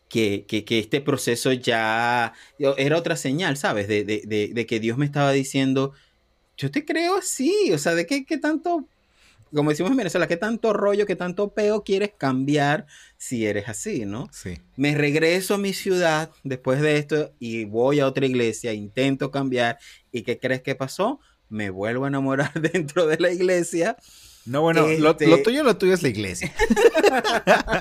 que, 0.09 0.45
que- 0.47 0.63
que 0.65 0.79
este 0.79 1.01
proceso 1.01 1.51
ya 1.51 2.33
era 2.77 2.97
otra 2.97 3.15
señal, 3.15 3.57
¿sabes? 3.57 3.87
De, 3.87 4.03
de- 4.03 4.21
de- 4.25 4.51
de 4.53 4.65
que 4.65 4.79
Dios 4.79 4.97
me 4.97 5.05
estaba 5.05 5.31
diciendo, 5.31 5.93
yo 6.57 6.71
te 6.71 6.85
creo 6.85 7.17
así. 7.17 7.71
O 7.73 7.77
sea, 7.77 7.95
de 7.95 8.05
qué, 8.05 8.25
qué 8.25 8.37
tanto, 8.37 8.87
como 9.53 9.69
decimos 9.71 9.91
en 9.91 9.97
Venezuela, 9.97 10.27
qué 10.27 10.37
tanto 10.37 10.73
rollo, 10.73 11.05
qué 11.05 11.15
tanto 11.15 11.53
peo 11.53 11.83
quieres 11.83 12.11
cambiar 12.17 12.85
si 13.17 13.45
eres 13.45 13.67
así, 13.67 14.05
¿no? 14.05 14.27
Sí. 14.31 14.59
Me 14.77 14.95
regreso 14.95 15.55
a 15.55 15.57
mi 15.57 15.73
ciudad 15.73 16.29
después 16.43 16.81
de 16.81 16.97
esto 16.97 17.33
y 17.39 17.65
voy 17.65 17.99
a 17.99 18.07
otra 18.07 18.25
iglesia, 18.25 18.73
intento 18.73 19.31
cambiar. 19.31 19.79
¿Y 20.11 20.21
qué 20.23 20.39
crees 20.39 20.61
que 20.61 20.75
pasó? 20.75 21.19
Me 21.49 21.69
vuelvo 21.69 22.05
a 22.05 22.09
enamorar 22.09 22.53
dentro 22.61 23.05
de 23.07 23.17
la 23.17 23.31
iglesia. 23.31 23.97
No, 24.45 24.61
bueno, 24.61 24.81
lo, 24.99 25.11
Este- 25.11 25.27
lo 25.27 25.41
tuyo, 25.41 25.63
lo 25.63 25.77
tuyo 25.77 25.93
es 25.93 26.03
la 26.03 26.09
iglesia. 26.09 26.53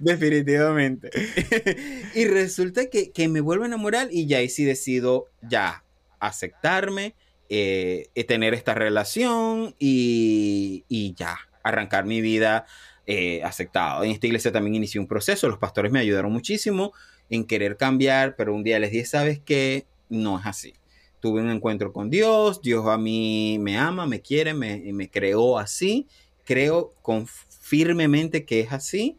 Definitivamente. 0.00 1.10
y 2.14 2.24
resulta 2.26 2.86
que, 2.90 3.10
que 3.10 3.28
me 3.28 3.40
vuelvo 3.40 3.64
a 3.64 3.68
enamorar 3.68 4.08
y 4.10 4.26
ya 4.26 4.38
ahí 4.38 4.48
sí 4.48 4.64
decido 4.64 5.26
ya 5.42 5.84
aceptarme, 6.20 7.14
eh, 7.48 8.06
tener 8.28 8.54
esta 8.54 8.74
relación 8.74 9.74
y, 9.78 10.84
y 10.88 11.14
ya 11.14 11.38
arrancar 11.62 12.04
mi 12.04 12.20
vida 12.20 12.66
eh, 13.06 13.42
aceptado. 13.44 14.04
En 14.04 14.10
esta 14.10 14.26
iglesia 14.26 14.52
también 14.52 14.74
inicié 14.74 15.00
un 15.00 15.06
proceso, 15.06 15.48
los 15.48 15.58
pastores 15.58 15.92
me 15.92 16.00
ayudaron 16.00 16.32
muchísimo 16.32 16.92
en 17.30 17.44
querer 17.44 17.76
cambiar, 17.76 18.36
pero 18.36 18.54
un 18.54 18.62
día 18.62 18.78
les 18.78 18.90
dije, 18.92 19.04
¿sabes 19.06 19.40
qué? 19.44 19.86
No 20.08 20.38
es 20.38 20.46
así. 20.46 20.74
Tuve 21.22 21.40
un 21.40 21.48
encuentro 21.48 21.90
con 21.94 22.10
Dios, 22.10 22.60
Dios 22.60 22.84
a 22.86 22.98
mí 22.98 23.56
me 23.58 23.78
ama, 23.78 24.06
me 24.06 24.20
quiere, 24.20 24.52
me, 24.52 24.92
me 24.92 25.08
creó 25.08 25.58
así 25.58 26.06
creo 26.44 26.92
con 27.02 27.26
firmemente 27.26 28.44
que 28.44 28.60
es 28.60 28.72
así 28.72 29.18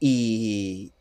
y, 0.00 0.92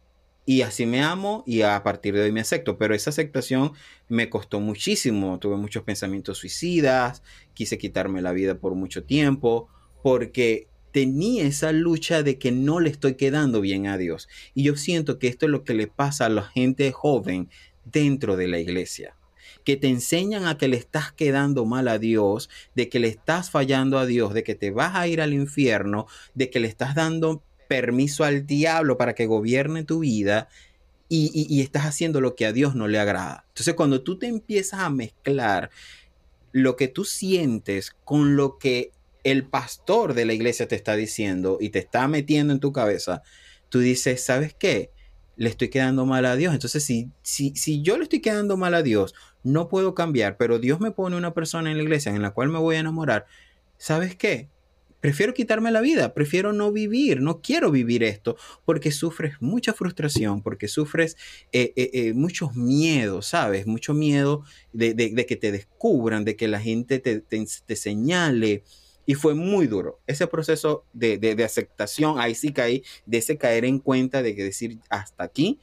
y 0.45 0.61
así 0.61 0.85
me 0.85 1.01
amo 1.01 1.43
y 1.45 1.61
a 1.61 1.81
partir 1.83 2.13
de 2.13 2.21
hoy 2.21 2.31
me 2.31 2.41
acepto. 2.41 2.77
Pero 2.77 2.95
esa 2.95 3.09
aceptación 3.09 3.73
me 4.07 4.29
costó 4.29 4.59
muchísimo. 4.59 5.39
Tuve 5.39 5.57
muchos 5.57 5.83
pensamientos 5.83 6.37
suicidas, 6.37 7.23
quise 7.53 7.77
quitarme 7.77 8.21
la 8.21 8.31
vida 8.31 8.55
por 8.55 8.75
mucho 8.75 9.03
tiempo, 9.03 9.67
porque 10.01 10.67
tenía 10.91 11.43
esa 11.43 11.71
lucha 11.71 12.21
de 12.23 12.37
que 12.37 12.51
no 12.51 12.79
le 12.79 12.89
estoy 12.89 13.15
quedando 13.15 13.61
bien 13.61 13.87
a 13.87 13.97
Dios. 13.97 14.29
Y 14.53 14.63
yo 14.63 14.75
siento 14.75 15.17
que 15.17 15.27
esto 15.27 15.47
es 15.47 15.51
lo 15.51 15.63
que 15.63 15.73
le 15.73 15.87
pasa 15.87 16.27
a 16.27 16.29
la 16.29 16.43
gente 16.43 16.91
joven 16.91 17.49
dentro 17.85 18.37
de 18.37 18.47
la 18.47 18.59
iglesia 18.59 19.15
que 19.63 19.77
te 19.77 19.87
enseñan 19.87 20.45
a 20.45 20.57
que 20.57 20.67
le 20.67 20.77
estás 20.77 21.11
quedando 21.11 21.65
mal 21.65 21.87
a 21.87 21.99
Dios, 21.99 22.49
de 22.75 22.89
que 22.89 22.99
le 22.99 23.07
estás 23.07 23.49
fallando 23.49 23.97
a 23.97 24.05
Dios, 24.05 24.33
de 24.33 24.43
que 24.43 24.55
te 24.55 24.71
vas 24.71 24.95
a 24.95 25.07
ir 25.07 25.21
al 25.21 25.33
infierno, 25.33 26.07
de 26.33 26.49
que 26.49 26.59
le 26.59 26.67
estás 26.67 26.95
dando 26.95 27.43
permiso 27.67 28.23
al 28.23 28.45
diablo 28.45 28.97
para 28.97 29.15
que 29.15 29.25
gobierne 29.25 29.83
tu 29.83 29.99
vida 29.99 30.49
y, 31.09 31.61
estás 31.61 31.85
haciendo 31.85 32.21
lo 32.21 32.35
que 32.35 32.45
a 32.45 32.53
Dios 32.53 32.75
no 32.75 32.87
le 32.87 32.99
agrada. 32.99 33.45
Entonces 33.49 33.75
cuando 33.75 34.01
tú 34.01 34.17
te 34.17 34.27
empiezas 34.27 34.79
a 34.79 34.89
mezclar 34.89 35.69
lo 36.51 36.75
que 36.75 36.87
tú 36.87 37.05
sientes 37.05 37.91
con 38.03 38.35
lo 38.35 38.57
que 38.57 38.91
el 39.23 39.45
pastor 39.45 40.13
de 40.15 40.25
la 40.25 40.33
iglesia 40.33 40.67
te 40.67 40.75
está 40.75 40.95
diciendo 40.95 41.57
y 41.61 41.69
te 41.69 41.79
está 41.79 42.07
metiendo 42.07 42.53
en 42.53 42.59
tu 42.59 42.71
cabeza, 42.71 43.21
tú 43.69 43.79
dices, 43.79 44.23
¿sabes 44.23 44.53
qué? 44.53 44.91
Le 45.35 45.49
estoy 45.49 45.69
quedando 45.69 46.05
mal 46.05 46.25
a 46.25 46.35
Dios. 46.35 46.53
Entonces, 46.53 46.83
si, 46.83 47.09
si, 47.21 47.55
si 47.55 47.81
yo 47.81 47.97
le 47.97 48.03
estoy 48.03 48.21
quedando 48.21 48.57
mal 48.57 48.73
a 48.73 48.83
Dios, 48.83 49.15
no 49.43 49.67
puedo 49.67 49.93
cambiar, 49.93 50.37
pero 50.37 50.59
Dios 50.59 50.79
me 50.79 50.91
pone 50.91 51.17
una 51.17 51.33
persona 51.33 51.71
en 51.71 51.77
la 51.77 51.83
iglesia 51.83 52.11
en 52.13 52.21
la 52.21 52.31
cual 52.31 52.49
me 52.49 52.59
voy 52.59 52.75
a 52.75 52.79
enamorar, 52.79 53.25
¿sabes 53.77 54.15
qué? 54.15 54.49
Prefiero 55.03 55.33
quitarme 55.33 55.69
la 55.69 55.81
vida, 55.81 56.13
prefiero 56.13 56.53
no 56.53 56.71
vivir, 56.71 57.19
no 57.19 57.41
quiero 57.41 57.71
vivir 57.71 58.03
esto, 58.03 58.37
porque 58.63 58.89
sufres 58.89 59.33
mucha 59.41 59.73
frustración, 59.73 60.41
porque 60.41 60.69
sufres 60.69 61.17
eh, 61.51 61.73
eh, 61.75 61.89
eh, 61.91 62.13
muchos 62.13 62.55
miedos, 62.55 63.27
¿sabes? 63.27 63.67
Mucho 63.67 63.93
miedo 63.93 64.45
de, 64.71 64.95
que 65.27 65.35
te 65.35 65.51
descubran, 65.51 66.23
de 66.23 66.37
que 66.37 66.47
la 66.47 66.61
gente 66.61 66.99
te, 66.99 67.75
señale. 67.75 68.63
Y 69.05 69.15
fue 69.15 69.33
muy 69.33 69.67
duro. 69.67 69.99
Ese 70.07 70.27
proceso 70.27 70.85
de, 70.93 71.17
de, 71.17 71.43
aceptación, 71.43 72.19
ahí 72.19 72.35
sí 72.35 72.53
caí, 72.53 72.83
de 73.05 73.17
ese 73.17 73.37
caer 73.37 73.65
en 73.65 73.79
cuenta 73.79 74.21
de 74.21 74.35
que 74.35 74.43
decir 74.43 74.79
hasta 74.89 75.23
aquí, 75.23 75.59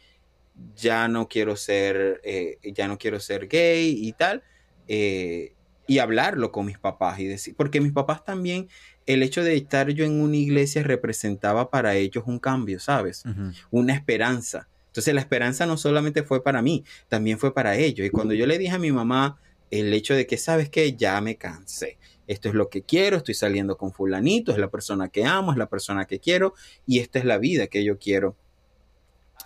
ya 0.76 1.08
no 1.08 1.26
quiero 1.28 1.56
ser, 1.56 2.20
ya 2.62 2.86
no 2.86 2.98
quiero 2.98 3.18
ser 3.18 3.48
gay 3.48 3.96
y 3.98 4.12
tal. 4.12 4.42
y 4.86 5.98
hablarlo 5.98 6.52
con 6.52 6.66
mis 6.66 6.78
papás 6.78 7.18
y 7.18 7.24
decir, 7.24 7.54
porque 7.56 7.80
mis 7.80 7.92
papás 7.92 8.24
también 8.24 8.68
el 9.12 9.22
hecho 9.22 9.42
de 9.42 9.56
estar 9.56 9.90
yo 9.90 10.04
en 10.04 10.20
una 10.20 10.36
iglesia 10.36 10.82
representaba 10.82 11.70
para 11.70 11.96
ellos 11.96 12.24
un 12.26 12.38
cambio, 12.38 12.78
¿sabes? 12.78 13.24
Una 13.70 13.94
esperanza. 13.94 14.68
Entonces 14.86 15.14
la 15.14 15.20
esperanza 15.20 15.66
no 15.66 15.76
solamente 15.76 16.22
fue 16.22 16.42
para 16.42 16.62
mí, 16.62 16.84
también 17.08 17.38
fue 17.38 17.52
para 17.54 17.76
ellos. 17.76 18.06
Y 18.06 18.10
cuando 18.10 18.34
yo 18.34 18.46
le 18.46 18.58
dije 18.58 18.74
a 18.74 18.78
mi 18.78 18.92
mamá 18.92 19.38
el 19.70 19.92
hecho 19.94 20.14
de 20.14 20.26
que, 20.26 20.36
¿sabes 20.36 20.68
qué? 20.68 20.94
Ya 20.94 21.20
me 21.20 21.36
cansé. 21.36 21.98
Esto 22.30 22.48
es 22.48 22.54
lo 22.54 22.68
que 22.68 22.82
quiero, 22.82 23.16
estoy 23.16 23.34
saliendo 23.34 23.76
con 23.76 23.92
fulanito, 23.92 24.52
es 24.52 24.58
la 24.58 24.70
persona 24.70 25.08
que 25.08 25.24
amo, 25.24 25.50
es 25.50 25.58
la 25.58 25.66
persona 25.66 26.04
que 26.04 26.20
quiero 26.20 26.54
y 26.86 27.00
esta 27.00 27.18
es 27.18 27.24
la 27.24 27.38
vida 27.38 27.66
que 27.66 27.82
yo 27.82 27.98
quiero. 27.98 28.36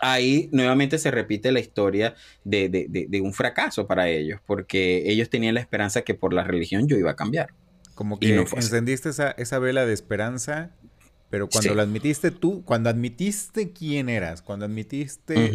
Ahí 0.00 0.50
nuevamente 0.52 0.98
se 0.98 1.10
repite 1.10 1.50
la 1.50 1.60
historia 1.60 2.14
de, 2.44 2.68
de 2.68 3.20
un 3.22 3.32
fracaso 3.32 3.86
para 3.86 4.10
ellos, 4.10 4.38
porque 4.44 5.10
ellos 5.10 5.30
tenían 5.30 5.54
la 5.54 5.60
esperanza 5.60 6.02
que 6.02 6.14
por 6.14 6.34
la 6.34 6.44
religión 6.44 6.86
yo 6.86 6.98
iba 6.98 7.12
a 7.12 7.16
cambiar. 7.16 7.54
Como 7.94 8.18
que 8.18 8.34
encendiste 8.36 9.08
esa, 9.08 9.30
esa, 9.30 9.58
vela 9.58 9.86
de 9.86 9.94
esperanza, 9.94 10.70
pero 11.30 11.48
cuando 11.48 11.74
lo 11.74 11.80
admitiste 11.80 12.32
tú, 12.32 12.64
cuando 12.66 12.90
admitiste 12.90 13.72
quién 13.72 14.10
eras, 14.10 14.42
cuando 14.42 14.66
admitiste 14.66 15.52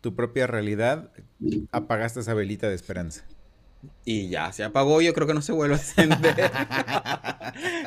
tu 0.00 0.16
propia 0.16 0.48
realidad, 0.48 1.12
apagaste 1.70 2.18
esa 2.18 2.34
velita 2.34 2.68
de 2.68 2.74
esperanza. 2.74 3.24
Y 4.04 4.28
ya 4.28 4.52
se 4.52 4.64
apagó, 4.64 5.00
yo 5.00 5.12
creo 5.14 5.26
que 5.26 5.34
no 5.34 5.42
se 5.42 5.52
vuelve 5.52 5.74
a 5.74 5.78
encender. 5.78 6.36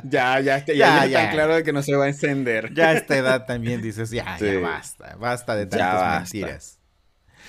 ya, 0.04 0.39
ya, 0.39 0.66
ya, 0.66 0.66
ya, 0.66 1.06
está 1.06 1.32
claro 1.32 1.56
de 1.56 1.64
que 1.64 1.74
no 1.74 1.82
se 1.82 1.95
va 1.95 2.06
a 2.06 2.08
encender. 2.10 2.74
Ya 2.74 2.89
a 2.89 2.93
esta 2.93 3.18
edad 3.18 3.45
también 3.45 3.82
dices, 3.82 4.12
ya, 4.12 4.38
ya 4.38 4.60
basta, 4.60 5.16
basta 5.16 5.56
de 5.56 5.66
tantas 5.66 6.22
mentiras. 6.22 6.80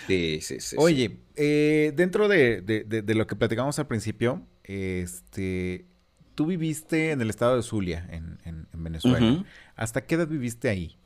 Sí, 0.06 0.40
sí, 0.40 0.60
sí. 0.60 0.76
Oye, 0.78 1.20
eh, 1.36 1.92
dentro 1.94 2.28
de, 2.28 2.62
de, 2.62 3.14
lo 3.14 3.26
que 3.26 3.36
platicamos 3.36 3.78
al 3.78 3.86
principio, 3.86 4.46
este, 4.64 5.86
tú 6.34 6.46
viviste 6.46 7.10
en 7.10 7.20
el 7.20 7.30
estado 7.30 7.56
de 7.56 7.62
Zulia, 7.62 8.06
en, 8.10 8.66
Venezuela. 8.72 9.44
¿Hasta 9.76 10.06
qué 10.06 10.14
edad 10.14 10.26
viviste 10.26 10.68
ahí? 10.68 10.96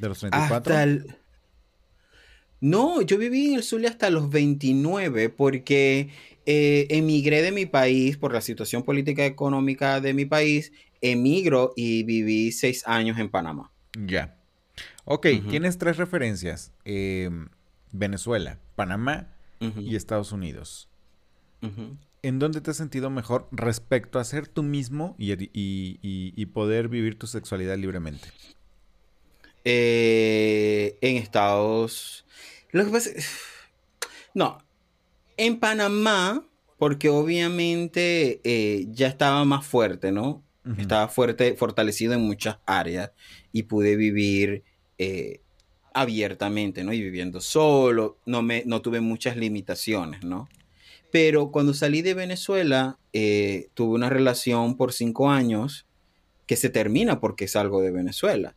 ¿De 0.00 0.08
los 0.08 0.20
34? 0.20 0.56
Hasta 0.56 0.82
el... 0.82 1.16
No, 2.60 3.02
yo 3.02 3.18
viví 3.18 3.48
en 3.48 3.54
el 3.54 3.62
Zulia 3.62 3.90
hasta 3.90 4.10
los 4.10 4.30
29 4.30 5.28
porque 5.28 6.10
eh, 6.46 6.86
emigré 6.90 7.42
de 7.42 7.52
mi 7.52 7.66
país 7.66 8.16
por 8.16 8.32
la 8.32 8.40
situación 8.40 8.82
política 8.82 9.24
y 9.24 9.28
económica 9.28 10.00
de 10.00 10.14
mi 10.14 10.24
país. 10.24 10.72
Emigro 11.02 11.72
y 11.76 12.04
viví 12.04 12.52
seis 12.52 12.82
años 12.86 13.18
en 13.18 13.28
Panamá. 13.28 13.70
Ya. 13.98 14.36
Ok, 15.04 15.26
tienes 15.48 15.78
tres 15.78 15.98
referencias. 15.98 16.72
Em, 16.84 17.48
Venezuela, 17.92 18.58
Panamá 18.74 19.28
y 19.60 19.96
Estados 19.96 20.32
Unidos. 20.32 20.88
¿en 22.22 22.38
dónde 22.40 22.60
te 22.60 22.72
has 22.72 22.76
sentido 22.76 23.08
mejor 23.08 23.48
respecto 23.52 24.18
a 24.18 24.24
ser 24.24 24.48
tú 24.48 24.62
mismo 24.62 25.14
y, 25.18 26.46
poder 26.46 26.88
vivir 26.88 27.18
tu 27.18 27.26
sexualidad 27.26 27.76
libremente? 27.78 28.28
Eh, 29.68 30.96
en 31.00 31.16
Estados... 31.16 32.24
Lo 32.70 32.84
que 32.84 32.92
pasa... 32.92 33.10
No, 34.34 34.58
en 35.38 35.58
Panamá, 35.58 36.46
porque 36.78 37.08
obviamente 37.08 38.40
eh, 38.44 38.86
ya 38.90 39.08
estaba 39.08 39.44
más 39.44 39.66
fuerte, 39.66 40.12
¿no? 40.12 40.42
Estaba 40.78 41.06
fuerte, 41.06 41.54
fortalecido 41.54 42.12
en 42.12 42.22
muchas 42.22 42.58
áreas 42.66 43.12
y 43.52 43.62
pude 43.62 43.94
vivir 43.94 44.64
eh, 44.98 45.40
abiertamente, 45.94 46.82
¿no? 46.82 46.92
Y 46.92 47.00
viviendo 47.00 47.40
solo, 47.40 48.18
no, 48.26 48.42
me, 48.42 48.64
no 48.66 48.82
tuve 48.82 49.00
muchas 49.00 49.36
limitaciones, 49.36 50.24
¿no? 50.24 50.48
Pero 51.12 51.52
cuando 51.52 51.72
salí 51.72 52.02
de 52.02 52.14
Venezuela, 52.14 52.98
eh, 53.12 53.68
tuve 53.74 53.94
una 53.94 54.10
relación 54.10 54.76
por 54.76 54.92
cinco 54.92 55.30
años 55.30 55.86
que 56.46 56.56
se 56.56 56.68
termina 56.68 57.20
porque 57.20 57.48
salgo 57.48 57.80
de 57.80 57.92
Venezuela. 57.92 58.56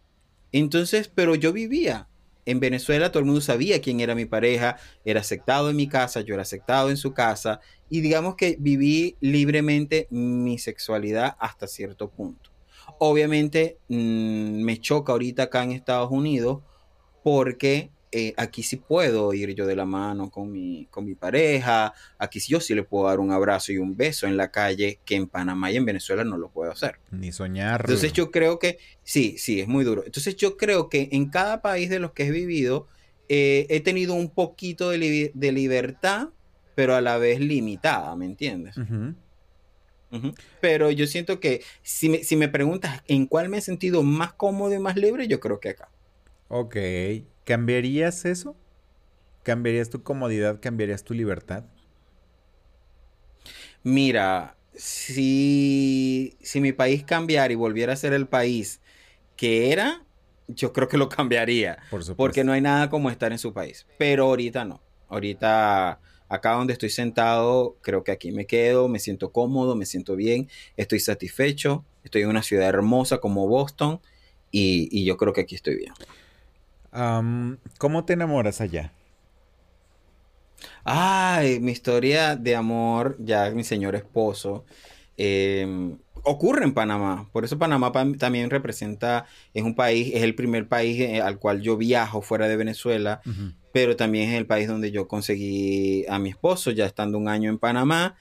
Entonces, 0.52 1.12
pero 1.14 1.36
yo 1.36 1.54
vivía 1.54 2.08
en 2.46 2.60
Venezuela, 2.60 3.12
todo 3.12 3.20
el 3.20 3.26
mundo 3.26 3.42
sabía 3.42 3.82
quién 3.82 4.00
era 4.00 4.16
mi 4.16 4.26
pareja, 4.26 4.78
era 5.06 5.20
aceptado 5.20 5.70
en 5.70 5.76
mi 5.76 5.88
casa, 5.88 6.22
yo 6.22 6.34
era 6.34 6.42
aceptado 6.42 6.90
en 6.90 6.98
su 6.98 7.14
casa, 7.14 7.60
y 7.90 8.02
digamos 8.02 8.36
que 8.36 8.58
viví 8.60 9.16
libremente 9.20 10.08
mi 10.10 10.58
sexualidad 10.58 11.36
hasta 11.40 11.68
cierto 11.68 12.10
punto. 12.10 12.50
Obviamente 12.98 13.78
mm, 13.88 14.64
me 14.64 14.80
choca 14.80 15.12
ahorita 15.12 15.44
acá 15.44 15.64
en 15.64 15.72
Estados 15.72 16.10
Unidos 16.12 16.62
porque 17.24 17.92
eh, 18.12 18.34
aquí 18.38 18.64
sí 18.64 18.78
puedo 18.78 19.34
ir 19.36 19.54
yo 19.54 19.68
de 19.68 19.76
la 19.76 19.86
mano 19.86 20.32
con 20.32 20.52
mi, 20.52 20.88
con 20.90 21.06
mi 21.06 21.14
pareja, 21.14 21.94
aquí 22.18 22.40
sí 22.40 22.52
yo 22.52 22.60
sí 22.60 22.74
le 22.74 22.84
puedo 22.84 23.08
dar 23.08 23.20
un 23.20 23.32
abrazo 23.32 23.72
y 23.72 23.78
un 23.78 23.96
beso 23.96 24.26
en 24.26 24.36
la 24.36 24.50
calle, 24.50 25.00
que 25.06 25.16
en 25.16 25.28
Panamá 25.28 25.72
y 25.72 25.78
en 25.78 25.86
Venezuela 25.86 26.24
no 26.24 26.38
lo 26.38 26.50
puedo 26.50 26.72
hacer. 26.72 27.00
Ni 27.12 27.32
soñar. 27.32 27.82
Entonces 27.82 28.12
yo 28.14 28.32
creo 28.32 28.58
que, 28.58 28.80
sí, 29.04 29.36
sí, 29.38 29.60
es 29.60 29.68
muy 29.68 29.84
duro. 29.84 30.04
Entonces 30.06 30.36
yo 30.36 30.58
creo 30.58 30.90
que 30.90 31.10
en 31.12 31.30
cada 31.30 31.62
país 31.62 31.90
de 31.92 32.00
los 32.00 32.14
que 32.14 32.26
he 32.26 32.32
vivido, 32.32 32.88
eh, 33.28 33.68
he 33.70 33.80
tenido 33.80 34.16
un 34.16 34.32
poquito 34.32 34.90
de, 34.90 34.98
libertad, 35.36 36.30
pero 36.74 36.96
a 36.96 37.02
la 37.02 37.20
vez 37.20 37.40
limitada, 37.40 38.16
¿me 38.16 38.26
entiendes? 38.26 38.76
Pero 40.60 40.90
yo 40.90 41.06
siento 41.06 41.40
que 41.40 41.62
si 41.84 42.10
me, 42.10 42.24
si 42.24 42.36
me 42.36 42.50
preguntas 42.50 43.04
en 43.08 43.28
cuál 43.28 43.50
me 43.50 43.60
he 43.60 43.62
sentido 43.62 44.02
más 44.02 44.34
cómodo 44.34 44.74
y 44.74 44.80
más 44.80 44.96
libre, 44.96 45.28
yo 45.28 45.40
creo 45.40 45.60
que 45.60 45.70
acá. 45.70 45.90
Ok. 46.48 46.76
¿Cambiarías 47.50 48.26
eso? 48.26 48.56
¿Cambiarías 49.42 49.90
tu 49.90 50.04
comodidad? 50.04 50.60
¿Cambiarías 50.62 51.04
tu 51.04 51.16
libertad? 51.16 51.64
Mira, 53.82 54.56
si, 54.76 56.38
si 56.44 56.62
mi 56.62 56.74
país 56.74 57.04
cambiara 57.04 57.52
y 57.52 57.56
volviera 57.56 57.94
a 57.94 57.96
ser 57.96 58.14
el 58.14 58.28
país 58.28 58.82
que 59.36 59.72
era, 59.72 60.06
yo 60.48 60.74
creo 60.74 60.88
que 60.88 61.00
lo 61.00 61.10
cambiaría. 61.10 61.80
Por 61.90 62.16
porque 62.16 62.44
no 62.44 62.52
hay 62.52 62.62
nada 62.62 62.88
como 62.92 63.10
estar 63.10 63.32
en 63.32 63.40
su 63.40 63.52
país. 63.52 63.88
Pero 63.98 64.26
ahorita 64.26 64.64
no. 64.64 64.84
Ahorita, 65.08 66.00
acá 66.28 66.52
donde 66.52 66.74
estoy 66.74 66.92
sentado, 66.92 67.78
creo 67.82 68.04
que 68.04 68.12
aquí 68.12 68.32
me 68.32 68.46
quedo, 68.46 68.88
me 68.90 69.00
siento 69.00 69.32
cómodo, 69.32 69.76
me 69.76 69.88
siento 69.88 70.16
bien, 70.16 70.50
estoy 70.78 71.00
satisfecho. 71.00 71.84
Estoy 72.04 72.22
en 72.22 72.30
una 72.30 72.44
ciudad 72.44 72.70
hermosa 72.70 73.18
como 73.18 73.48
Boston 73.48 74.02
y, 74.52 74.88
y 74.92 75.04
yo 75.04 75.18
creo 75.18 75.34
que 75.34 75.42
aquí 75.42 75.56
estoy 75.56 75.78
bien. 75.78 75.94
¿Cómo 77.78 78.06
te 78.06 78.14
enamoras 78.14 78.62
allá? 78.62 78.92
Ay, 80.84 81.60
mi 81.60 81.72
historia 81.72 82.36
de 82.36 82.56
amor, 82.56 83.16
ya 83.20 83.50
mi 83.52 83.64
señor 83.64 83.96
esposo. 83.96 84.66
eh, 85.22 85.98
ocurre 86.24 86.64
en 86.66 86.74
Panamá. 86.74 87.30
Por 87.34 87.44
eso 87.46 87.58
Panamá 87.60 87.92
pa- 87.92 88.06
también 88.18 88.50
representa, 88.50 89.26
es 89.54 89.64
un 89.64 89.76
país, 89.76 90.12
es 90.14 90.24
el 90.24 90.34
primer 90.36 90.68
país 90.70 91.00
eh, 91.02 91.22
al 91.22 91.40
cual 91.40 91.62
yo 91.62 91.76
viajo 91.78 92.22
fuera 92.22 92.48
de 92.48 92.56
Venezuela, 92.58 93.22
pero 93.74 93.96
también 93.98 94.30
es 94.30 94.38
el 94.38 94.46
país 94.48 94.68
donde 94.68 94.92
yo 94.92 95.08
conseguí 95.08 96.06
a 96.10 96.20
mi 96.20 96.30
esposo, 96.30 96.72
ya 96.72 96.86
estando 96.86 97.18
un 97.18 97.28
año 97.30 97.50
en 97.50 97.58
Panamá. 97.60 98.18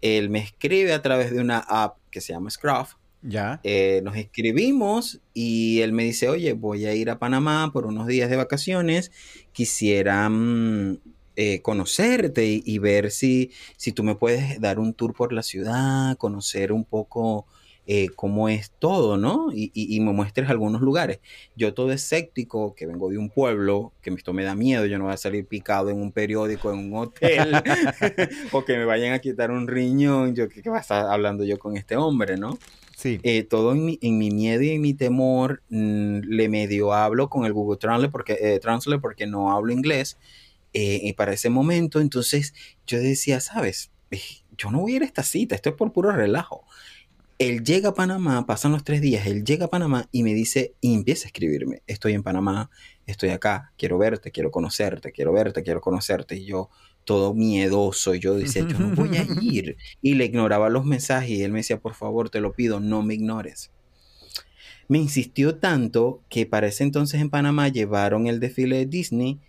Él 0.00 0.30
me 0.30 0.40
escribe 0.40 0.92
a 0.92 1.02
través 1.02 1.30
de 1.32 1.40
una 1.40 1.58
app 1.60 1.98
que 2.10 2.20
se 2.20 2.32
llama 2.32 2.50
Scruff. 2.50 2.94
Ya. 3.22 3.60
Eh, 3.64 4.00
nos 4.02 4.16
escribimos 4.16 5.20
y 5.34 5.80
él 5.80 5.92
me 5.92 6.04
dice, 6.04 6.28
oye, 6.28 6.54
voy 6.54 6.86
a 6.86 6.94
ir 6.94 7.10
a 7.10 7.18
Panamá 7.18 7.70
por 7.72 7.86
unos 7.86 8.06
días 8.06 8.30
de 8.30 8.36
vacaciones, 8.36 9.12
quisiera 9.52 10.28
mm, 10.28 10.98
eh, 11.36 11.62
conocerte 11.62 12.62
y, 12.64 12.78
ver 12.78 13.10
si, 13.10 13.50
si 13.76 13.92
tú 13.92 14.02
me 14.02 14.14
puedes 14.14 14.60
dar 14.60 14.78
un 14.78 14.94
tour 14.94 15.14
por 15.14 15.32
la 15.32 15.42
ciudad, 15.42 16.16
conocer 16.16 16.72
un 16.72 16.84
poco 16.84 17.46
eh, 17.86 18.08
cómo 18.14 18.48
es 18.48 18.70
todo, 18.78 19.16
¿no? 19.16 19.48
Y, 19.52 19.70
y- 19.74 20.00
me 20.00 20.12
muestres 20.12 20.48
algunos 20.48 20.80
lugares. 20.80 21.20
Yo 21.56 21.74
todo 21.74 21.92
escéptico, 21.92 22.74
que 22.74 22.86
vengo 22.86 23.10
de 23.10 23.18
un 23.18 23.30
pueblo, 23.30 23.92
que 24.00 24.10
esto 24.10 24.32
me 24.32 24.44
da 24.44 24.54
miedo, 24.54 24.86
yo 24.86 24.98
no 24.98 25.04
voy 25.04 25.14
a 25.14 25.16
salir 25.16 25.46
picado 25.46 25.90
en 25.90 26.00
un 26.00 26.12
periódico, 26.12 26.72
en 26.72 26.78
un 26.78 26.96
hotel, 26.96 27.54
o 28.52 28.64
que 28.64 28.76
me 28.76 28.84
vayan 28.84 29.12
a 29.12 29.18
quitar 29.18 29.50
un 29.50 29.66
riñón, 29.66 30.34
yo, 30.34 30.48
¿qué, 30.48 30.62
qué 30.62 30.70
va 30.70 30.78
a 30.78 30.82
estar 30.82 31.06
hablando 31.06 31.44
yo 31.44 31.58
con 31.58 31.76
este 31.76 31.96
hombre, 31.96 32.36
¿no? 32.36 32.58
Sí. 33.00 33.18
eh, 33.22 33.44
todo 33.44 33.72
en 33.72 33.86
mi, 33.86 33.98
en 34.02 34.18
mi 34.18 34.30
miedo 34.30 34.60
y 34.60 34.70
en 34.70 34.82
mi 34.82 34.92
temor 34.92 35.62
mm, 35.70 36.18
le 36.20 36.48
medio 36.50 36.92
hablo 36.92 37.30
con 37.30 37.46
el 37.46 37.54
Google 37.54 37.78
Translate 37.78 38.12
porque, 38.12 38.36
eh, 38.38 38.58
Translate 38.60 39.00
porque 39.00 39.26
no 39.26 39.52
hablo 39.52 39.72
inglés 39.72 40.18
eh, 40.74 41.00
y 41.02 41.14
para 41.14 41.32
ese 41.32 41.48
momento 41.48 41.98
entonces 41.98 42.52
yo 42.86 42.98
decía, 42.98 43.40
sabes, 43.40 43.90
yo 44.58 44.70
no 44.70 44.80
voy 44.80 44.92
a 44.92 44.96
ir 44.96 45.02
a 45.02 45.06
esta 45.06 45.22
cita, 45.22 45.54
esto 45.54 45.70
es 45.70 45.76
por 45.76 45.92
puro 45.92 46.12
relajo. 46.12 46.66
Él 47.38 47.64
llega 47.64 47.88
a 47.88 47.94
Panamá, 47.94 48.44
pasan 48.44 48.72
los 48.72 48.84
tres 48.84 49.00
días, 49.00 49.26
él 49.26 49.44
llega 49.44 49.64
a 49.64 49.70
Panamá 49.70 50.06
y 50.12 50.22
me 50.22 50.34
dice, 50.34 50.74
y 50.82 50.92
empieza 50.92 51.24
a 51.24 51.28
escribirme, 51.28 51.82
estoy 51.86 52.12
en 52.12 52.22
Panamá, 52.22 52.70
estoy 53.06 53.30
acá, 53.30 53.72
quiero 53.78 53.96
verte, 53.96 54.30
quiero 54.30 54.50
conocerte, 54.50 55.10
quiero 55.10 55.32
verte, 55.32 55.62
quiero 55.62 55.80
conocerte. 55.80 56.36
Y 56.36 56.44
yo, 56.44 56.68
todo 57.10 57.34
miedoso, 57.34 58.14
yo 58.14 58.36
decía, 58.36 58.64
yo 58.68 58.78
no 58.78 58.90
voy 58.94 59.16
a 59.16 59.26
ir. 59.42 59.76
Y 60.00 60.14
le 60.14 60.26
ignoraba 60.26 60.68
los 60.68 60.84
mensajes 60.84 61.30
y 61.30 61.42
él 61.42 61.50
me 61.50 61.58
decía, 61.58 61.80
por 61.80 61.94
favor, 61.94 62.30
te 62.30 62.40
lo 62.40 62.52
pido, 62.52 62.78
no 62.78 63.02
me 63.02 63.14
ignores. 63.14 63.72
Me 64.86 64.98
insistió 64.98 65.56
tanto 65.56 66.22
que 66.28 66.46
para 66.46 66.68
ese 66.68 66.84
entonces 66.84 67.20
en 67.20 67.28
Panamá 67.28 67.66
llevaron 67.66 68.28
el 68.28 68.38
desfile 68.38 68.76
de 68.76 68.86
Disney 68.86 69.40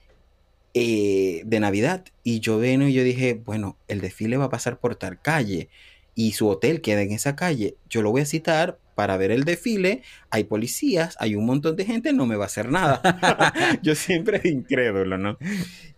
eh, 0.74 1.44
de 1.46 1.60
Navidad. 1.60 2.04
Y 2.24 2.40
yo 2.40 2.58
veno 2.58 2.88
y 2.88 2.94
yo 2.94 3.04
dije, 3.04 3.36
bueno, 3.46 3.78
el 3.88 4.02
desfile 4.02 4.38
va 4.38 4.46
a 4.46 4.50
pasar 4.50 4.80
por 4.80 4.96
tal 4.96 5.22
calle 5.22 5.70
y 6.16 6.32
su 6.32 6.48
hotel 6.48 6.82
queda 6.82 7.04
en 7.04 7.12
esa 7.12 7.36
calle. 7.36 7.76
Yo 7.92 8.02
lo 8.02 8.10
voy 8.10 8.22
a 8.22 8.26
citar 8.26 8.80
para 9.02 9.18
ver 9.18 9.32
el 9.32 9.46
desfile. 9.46 10.04
Hay 10.30 10.44
policías, 10.44 11.18
hay 11.20 11.34
un 11.34 11.48
montón 11.48 11.76
de 11.76 11.86
gente, 11.86 12.14
no 12.14 12.28
me 12.28 12.36
va 12.36 12.44
a 12.44 12.46
hacer 12.46 12.70
nada. 12.70 13.02
yo 13.82 13.96
siempre 13.96 14.40
incrédulo, 14.44 15.18
¿no? 15.18 15.40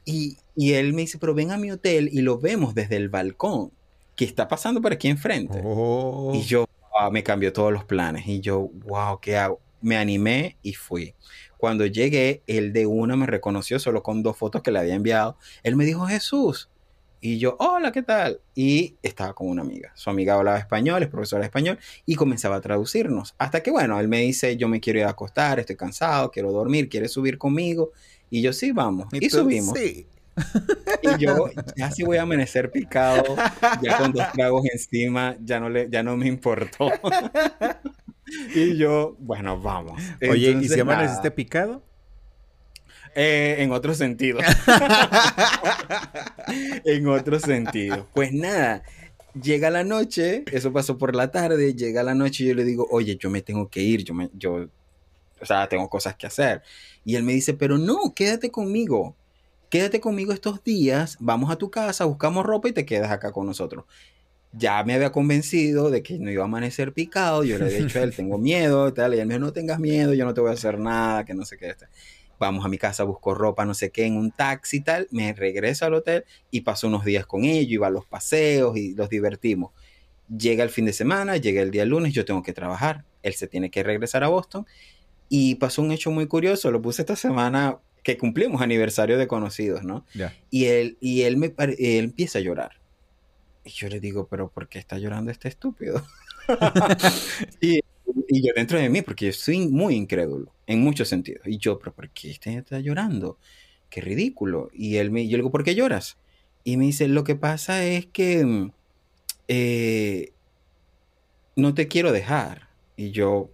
Y, 0.05 0.37
y 0.55 0.71
él 0.71 0.93
me 0.93 1.01
dice, 1.01 1.17
pero 1.17 1.33
ven 1.33 1.51
a 1.51 1.57
mi 1.57 1.69
hotel 1.69 2.07
y 2.13 2.21
lo 2.21 2.39
vemos 2.39 2.73
desde 2.73 2.95
el 2.95 3.09
balcón 3.09 3.71
que 4.15 4.23
está 4.23 4.47
pasando 4.47 4.81
por 4.81 4.93
aquí 4.93 5.09
enfrente. 5.09 5.59
Oh. 5.65 6.31
Y 6.33 6.43
yo 6.43 6.65
wow, 6.93 7.11
me 7.11 7.23
cambió 7.23 7.51
todos 7.51 7.73
los 7.73 7.83
planes. 7.83 8.25
Y 8.25 8.39
yo, 8.39 8.69
wow, 8.85 9.19
¿qué 9.19 9.35
hago? 9.35 9.59
Me 9.81 9.97
animé 9.97 10.55
y 10.63 10.71
fui. 10.71 11.13
Cuando 11.57 11.85
llegué, 11.85 12.41
él 12.47 12.71
de 12.71 12.85
una 12.85 13.17
me 13.17 13.25
reconoció 13.25 13.79
solo 13.79 14.01
con 14.01 14.23
dos 14.23 14.37
fotos 14.37 14.61
que 14.61 14.71
le 14.71 14.79
había 14.79 14.95
enviado. 14.95 15.35
Él 15.61 15.75
me 15.75 15.83
dijo, 15.83 16.07
Jesús. 16.07 16.69
Y 17.25 17.37
yo, 17.37 17.55
hola, 17.57 17.93
¿qué 17.93 18.03
tal? 18.03 18.41
Y 18.53 18.97
estaba 19.01 19.33
con 19.33 19.47
una 19.47 19.61
amiga. 19.61 19.93
Su 19.95 20.09
amiga 20.09 20.33
hablaba 20.33 20.57
español, 20.57 21.03
es 21.03 21.07
profesora 21.07 21.39
de 21.39 21.45
español, 21.45 21.79
y 22.05 22.15
comenzaba 22.15 22.57
a 22.57 22.61
traducirnos. 22.61 23.33
Hasta 23.37 23.63
que, 23.63 23.71
bueno, 23.71 23.97
él 24.01 24.09
me 24.09 24.19
dice, 24.19 24.57
yo 24.57 24.67
me 24.67 24.81
quiero 24.81 24.99
ir 24.99 25.05
a 25.05 25.11
acostar, 25.11 25.57
estoy 25.57 25.77
cansado, 25.77 26.31
quiero 26.31 26.51
dormir, 26.51 26.89
¿quieres 26.89 27.13
subir 27.13 27.37
conmigo? 27.37 27.91
Y 28.29 28.41
yo, 28.41 28.51
sí, 28.51 28.73
vamos. 28.73 29.07
Y, 29.13 29.29
tú, 29.29 29.37
subimos. 29.37 29.73
Sí. 29.79 30.05
Y 31.01 31.17
yo 31.17 31.49
ya 31.77 31.91
sí 31.91 32.03
voy 32.03 32.17
a 32.17 32.23
amanecer 32.23 32.69
picado, 32.69 33.37
ya 33.81 33.99
con 33.99 34.11
dos 34.11 34.29
tragos 34.33 34.65
encima, 34.69 35.37
ya 35.41 35.61
no, 35.61 35.69
le, 35.69 35.89
ya 35.89 36.03
no 36.03 36.17
me 36.17 36.27
importó. 36.27 36.91
y 38.53 38.75
yo, 38.75 39.15
bueno, 39.19 39.61
vamos. 39.61 40.01
Oye, 40.29 40.39
¿y 40.39 40.45
Entonces, 40.47 40.73
si 40.73 40.79
amaneciste 40.81 41.29
nada, 41.29 41.35
picado? 41.35 41.92
Eh, 43.15 43.57
en 43.59 43.71
otro 43.71 43.93
sentido. 43.93 44.39
en 46.85 47.07
otro 47.07 47.39
sentido. 47.39 48.07
Pues 48.13 48.33
nada, 48.33 48.83
llega 49.39 49.69
la 49.69 49.83
noche, 49.83 50.43
eso 50.51 50.71
pasó 50.71 50.97
por 50.97 51.15
la 51.15 51.31
tarde, 51.31 51.73
llega 51.73 52.03
la 52.03 52.15
noche 52.15 52.43
y 52.43 52.47
yo 52.47 52.55
le 52.55 52.63
digo, 52.63 52.87
oye, 52.89 53.17
yo 53.17 53.29
me 53.29 53.41
tengo 53.41 53.69
que 53.69 53.81
ir, 53.81 54.03
yo, 54.03 54.13
me, 54.13 54.29
yo, 54.33 54.67
o 55.41 55.45
sea, 55.45 55.67
tengo 55.67 55.89
cosas 55.89 56.15
que 56.15 56.27
hacer. 56.27 56.61
Y 57.05 57.15
él 57.15 57.23
me 57.23 57.33
dice, 57.33 57.53
pero 57.53 57.77
no, 57.77 58.13
quédate 58.15 58.51
conmigo. 58.51 59.15
Quédate 59.69 59.99
conmigo 59.99 60.33
estos 60.33 60.63
días, 60.63 61.17
vamos 61.19 61.49
a 61.49 61.55
tu 61.55 61.71
casa, 61.71 62.05
buscamos 62.05 62.45
ropa 62.45 62.69
y 62.69 62.73
te 62.73 62.85
quedas 62.85 63.11
acá 63.11 63.31
con 63.31 63.47
nosotros. 63.47 63.85
Ya 64.51 64.83
me 64.83 64.93
había 64.93 65.11
convencido 65.11 65.89
de 65.89 66.03
que 66.03 66.19
no 66.19 66.29
iba 66.29 66.43
a 66.43 66.45
amanecer 66.45 66.93
picado, 66.93 67.43
yo 67.43 67.57
le 67.57 67.65
había 67.65 67.79
dicho 67.79 67.97
a 67.97 68.03
él, 68.03 68.15
tengo 68.15 68.37
miedo, 68.37 68.87
y 68.87 68.91
tal, 68.91 69.15
y 69.15 69.19
él 69.19 69.25
me 69.25 69.33
dijo, 69.33 69.47
no 69.47 69.51
tengas 69.51 69.79
miedo, 69.79 70.13
yo 70.13 70.25
no 70.25 70.35
te 70.35 70.41
voy 70.41 70.51
a 70.51 70.53
hacer 70.53 70.77
nada, 70.77 71.25
que 71.25 71.33
no 71.33 71.43
sé 71.43 71.57
qué. 71.57 71.69
Este. 71.69 71.87
Vamos 72.39 72.65
a 72.65 72.67
mi 72.67 72.77
casa, 72.77 73.03
busco 73.03 73.33
ropa, 73.33 73.65
no 73.65 73.73
sé 73.73 73.91
qué, 73.91 74.05
en 74.05 74.17
un 74.17 74.31
taxi 74.31 74.77
y 74.77 74.81
tal, 74.81 75.07
me 75.11 75.33
regreso 75.33 75.85
al 75.85 75.93
hotel 75.93 76.25
y 76.51 76.61
paso 76.61 76.87
unos 76.87 77.05
días 77.05 77.25
con 77.25 77.45
ellos, 77.45 77.71
iba 77.71 77.87
a 77.87 77.91
los 77.91 78.05
paseos 78.05 78.75
y 78.77 78.93
los 78.95 79.09
divertimos. 79.09 79.71
Llega 80.35 80.63
el 80.63 80.69
fin 80.69 80.85
de 80.85 80.93
semana, 80.93 81.37
llega 81.37 81.61
el 81.61 81.71
día 81.71 81.85
lunes, 81.85 82.13
yo 82.13 82.25
tengo 82.25 82.43
que 82.43 82.53
trabajar, 82.53 83.05
él 83.21 83.33
se 83.33 83.47
tiene 83.47 83.69
que 83.69 83.83
regresar 83.83 84.23
a 84.23 84.27
Boston 84.27 84.65
y 85.29 85.55
pasó 85.55 85.81
un 85.81 85.91
hecho 85.91 86.11
muy 86.11 86.27
curioso, 86.27 86.71
lo 86.71 86.81
puse 86.81 87.01
esta 87.01 87.15
semana 87.15 87.79
que 88.03 88.17
cumplimos 88.17 88.61
aniversario 88.61 89.17
de 89.17 89.27
conocidos, 89.27 89.83
¿no? 89.83 90.05
Ya. 90.13 90.35
Y 90.49 90.65
él, 90.65 90.97
y 90.99 91.21
él, 91.21 91.37
me, 91.37 91.53
él 91.57 92.05
empieza 92.05 92.39
a 92.39 92.41
llorar. 92.41 92.73
Y 93.63 93.69
yo 93.69 93.87
le 93.87 93.99
digo, 93.99 94.27
pero 94.27 94.49
¿por 94.49 94.67
qué 94.67 94.77
está 94.77 94.97
llorando 94.97 95.31
este 95.31 95.47
estúpido? 95.47 96.05
y, 97.61 97.79
y 98.33 98.41
yo 98.47 98.53
dentro 98.55 98.79
de 98.79 98.89
mí, 98.89 99.01
porque 99.01 99.27
yo 99.27 99.33
soy 99.33 99.67
muy 99.67 99.95
incrédulo, 99.95 100.53
en 100.67 100.81
muchos 100.81 101.07
sentidos. 101.09 101.47
Y 101.47 101.57
yo, 101.57 101.79
pero 101.79 101.93
¿por 101.93 102.09
qué 102.11 102.31
este 102.31 102.55
está 102.57 102.79
llorando? 102.79 103.37
Qué 103.89 104.01
ridículo. 104.01 104.69
Y 104.73 104.97
él 104.97 105.11
me, 105.11 105.27
yo 105.27 105.37
le 105.37 105.43
digo, 105.43 105.51
¿por 105.51 105.63
qué 105.63 105.75
lloras? 105.75 106.17
Y 106.63 106.77
me 106.77 106.85
dice, 106.85 107.07
lo 107.07 107.23
que 107.23 107.35
pasa 107.35 107.85
es 107.85 108.05
que 108.07 108.45
mm, 108.45 108.71
eh, 109.49 110.33
no 111.55 111.73
te 111.73 111.87
quiero 111.87 112.11
dejar. 112.11 112.69
Y 112.95 113.11
yo, 113.11 113.49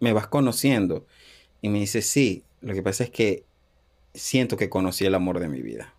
me 0.00 0.12
vas 0.12 0.26
conociendo. 0.28 1.06
Y 1.62 1.68
me 1.70 1.80
dice, 1.80 2.02
sí, 2.02 2.44
lo 2.60 2.74
que 2.74 2.82
pasa 2.82 3.04
es 3.04 3.10
que 3.10 3.44
siento 4.14 4.56
que 4.56 4.70
conocí 4.70 5.06
el 5.06 5.14
amor 5.14 5.40
de 5.40 5.48
mi 5.48 5.62
vida. 5.62 5.94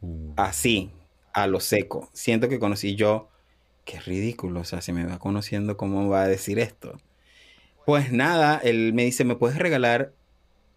Uh, 0.00 0.32
Así, 0.36 0.90
a 1.32 1.46
lo 1.46 1.60
seco. 1.60 2.10
Siento 2.12 2.48
que 2.48 2.58
conocí 2.58 2.94
yo. 2.96 3.28
Qué 3.86 4.00
ridículo, 4.00 4.60
o 4.60 4.64
sea, 4.64 4.82
si 4.82 4.92
me 4.92 5.06
va 5.06 5.20
conociendo, 5.20 5.76
¿cómo 5.76 6.08
va 6.08 6.22
a 6.22 6.28
decir 6.28 6.58
esto? 6.58 7.00
Pues 7.86 8.12
nada, 8.12 8.58
él 8.64 8.92
me 8.92 9.04
dice, 9.04 9.24
¿me 9.24 9.36
puedes 9.36 9.58
regalar 9.58 10.12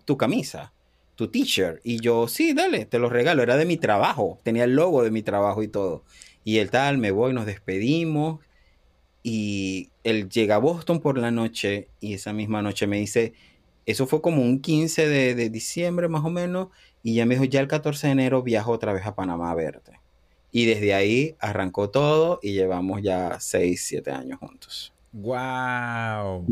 tu 0.06 0.16
camisa, 0.16 0.74
tu 1.16 1.28
t-shirt? 1.30 1.82
Y 1.84 2.02
yo, 2.02 2.28
sí, 2.28 2.54
dale, 2.54 2.86
te 2.86 3.00
lo 3.00 3.10
regalo. 3.10 3.42
Era 3.42 3.58
de 3.58 3.66
mi 3.66 3.78
trabajo, 3.78 4.40
tenía 4.44 4.66
el 4.66 4.76
logo 4.76 5.04
de 5.04 5.10
mi 5.10 5.24
trabajo 5.24 5.64
y 5.64 5.68
todo. 5.68 6.04
Y 6.44 6.60
él 6.60 6.70
tal, 6.70 7.00
me 7.00 7.10
voy, 7.10 7.34
nos 7.34 7.48
despedimos. 7.48 8.42
Y 9.24 9.90
él 10.04 10.30
llega 10.30 10.56
a 10.56 10.60
Boston 10.60 11.00
por 11.02 11.18
la 11.18 11.32
noche 11.32 11.90
y 12.00 12.14
esa 12.14 12.32
misma 12.32 12.62
noche 12.62 12.88
me 12.88 13.00
dice, 13.00 13.34
eso 13.88 14.06
fue 14.08 14.22
como 14.22 14.44
un 14.44 14.62
15 14.62 15.08
de, 15.08 15.36
de 15.36 15.50
diciembre 15.50 16.10
más 16.10 16.24
o 16.24 16.30
menos, 16.30 16.70
y 17.04 17.16
ya 17.16 17.26
me 17.26 17.36
dijo, 17.36 17.46
ya 17.46 17.60
el 17.60 17.68
14 17.68 18.08
de 18.08 18.14
enero 18.14 18.44
viajo 18.44 18.72
otra 18.72 18.94
vez 18.94 19.06
a 19.08 19.16
Panamá 19.16 19.52
a 19.52 19.56
verte. 19.56 19.99
Y 20.52 20.66
desde 20.66 20.94
ahí 20.94 21.36
arrancó 21.40 21.90
todo 21.90 22.40
y 22.42 22.54
llevamos 22.54 23.02
ya 23.02 23.40
6, 23.40 23.82
7 23.86 24.12
años 24.12 24.40
juntos. 24.40 24.94
¡Wow! 25.12 26.46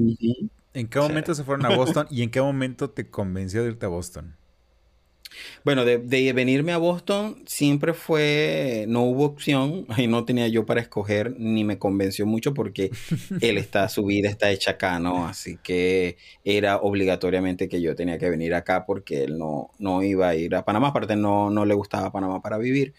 ¿En 0.74 0.88
qué 0.88 1.00
momento 1.00 1.34
se 1.34 1.44
fueron 1.44 1.66
a 1.66 1.76
Boston 1.76 2.08
y 2.12 2.24
en 2.24 2.30
qué 2.30 2.42
momento 2.42 2.90
te 2.90 3.10
convenció 3.10 3.64
de 3.64 3.70
irte 3.70 3.86
a 3.86 3.90
Boston? 3.90 4.36
Bueno, 5.64 5.86
de, 5.86 5.98
de 5.98 6.34
venirme 6.34 6.72
a 6.72 6.78
Boston 6.78 7.44
siempre 7.46 7.94
fue, 7.94 8.86
no 8.88 9.04
hubo 9.04 9.26
opción, 9.26 9.86
y 9.98 10.08
no 10.08 10.26
tenía 10.26 10.48
yo 10.48 10.66
para 10.66 10.82
escoger, 10.82 11.36
ni 11.38 11.64
me 11.64 11.78
convenció 11.78 12.26
mucho 12.26 12.54
porque 12.54 12.92
él 13.42 13.58
está, 13.58 13.90
su 13.90 14.06
vida 14.06 14.30
está 14.30 14.50
hecha 14.52 14.72
acá, 14.72 15.00
¿no? 15.00 15.28
Así 15.28 15.58
que 15.62 16.18
era 16.44 16.78
obligatoriamente 16.78 17.68
que 17.70 17.82
yo 17.82 17.96
tenía 17.96 18.18
que 18.18 18.30
venir 18.30 18.54
acá 18.54 18.86
porque 18.86 19.24
él 19.24 19.38
no, 19.38 19.72
no 19.80 20.04
iba 20.04 20.30
a 20.30 20.36
ir 20.36 20.56
a 20.56 20.66
Panamá, 20.66 20.90
aparte 20.90 21.16
no, 21.16 21.50
no 21.50 21.66
le 21.66 21.74
gustaba 21.74 22.12
Panamá 22.12 22.42
para 22.42 22.58
vivir, 22.58 22.94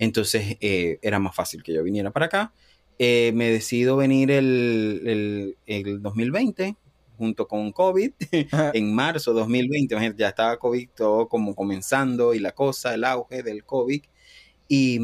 entonces 0.00 0.56
eh, 0.60 0.98
era 1.02 1.20
más 1.20 1.36
fácil 1.36 1.62
que 1.62 1.72
yo 1.72 1.84
viniera 1.84 2.10
para 2.10 2.26
acá. 2.26 2.52
Eh, 2.98 3.32
me 3.34 3.50
decido 3.50 3.96
venir 3.96 4.30
el, 4.30 5.02
el, 5.06 5.56
el 5.66 6.02
2020 6.02 6.76
junto 7.16 7.46
con 7.46 7.70
COVID, 7.70 8.12
en 8.72 8.94
marzo 8.94 9.34
2020, 9.34 9.94
imagínate, 9.94 10.20
ya 10.20 10.30
estaba 10.30 10.58
COVID 10.58 10.88
todo 10.96 11.28
como 11.28 11.54
comenzando 11.54 12.32
y 12.32 12.38
la 12.38 12.52
cosa, 12.52 12.94
el 12.94 13.04
auge 13.04 13.42
del 13.42 13.64
COVID. 13.64 14.02
Y, 14.68 14.98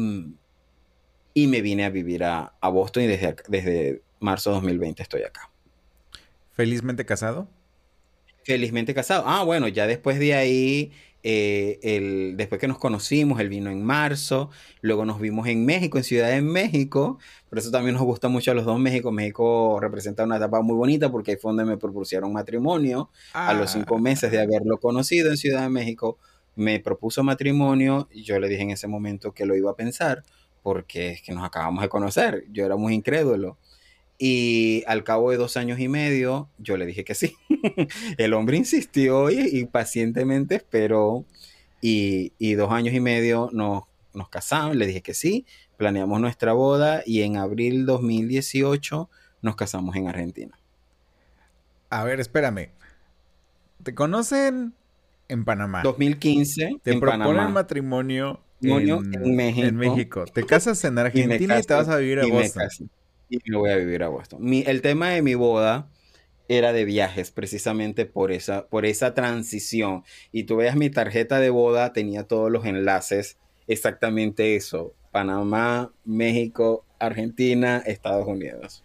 y 1.35 1.47
me 1.47 1.61
vine 1.61 1.85
a 1.85 1.91
vivir 1.91 2.23
a, 2.23 2.55
a 2.59 2.69
Boston 2.69 3.03
y 3.03 3.07
desde, 3.07 3.35
desde 3.49 4.01
marzo 4.19 4.49
de 4.49 4.55
2020 4.55 5.03
estoy 5.03 5.21
acá. 5.21 5.51
¿Felizmente 6.53 7.05
casado? 7.05 7.47
Felizmente 8.43 8.95
casado. 8.95 9.25
Ah, 9.27 9.43
bueno, 9.43 9.67
ya 9.67 9.85
después 9.85 10.17
de 10.17 10.33
ahí, 10.33 10.91
eh, 11.23 11.79
el, 11.81 12.37
después 12.37 12.61
que 12.61 12.67
nos 12.67 12.77
conocimos, 12.77 13.39
él 13.39 13.49
vino 13.49 13.69
en 13.69 13.83
marzo, 13.83 14.49
luego 14.81 15.05
nos 15.05 15.19
vimos 15.19 15.47
en 15.47 15.65
México, 15.65 15.97
en 15.97 16.03
Ciudad 16.03 16.29
de 16.29 16.41
México, 16.41 17.19
por 17.49 17.59
eso 17.59 17.71
también 17.71 17.95
nos 17.95 18.03
gusta 18.03 18.27
mucho 18.27 18.51
a 18.51 18.53
los 18.53 18.65
dos 18.65 18.79
México. 18.79 19.11
México 19.11 19.79
representa 19.79 20.23
una 20.23 20.37
etapa 20.37 20.61
muy 20.61 20.75
bonita 20.75 21.11
porque 21.11 21.31
ahí 21.31 21.37
fue 21.37 21.49
donde 21.49 21.65
me 21.65 21.77
propusieron 21.77 22.33
matrimonio. 22.33 23.09
A 23.33 23.53
los 23.53 23.71
cinco 23.71 23.97
meses 23.97 24.31
de 24.31 24.41
haberlo 24.41 24.77
conocido 24.77 25.29
en 25.29 25.37
Ciudad 25.37 25.61
de 25.61 25.69
México, 25.69 26.17
me 26.55 26.79
propuso 26.79 27.23
matrimonio 27.23 28.07
y 28.11 28.23
yo 28.23 28.39
le 28.39 28.49
dije 28.49 28.63
en 28.63 28.71
ese 28.71 28.87
momento 28.87 29.31
que 29.31 29.45
lo 29.45 29.55
iba 29.55 29.71
a 29.71 29.75
pensar 29.75 30.23
porque 30.61 31.11
es 31.11 31.21
que 31.21 31.33
nos 31.33 31.45
acabamos 31.45 31.81
de 31.81 31.87
conocer. 31.87 32.43
Yo 32.51 32.65
era 32.65 32.75
muy 32.75 32.93
incrédulo. 32.93 33.57
Y 34.19 34.83
al 34.87 35.03
cabo 35.03 35.29
de 35.31 35.37
dos 35.37 35.57
años 35.57 35.79
y 35.79 35.87
medio, 35.87 36.49
yo 36.57 36.75
le 36.77 36.85
dije 36.85 37.03
que 37.03 37.13
sí. 37.13 37.35
el 38.17 38.33
hombre 38.33 38.57
insistió 38.57 39.29
y, 39.29 39.65
pacientemente 39.65 40.55
esperó. 40.55 41.25
Y, 41.81 42.33
y, 42.39 42.53
dos 42.53 42.71
años 42.71 42.95
y 42.95 42.99
medio 42.99 43.49
nos, 43.53 43.83
nos 44.13 44.29
casamos, 44.29 44.75
le 44.75 44.87
dije 44.87 45.01
que 45.01 45.13
sí, 45.13 45.45
planeamos 45.77 46.19
nuestra 46.19 46.53
boda 46.53 47.03
y 47.05 47.21
en 47.21 47.37
abril 47.37 47.85
2018 47.85 49.09
nos 49.43 49.55
casamos 49.55 49.95
en 49.95 50.07
Argentina. 50.07 50.57
A 51.91 52.03
ver, 52.03 52.19
espérame. 52.19 52.71
¿Te 53.83 53.93
conocen 53.93 54.73
en 55.27 55.45
Panamá? 55.45 55.83
2015. 55.83 56.81
Te 56.83 56.99
proponen 56.99 57.53
matrimonio 57.53 58.41
en, 58.61 59.35
México. 59.35 59.67
en, 59.67 59.75
México. 59.75 60.25
Te 60.25 60.43
casas 60.45 60.83
en 60.83 60.97
Argentina 60.97 61.59
y, 61.59 61.63
te 61.63 61.73
vas 61.75 61.87
a 61.87 61.97
vivir 61.97 62.19
a 62.19 62.25
Boston 62.25 62.89
y 63.29 63.39
me 63.45 63.57
voy 63.57 63.71
a 63.71 63.75
vivir 63.77 64.03
a 64.03 64.09
Boston. 64.09 64.41
el 64.53 64.81
tema 64.81 65.09
de 65.09 65.21
mi 65.21 65.35
boda 65.35 65.89
era 66.49 66.73
de 66.73 66.85
viajes, 66.85 67.31
precisamente 67.31 68.05
por 68.05 68.31
esa, 68.31 68.67
por 68.67 68.85
esa 68.85 69.13
transición. 69.13 70.03
Y 70.31 70.43
tú 70.43 70.57
veas 70.57 70.75
mi 70.75 70.89
tarjeta 70.89 71.39
de 71.39 71.49
boda, 71.49 71.93
tenía 71.93 72.23
todos 72.23 72.51
los 72.51 72.65
enlaces, 72.65 73.37
exactamente 73.67 74.55
eso. 74.55 74.93
Panamá, 75.11 75.91
México, 76.05 76.85
Argentina, 76.99 77.81
Estados 77.85 78.27
Unidos. 78.27 78.83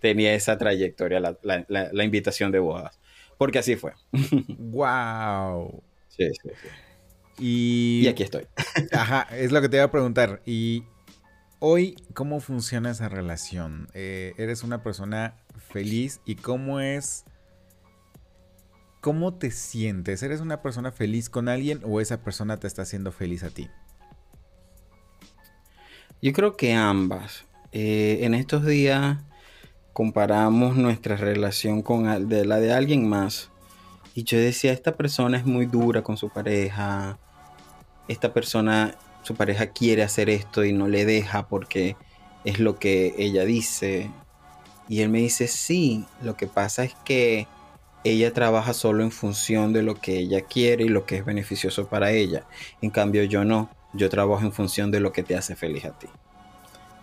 Tenía 0.00 0.34
esa 0.34 0.58
trayectoria, 0.58 1.20
la, 1.20 2.04
invitación 2.04 2.52
de 2.52 2.58
bodas. 2.58 2.98
Porque 3.38 3.58
así 3.58 3.76
fue. 3.76 3.92
¡Wow! 4.58 5.82
Sí, 6.08 6.28
sí, 6.42 6.48
sí. 6.62 6.68
Y... 7.38 8.00
y 8.04 8.08
aquí 8.08 8.22
estoy. 8.22 8.46
Ajá, 8.92 9.28
es 9.36 9.52
lo 9.52 9.60
que 9.60 9.68
te 9.68 9.76
iba 9.76 9.84
a 9.84 9.90
preguntar. 9.90 10.40
Y 10.46 10.84
Hoy, 11.68 11.96
¿cómo 12.14 12.38
funciona 12.38 12.92
esa 12.92 13.08
relación? 13.08 13.88
Eh, 13.92 14.34
¿Eres 14.38 14.62
una 14.62 14.84
persona 14.84 15.34
feliz? 15.72 16.20
¿Y 16.24 16.36
cómo 16.36 16.78
es... 16.78 17.24
¿Cómo 19.00 19.34
te 19.34 19.50
sientes? 19.50 20.22
¿Eres 20.22 20.40
una 20.40 20.62
persona 20.62 20.92
feliz 20.92 21.28
con 21.28 21.48
alguien 21.48 21.80
o 21.82 22.00
esa 22.00 22.22
persona 22.22 22.60
te 22.60 22.68
está 22.68 22.82
haciendo 22.82 23.10
feliz 23.10 23.42
a 23.42 23.50
ti? 23.50 23.68
Yo 26.22 26.32
creo 26.32 26.56
que 26.56 26.72
ambas. 26.72 27.46
Eh, 27.72 28.18
en 28.20 28.34
estos 28.34 28.64
días 28.64 29.18
comparamos 29.92 30.76
nuestra 30.76 31.16
relación 31.16 31.82
con 31.82 32.28
de 32.28 32.44
la 32.44 32.60
de 32.60 32.72
alguien 32.74 33.08
más. 33.08 33.50
Y 34.14 34.22
yo 34.22 34.38
decía, 34.38 34.70
esta 34.70 34.96
persona 34.96 35.36
es 35.36 35.44
muy 35.44 35.66
dura 35.66 36.04
con 36.04 36.16
su 36.16 36.28
pareja. 36.28 37.18
Esta 38.06 38.32
persona 38.32 38.96
su 39.26 39.34
pareja 39.34 39.66
quiere 39.66 40.04
hacer 40.04 40.30
esto 40.30 40.64
y 40.64 40.72
no 40.72 40.86
le 40.86 41.04
deja 41.04 41.48
porque 41.48 41.96
es 42.44 42.60
lo 42.60 42.78
que 42.78 43.12
ella 43.18 43.44
dice. 43.44 44.08
Y 44.88 45.00
él 45.00 45.08
me 45.08 45.18
dice, 45.18 45.48
sí, 45.48 46.04
lo 46.22 46.36
que 46.36 46.46
pasa 46.46 46.84
es 46.84 46.94
que 47.04 47.48
ella 48.04 48.32
trabaja 48.32 48.72
solo 48.72 49.02
en 49.02 49.10
función 49.10 49.72
de 49.72 49.82
lo 49.82 49.96
que 49.96 50.16
ella 50.16 50.42
quiere 50.42 50.84
y 50.84 50.88
lo 50.88 51.06
que 51.06 51.16
es 51.16 51.24
beneficioso 51.24 51.88
para 51.88 52.12
ella. 52.12 52.46
En 52.80 52.90
cambio 52.90 53.24
yo 53.24 53.44
no, 53.44 53.68
yo 53.94 54.08
trabajo 54.08 54.44
en 54.44 54.52
función 54.52 54.92
de 54.92 55.00
lo 55.00 55.10
que 55.10 55.24
te 55.24 55.36
hace 55.36 55.56
feliz 55.56 55.86
a 55.86 55.98
ti. 55.98 56.06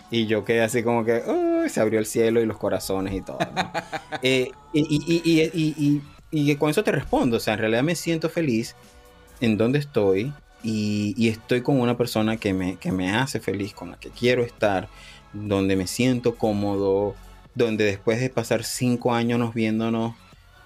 Y 0.09 0.25
yo 0.25 0.45
quedé 0.45 0.61
así 0.61 0.81
como 0.81 1.03
que, 1.03 1.21
se 1.67 1.81
abrió 1.81 1.99
el 1.99 2.05
cielo 2.05 2.39
y 2.39 2.45
los 2.45 2.57
corazones 2.57 3.13
y 3.13 3.21
todo. 3.21 3.39
Eh, 4.21 4.51
y, 4.71 4.81
y, 5.51 6.01
y, 6.31 6.55
con 6.55 6.69
eso 6.69 6.81
te 6.81 6.93
respondo, 6.93 7.35
o 7.35 7.39
sea, 7.41 7.55
en 7.55 7.59
realidad 7.59 7.83
me 7.83 7.95
siento 7.95 8.29
feliz 8.29 8.73
en 9.41 9.57
donde 9.57 9.79
estoy, 9.79 10.31
y, 10.63 11.27
estoy 11.27 11.61
con 11.61 11.79
una 11.79 11.97
persona 11.97 12.37
que 12.37 12.53
me, 12.53 12.77
que 12.77 12.91
me 12.91 13.11
hace 13.11 13.39
feliz, 13.39 13.73
con 13.73 13.91
la 13.91 13.97
que 13.97 14.09
quiero 14.09 14.43
estar, 14.43 14.87
donde 15.33 15.75
me 15.75 15.87
siento 15.87 16.35
cómodo, 16.35 17.15
donde 17.53 17.83
después 17.83 18.19
de 18.19 18.29
pasar 18.29 18.63
cinco 18.63 19.13
años 19.13 19.39
nos 19.39 19.53
viéndonos 19.53 20.15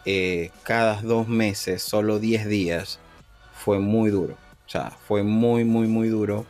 eh, 0.06 0.52
cada 0.64 1.02
dos 1.02 1.28
meses, 1.28 1.82
solo 1.82 2.20
diez 2.20 2.48
días, 2.48 3.00
fue 3.54 3.80
muy 3.80 4.10
duro. 4.12 4.36
O 4.66 4.70
sea, 4.70 4.91
fue 4.91 5.24
muy, 5.24 5.66
muy, 5.66 5.88
muy 5.88 6.10
duro. 6.10 6.45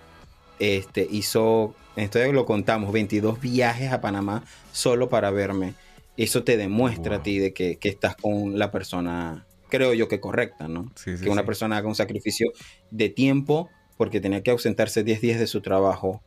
Este, 0.59 1.07
hizo, 1.09 1.73
esto 1.95 2.19
lo 2.33 2.45
contamos, 2.45 2.91
22 2.91 3.39
viajes 3.39 3.91
a 3.91 4.01
Panamá 4.01 4.43
solo 4.71 5.09
para 5.09 5.31
verme. 5.31 5.73
Eso 6.17 6.43
te 6.43 6.57
demuestra 6.57 7.17
a 7.17 7.23
ti 7.23 7.39
de 7.39 7.53
que, 7.53 7.77
que 7.77 7.89
estás 7.89 8.15
con 8.15 8.59
la 8.59 8.71
persona 8.71 9.46
creo 9.69 9.93
yo 9.93 10.07
que 10.07 10.19
correcta, 10.19 10.67
¿no? 10.67 10.91
que 11.03 11.29
una 11.29 11.45
persona 11.45 11.77
haga 11.77 11.87
un 11.87 11.95
sacrificio 11.95 12.51
de 12.91 13.09
tiempo 13.09 13.69
porque 13.97 14.21
tenía 14.21 14.43
que 14.43 14.51
ausentarse 14.51 15.03
10 15.03 15.21
días 15.21 15.39
de 15.39 15.47
su 15.47 15.61
trabajo 15.61 16.21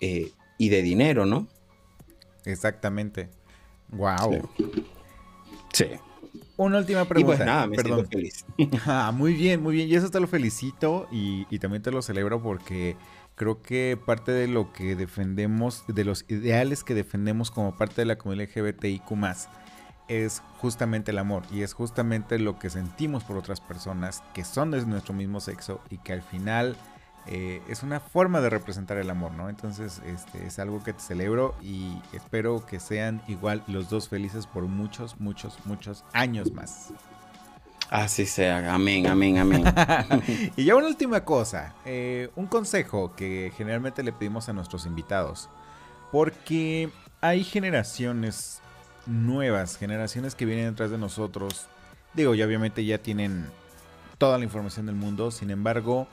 eh, 0.00 0.30
y 0.56 0.68
de 0.68 0.82
dinero, 0.82 1.26
¿no? 1.26 1.48
Exactamente. 2.44 3.28
Wow. 3.88 4.48
Sí. 5.72 5.86
Una 6.56 6.78
última 6.78 7.04
pregunta. 7.04 7.34
Y 7.34 7.36
pues 7.36 7.46
nada, 7.46 7.66
me 7.66 7.76
Perdón. 7.76 8.08
siento 8.08 8.10
feliz. 8.10 8.44
ah, 8.86 9.12
muy 9.14 9.34
bien, 9.34 9.62
muy 9.62 9.74
bien. 9.74 9.88
Y 9.88 9.94
eso 9.94 10.10
te 10.10 10.20
lo 10.20 10.26
felicito 10.26 11.08
y, 11.10 11.46
y 11.50 11.58
también 11.58 11.82
te 11.82 11.90
lo 11.90 12.02
celebro 12.02 12.42
porque 12.42 12.96
creo 13.38 13.62
que 13.62 13.98
parte 14.04 14.32
de 14.32 14.48
lo 14.48 14.72
que 14.72 14.96
defendemos, 14.96 15.84
de 15.86 16.04
los 16.04 16.24
ideales 16.28 16.84
que 16.84 16.94
defendemos 16.94 17.50
como 17.50 17.76
parte 17.76 18.02
de 18.02 18.06
la 18.06 18.18
comunidad 18.18 18.48
LGBTIQ 18.54 19.10
es 20.08 20.42
justamente 20.58 21.10
el 21.10 21.18
amor 21.18 21.42
y 21.52 21.62
es 21.62 21.74
justamente 21.74 22.38
lo 22.38 22.58
que 22.58 22.70
sentimos 22.70 23.24
por 23.24 23.36
otras 23.36 23.60
personas 23.60 24.22
que 24.34 24.44
son 24.44 24.70
de 24.70 24.84
nuestro 24.86 25.14
mismo 25.14 25.40
sexo 25.40 25.80
y 25.90 25.98
que 25.98 26.14
al 26.14 26.22
final 26.22 26.76
eh, 27.26 27.62
es 27.68 27.82
una 27.82 28.00
forma 28.00 28.40
de 28.40 28.48
representar 28.48 28.96
el 28.96 29.10
amor, 29.10 29.32
¿no? 29.32 29.50
Entonces 29.50 30.00
este, 30.06 30.46
es 30.46 30.58
algo 30.58 30.82
que 30.82 30.94
te 30.94 31.00
celebro 31.00 31.54
y 31.62 32.00
espero 32.14 32.64
que 32.64 32.80
sean 32.80 33.20
igual 33.28 33.62
los 33.66 33.90
dos 33.90 34.08
felices 34.08 34.46
por 34.46 34.64
muchos, 34.64 35.20
muchos, 35.20 35.58
muchos 35.66 36.04
años 36.14 36.52
más. 36.52 36.88
Así 37.90 38.26
sea, 38.26 38.74
amén, 38.74 39.06
amén, 39.06 39.38
amén. 39.38 39.64
y 40.56 40.64
ya 40.64 40.76
una 40.76 40.88
última 40.88 41.24
cosa, 41.24 41.74
eh, 41.84 42.30
un 42.36 42.46
consejo 42.46 43.14
que 43.14 43.52
generalmente 43.56 44.02
le 44.02 44.12
pedimos 44.12 44.48
a 44.48 44.52
nuestros 44.52 44.84
invitados, 44.84 45.48
porque 46.10 46.90
hay 47.20 47.44
generaciones 47.44 48.60
nuevas 49.08 49.76
generaciones 49.76 50.34
que 50.34 50.44
vienen 50.44 50.70
detrás 50.70 50.90
de 50.90 50.98
nosotros, 50.98 51.66
digo, 52.14 52.34
ya 52.34 52.46
obviamente 52.46 52.84
ya 52.84 52.98
tienen 52.98 53.46
toda 54.18 54.38
la 54.38 54.44
información 54.44 54.86
del 54.86 54.94
mundo, 54.94 55.30
sin 55.30 55.50
embargo, 55.50 56.06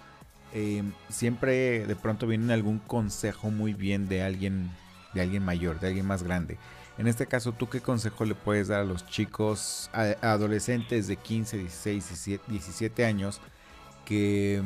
eh, 0.54 0.84
siempre 1.10 1.86
de 1.86 1.96
pronto 1.96 2.28
viene 2.28 2.54
algún 2.54 2.80
consejo 2.80 3.52
muy 3.52 3.74
bien 3.74 4.08
de 4.08 4.24
alguien, 4.24 4.72
de 5.14 5.22
alguien 5.22 5.44
mayor, 5.44 5.80
de 5.80 5.88
alguien 5.88 6.06
más 6.06 6.24
grande. 6.24 6.58
En 6.98 7.08
este 7.08 7.28
caso, 7.28 7.52
¿tú 7.52 7.68
qué 7.68 7.82
consejo 7.82 8.24
le 8.24 8.36
puedes 8.36 8.70
dar 8.70 8.82
a 8.82 8.86
los 8.86 9.06
chicos, 9.06 9.90
adolescentes 10.22 11.08
de 11.08 11.18
15, 11.18 11.58
16, 11.58 12.40
17 12.48 13.06
años 13.06 13.42
que, 14.06 14.62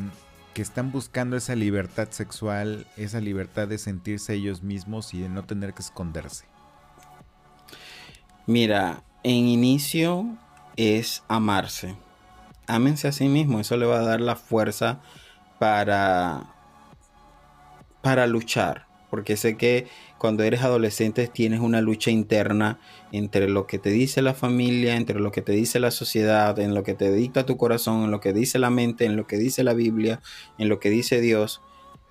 que 0.53 0.61
están 0.61 0.91
buscando 0.91 1.37
esa 1.37 1.55
libertad 1.55 2.09
sexual, 2.11 2.85
esa 2.97 3.19
libertad 3.19 3.67
de 3.67 3.79
sentirse 3.79 4.35
ellos 4.35 4.61
mismos 4.61 5.15
y 5.15 5.21
de 5.21 5.29
no 5.29 5.43
tener 5.43 5.73
que 5.73 5.81
esconderse? 5.81 6.48
Mira, 8.49 9.03
en 9.21 9.45
inicio 9.47 10.25
es 10.75 11.21
amarse. 11.27 11.95
Ámense 12.65 13.07
a 13.07 13.11
sí 13.11 13.27
mismo, 13.27 13.59
eso 13.59 13.77
le 13.77 13.85
va 13.85 13.99
a 13.99 14.03
dar 14.03 14.21
la 14.21 14.35
fuerza 14.35 15.03
para 15.59 16.51
para 18.01 18.25
luchar, 18.25 18.87
porque 19.11 19.37
sé 19.37 19.55
que 19.55 19.85
cuando 20.17 20.41
eres 20.41 20.63
adolescente 20.63 21.27
tienes 21.27 21.59
una 21.59 21.79
lucha 21.81 22.09
interna 22.09 22.79
entre 23.11 23.47
lo 23.47 23.67
que 23.67 23.77
te 23.77 23.91
dice 23.91 24.23
la 24.23 24.33
familia, 24.33 24.95
entre 24.95 25.19
lo 25.19 25.31
que 25.31 25.43
te 25.43 25.51
dice 25.51 25.79
la 25.79 25.91
sociedad, 25.91 26.57
en 26.57 26.73
lo 26.73 26.81
que 26.81 26.95
te 26.95 27.11
dicta 27.11 27.45
tu 27.45 27.55
corazón, 27.55 28.05
en 28.05 28.09
lo 28.09 28.19
que 28.19 28.33
dice 28.33 28.57
la 28.57 28.71
mente, 28.71 29.05
en 29.05 29.15
lo 29.15 29.27
que 29.27 29.37
dice 29.37 29.63
la 29.63 29.75
Biblia, 29.75 30.21
en 30.57 30.69
lo 30.69 30.79
que 30.79 30.89
dice 30.89 31.21
Dios. 31.21 31.61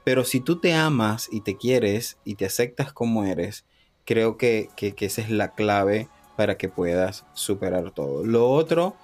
Pero 0.05 0.23
si 0.23 0.39
tú 0.39 0.61
te 0.61 0.73
amas 0.73 1.29
y 1.33 1.41
te 1.41 1.57
quieres 1.57 2.17
y 2.25 2.37
te 2.37 2.47
aceptas 2.47 2.93
como 2.93 3.25
eres, 3.25 3.65
creo 4.05 4.37
que, 4.37 4.69
que 4.77 4.95
esa 5.05 5.21
es 5.21 5.31
la 5.31 5.57
clave 5.57 6.09
para 6.39 6.57
que 6.57 6.71
puedas 6.71 7.27
superar 7.35 7.91
todo. 7.91 8.25
Lo 8.25 8.49
otro, 8.49 8.95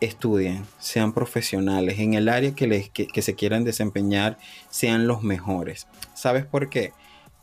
estudien, 0.00 0.66
sean 0.78 1.14
profesionales 1.14 2.00
en 2.00 2.14
el 2.14 2.28
área 2.28 2.52
que, 2.54 2.66
les, 2.66 2.90
que, 2.90 3.22
se 3.22 3.34
quieran 3.34 3.62
desempeñar, 3.62 4.36
sean 4.68 5.06
los 5.06 5.22
mejores. 5.22 5.86
¿Sabes 6.14 6.44
por 6.44 6.68
qué? 6.68 6.92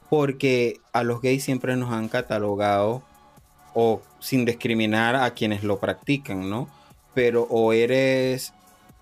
porque 0.09 0.80
a 0.93 1.03
los 1.03 1.22
gays 1.22 1.43
siempre 1.43 1.76
nos 1.76 1.91
han 1.91 2.07
catalogado 2.07 3.03
o 3.74 4.01
sin 4.20 4.45
discriminar 4.45 5.16
a 5.16 5.34
quienes 5.34 5.63
lo 5.63 5.80
practican, 5.80 6.49
¿no? 6.49 6.70
Pero 7.13 7.47
o 7.49 7.74
eres 7.74 8.53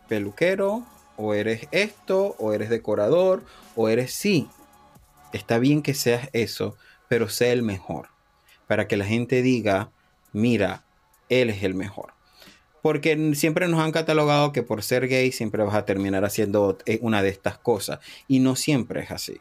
peluquero, 0.07 0.83
o 1.17 1.33
eres 1.33 1.67
esto, 1.71 2.35
o 2.39 2.53
eres 2.53 2.69
decorador, 2.69 3.43
o 3.75 3.89
eres 3.89 4.13
sí. 4.13 4.47
Está 5.31 5.59
bien 5.59 5.81
que 5.81 5.93
seas 5.93 6.29
eso, 6.33 6.75
pero 7.07 7.29
sé 7.29 7.51
el 7.51 7.63
mejor. 7.63 8.07
Para 8.67 8.87
que 8.87 8.97
la 8.97 9.05
gente 9.05 9.41
diga, 9.41 9.91
mira, 10.33 10.83
él 11.29 11.49
es 11.49 11.63
el 11.63 11.75
mejor. 11.75 12.13
Porque 12.81 13.33
siempre 13.35 13.69
nos 13.69 13.79
han 13.79 13.93
catalogado 13.93 14.51
que 14.51 14.61
por 14.61 14.83
ser 14.83 15.07
gay 15.07 15.31
siempre 15.31 15.63
vas 15.63 15.73
a 15.73 15.85
terminar 15.85 16.25
haciendo 16.25 16.77
eh, 16.85 16.99
una 17.01 17.23
de 17.23 17.29
estas 17.29 17.57
cosas. 17.57 17.99
Y 18.27 18.39
no 18.39 18.57
siempre 18.57 19.01
es 19.03 19.11
así. 19.11 19.39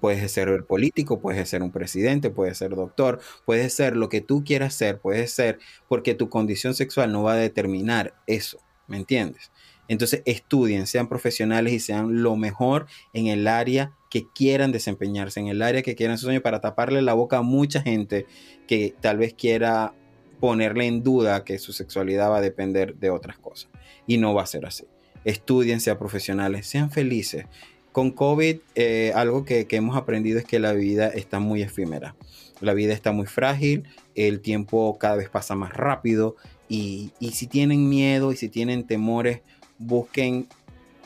Puedes 0.00 0.30
ser 0.30 0.66
político, 0.66 1.20
puedes 1.20 1.48
ser 1.48 1.62
un 1.62 1.72
presidente, 1.72 2.28
puedes 2.28 2.58
ser 2.58 2.74
doctor, 2.74 3.20
puedes 3.46 3.72
ser 3.72 3.96
lo 3.96 4.10
que 4.10 4.20
tú 4.20 4.44
quieras 4.44 4.74
ser, 4.74 5.00
puedes 5.00 5.32
ser 5.32 5.58
porque 5.88 6.14
tu 6.14 6.28
condición 6.28 6.74
sexual 6.74 7.12
no 7.12 7.22
va 7.22 7.32
a 7.32 7.36
determinar 7.36 8.14
eso, 8.26 8.58
¿me 8.86 8.98
entiendes? 8.98 9.50
Entonces 9.88 10.22
estudien, 10.26 10.86
sean 10.86 11.08
profesionales 11.08 11.72
y 11.72 11.80
sean 11.80 12.22
lo 12.22 12.36
mejor 12.36 12.86
en 13.14 13.26
el 13.28 13.48
área 13.48 13.92
que 14.10 14.26
quieran 14.28 14.70
desempeñarse, 14.70 15.40
en 15.40 15.48
el 15.48 15.62
área 15.62 15.82
que 15.82 15.94
quieran 15.94 16.18
su 16.18 16.26
sueño 16.26 16.42
para 16.42 16.60
taparle 16.60 17.00
la 17.00 17.14
boca 17.14 17.38
a 17.38 17.42
mucha 17.42 17.80
gente 17.80 18.26
que 18.66 18.94
tal 19.00 19.16
vez 19.16 19.32
quiera 19.32 19.94
ponerle 20.40 20.86
en 20.86 21.02
duda 21.02 21.44
que 21.44 21.58
su 21.58 21.72
sexualidad 21.72 22.30
va 22.30 22.38
a 22.38 22.42
depender 22.42 22.94
de 22.96 23.10
otras 23.10 23.38
cosas. 23.38 23.70
Y 24.06 24.18
no 24.18 24.34
va 24.34 24.42
a 24.42 24.46
ser 24.46 24.66
así. 24.66 24.84
Estudien, 25.24 25.80
sean 25.80 25.98
profesionales, 25.98 26.66
sean 26.66 26.90
felices. 26.90 27.46
Con 27.92 28.10
COVID, 28.10 28.58
eh, 28.74 29.12
algo 29.14 29.44
que, 29.44 29.66
que 29.66 29.76
hemos 29.76 29.96
aprendido 29.96 30.38
es 30.38 30.44
que 30.44 30.58
la 30.58 30.72
vida 30.72 31.08
está 31.08 31.40
muy 31.40 31.62
efímera. 31.62 32.14
La 32.60 32.74
vida 32.74 32.92
está 32.92 33.12
muy 33.12 33.26
frágil, 33.26 33.84
el 34.14 34.40
tiempo 34.40 34.98
cada 34.98 35.16
vez 35.16 35.28
pasa 35.28 35.54
más 35.54 35.72
rápido 35.72 36.36
y, 36.68 37.12
y 37.20 37.32
si 37.32 37.46
tienen 37.46 37.88
miedo 37.88 38.32
y 38.32 38.36
si 38.36 38.48
tienen 38.48 38.84
temores, 38.86 39.42
busquen 39.78 40.48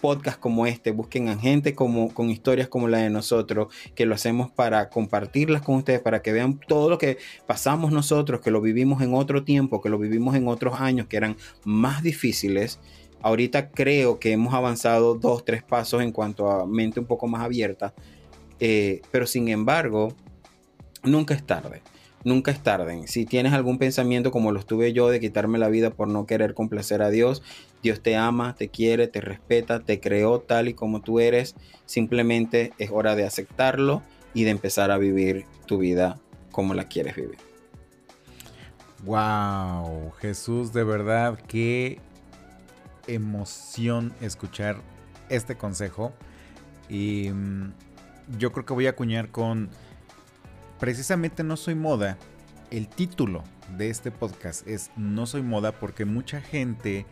podcasts 0.03 0.41
como 0.41 0.67
este, 0.67 0.91
busquen 0.91 1.29
a 1.29 1.39
gente 1.39 1.75
como, 1.75 2.13
con 2.13 2.29
historias 2.29 2.69
como 2.69 2.89
la 2.89 2.99
de 2.99 3.09
nosotros, 3.09 3.73
que 3.95 4.05
lo 4.05 4.17
hacemos 4.17 4.51
para 4.51 4.91
compartirlas 4.91 5.63
con 5.63 5.77
ustedes, 5.77 6.01
para 6.01 6.21
que 6.21 6.33
vean 6.33 6.59
todo 6.59 6.91
lo 6.91 6.99
que 6.99 7.19
pasamos 7.47 7.93
nosotros, 7.93 8.41
que 8.41 8.51
lo 8.51 8.61
vivimos 8.61 9.01
en 9.01 9.15
otro 9.15 9.45
tiempo, 9.45 9.81
que 9.81 9.89
lo 9.89 9.99
vivimos 9.99 10.35
en 10.35 10.49
otros 10.49 10.81
años 10.81 11.07
que 11.07 11.17
eran 11.17 11.37
más 11.65 12.03
difíciles. 12.03 12.81
Ahorita 13.23 13.71
creo 13.71 14.19
que 14.19 14.33
hemos 14.33 14.53
avanzado 14.53 15.15
dos, 15.15 15.45
tres 15.45 15.63
pasos 15.63 16.03
en 16.03 16.11
cuanto 16.11 16.51
a 16.51 16.67
mente 16.67 16.99
un 16.99 17.07
poco 17.07 17.29
más 17.29 17.43
abierta, 17.43 17.95
eh, 18.59 19.03
pero 19.13 19.27
sin 19.29 19.49
embargo, 19.49 20.15
nunca 21.05 21.33
es 21.33 21.47
tarde. 21.47 21.81
Nunca 22.25 22.51
es 22.51 22.63
tarde. 22.63 23.07
Si 23.09 23.25
tienes 23.27 23.53
algún 23.53 23.79
pensamiento 23.79 24.31
como 24.31 24.53
lo 24.53 24.63
tuve 24.63 24.93
yo 24.93 25.09
de 25.09 25.19
quitarme 25.19 25.59
la 25.59 25.69
vida 25.69 25.91
por 25.91 26.09
no 26.09 26.25
querer 26.27 26.55
complacer 26.55 27.03
a 27.03 27.11
Dios, 27.11 27.43
Dios 27.83 28.01
te 28.01 28.17
ama, 28.17 28.55
te 28.55 28.69
quiere, 28.69 29.09
te 29.09 29.21
respeta, 29.21 29.81
te 29.81 29.99
creó 29.99 30.41
tal 30.41 30.69
y 30.69 30.75
como 30.75 31.01
tú 31.01 31.19
eres. 31.19 31.57
Simplemente 31.85 32.73
es 32.79 32.91
hora 32.93 33.17
de 33.17 33.25
aceptarlo 33.25 34.03
y 34.35 34.45
de 34.45 34.51
empezar 34.51 34.91
a 34.91 34.99
vivir 34.99 35.47
tu 35.67 35.79
vida 35.79 36.21
como 36.53 36.75
la 36.75 36.85
quieres 36.85 37.17
vivir. 37.17 37.39
Wow, 39.05 40.13
Jesús, 40.21 40.73
de 40.73 40.85
verdad, 40.85 41.37
qué 41.49 41.99
emoción 43.09 44.13
escuchar 44.21 44.77
este 45.29 45.57
consejo. 45.57 46.13
Y 46.89 47.31
mm, 47.31 47.73
yo 48.39 48.53
creo 48.53 48.65
que 48.65 48.75
voy 48.75 48.87
a 48.87 48.91
acuñar 48.91 49.31
con 49.31 49.71
precisamente 50.83 51.45
no 51.45 51.57
soy 51.57 51.77
moda. 51.77 52.19
El 52.73 52.89
título 52.89 53.45
de 53.79 53.89
este 53.89 54.11
podcast 54.11 54.67
es 54.67 54.91
No 54.97 55.27
soy 55.27 55.41
moda 55.41 55.71
porque 55.71 56.05
mucha 56.05 56.41
gente 56.41 57.07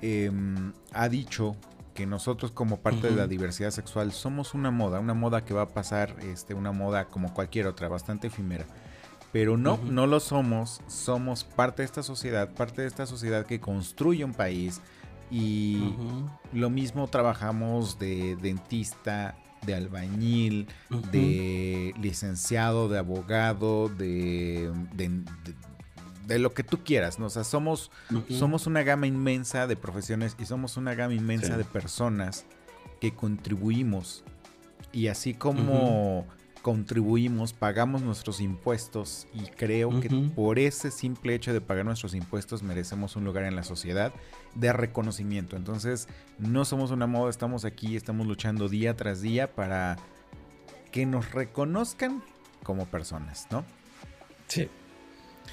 em, 0.00 0.72
ha 0.92 1.08
dicho 1.08 1.54
que 1.94 2.06
nosotros 2.06 2.50
como 2.50 2.80
parte 2.80 3.08
de 3.08 3.14
la 3.14 3.28
diversidad 3.28 3.70
sexual 3.70 4.10
somos 4.10 4.52
una 4.52 4.72
moda, 4.72 4.98
una 4.98 5.14
moda 5.14 5.44
que 5.44 5.54
va 5.54 5.62
a 5.62 5.68
pasar, 5.68 6.16
este, 6.24 6.54
una 6.54 6.72
moda 6.72 7.04
como 7.04 7.32
cualquier 7.32 7.68
otra, 7.68 7.86
bastante 7.86 8.26
efímera. 8.26 8.66
Pero 9.30 9.56
no, 9.56 9.78
no 9.84 10.08
lo 10.08 10.18
somos, 10.18 10.80
somos 10.88 11.44
parte 11.44 11.82
de 11.82 11.86
esta 11.86 12.02
sociedad, 12.02 12.52
parte 12.52 12.82
de 12.82 12.88
esta 12.88 13.06
sociedad 13.06 13.46
que 13.46 13.60
construye 13.60 14.24
un 14.24 14.34
país 14.34 14.80
y 15.30 15.94
lo 16.52 16.68
mismo 16.68 17.06
trabajamos 17.06 18.00
de 18.00 18.34
dentista, 18.42 19.36
de 19.64 19.74
albañil, 19.74 20.68
de 21.10 21.94
licenciado, 22.00 22.88
de 22.88 22.98
abogado, 22.98 23.88
de, 23.88 24.72
de, 24.94 26.38
lo 26.38 26.52
que 26.54 26.64
tú 26.64 26.78
quieras, 26.84 27.18
¿no? 27.18 27.26
O 27.26 27.30
sea, 27.30 27.44
somos, 27.44 27.90
somos 28.28 28.66
una 28.66 28.82
gama 28.82 29.06
inmensa 29.06 29.66
de 29.66 29.76
profesiones 29.76 30.36
y 30.38 30.46
somos 30.46 30.76
una 30.76 30.94
gama 30.94 31.14
inmensa 31.14 31.56
de 31.56 31.64
personas 31.64 32.44
que 33.00 33.14
contribuimos. 33.14 34.24
Y 34.92 35.08
así 35.08 35.34
como 35.34 36.26
contribuimos, 36.62 37.52
pagamos 37.52 38.02
nuestros 38.02 38.40
impuestos 38.40 39.26
y 39.34 39.46
creo 39.46 40.00
que 40.00 40.08
por 40.34 40.60
ese 40.60 40.90
simple 40.92 41.34
hecho 41.34 41.52
de 41.52 41.60
pagar 41.60 41.84
nuestros 41.84 42.14
impuestos 42.14 42.62
merecemos 42.62 43.16
un 43.16 43.24
lugar 43.24 43.44
en 43.44 43.56
la 43.56 43.64
sociedad 43.64 44.12
de 44.54 44.72
reconocimiento. 44.72 45.56
Entonces, 45.56 46.08
no 46.38 46.64
somos 46.64 46.92
una 46.92 47.08
moda, 47.08 47.30
estamos 47.30 47.64
aquí, 47.64 47.96
estamos 47.96 48.26
luchando 48.26 48.68
día 48.68 48.96
tras 48.96 49.20
día 49.20 49.52
para 49.52 49.96
que 50.92 51.04
nos 51.04 51.32
reconozcan 51.32 52.22
como 52.62 52.86
personas, 52.86 53.48
¿no? 53.50 53.64
Sí. 54.46 54.68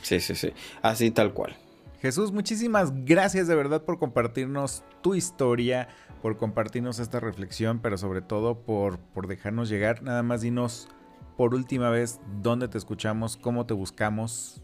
Sí, 0.04 0.20
sí, 0.20 0.36
sí. 0.36 0.54
Así 0.84 1.10
tal 1.10 1.34
cual. 1.34 1.58
Jesús, 2.02 2.32
muchísimas 2.32 2.94
gracias 3.04 3.48
de 3.48 3.56
verdad 3.56 3.84
por 3.84 3.98
compartirnos 3.98 4.84
tu 5.02 5.16
historia, 5.16 5.90
por 6.22 6.38
compartirnos 6.38 7.00
esta 7.00 7.20
reflexión, 7.20 7.80
pero 7.80 7.98
sobre 7.98 8.22
todo 8.22 8.60
por, 8.60 9.00
por 9.00 9.28
dejarnos 9.28 9.70
llegar. 9.70 10.04
Nada 10.04 10.24
más 10.24 10.42
dinos 10.42 10.88
por 11.40 11.56
última 11.56 11.90
vez 11.90 12.20
dónde 12.42 12.68
te 12.68 12.78
escuchamos, 12.78 13.38
cómo 13.38 13.66
te 13.66 13.74
buscamos. 13.74 14.62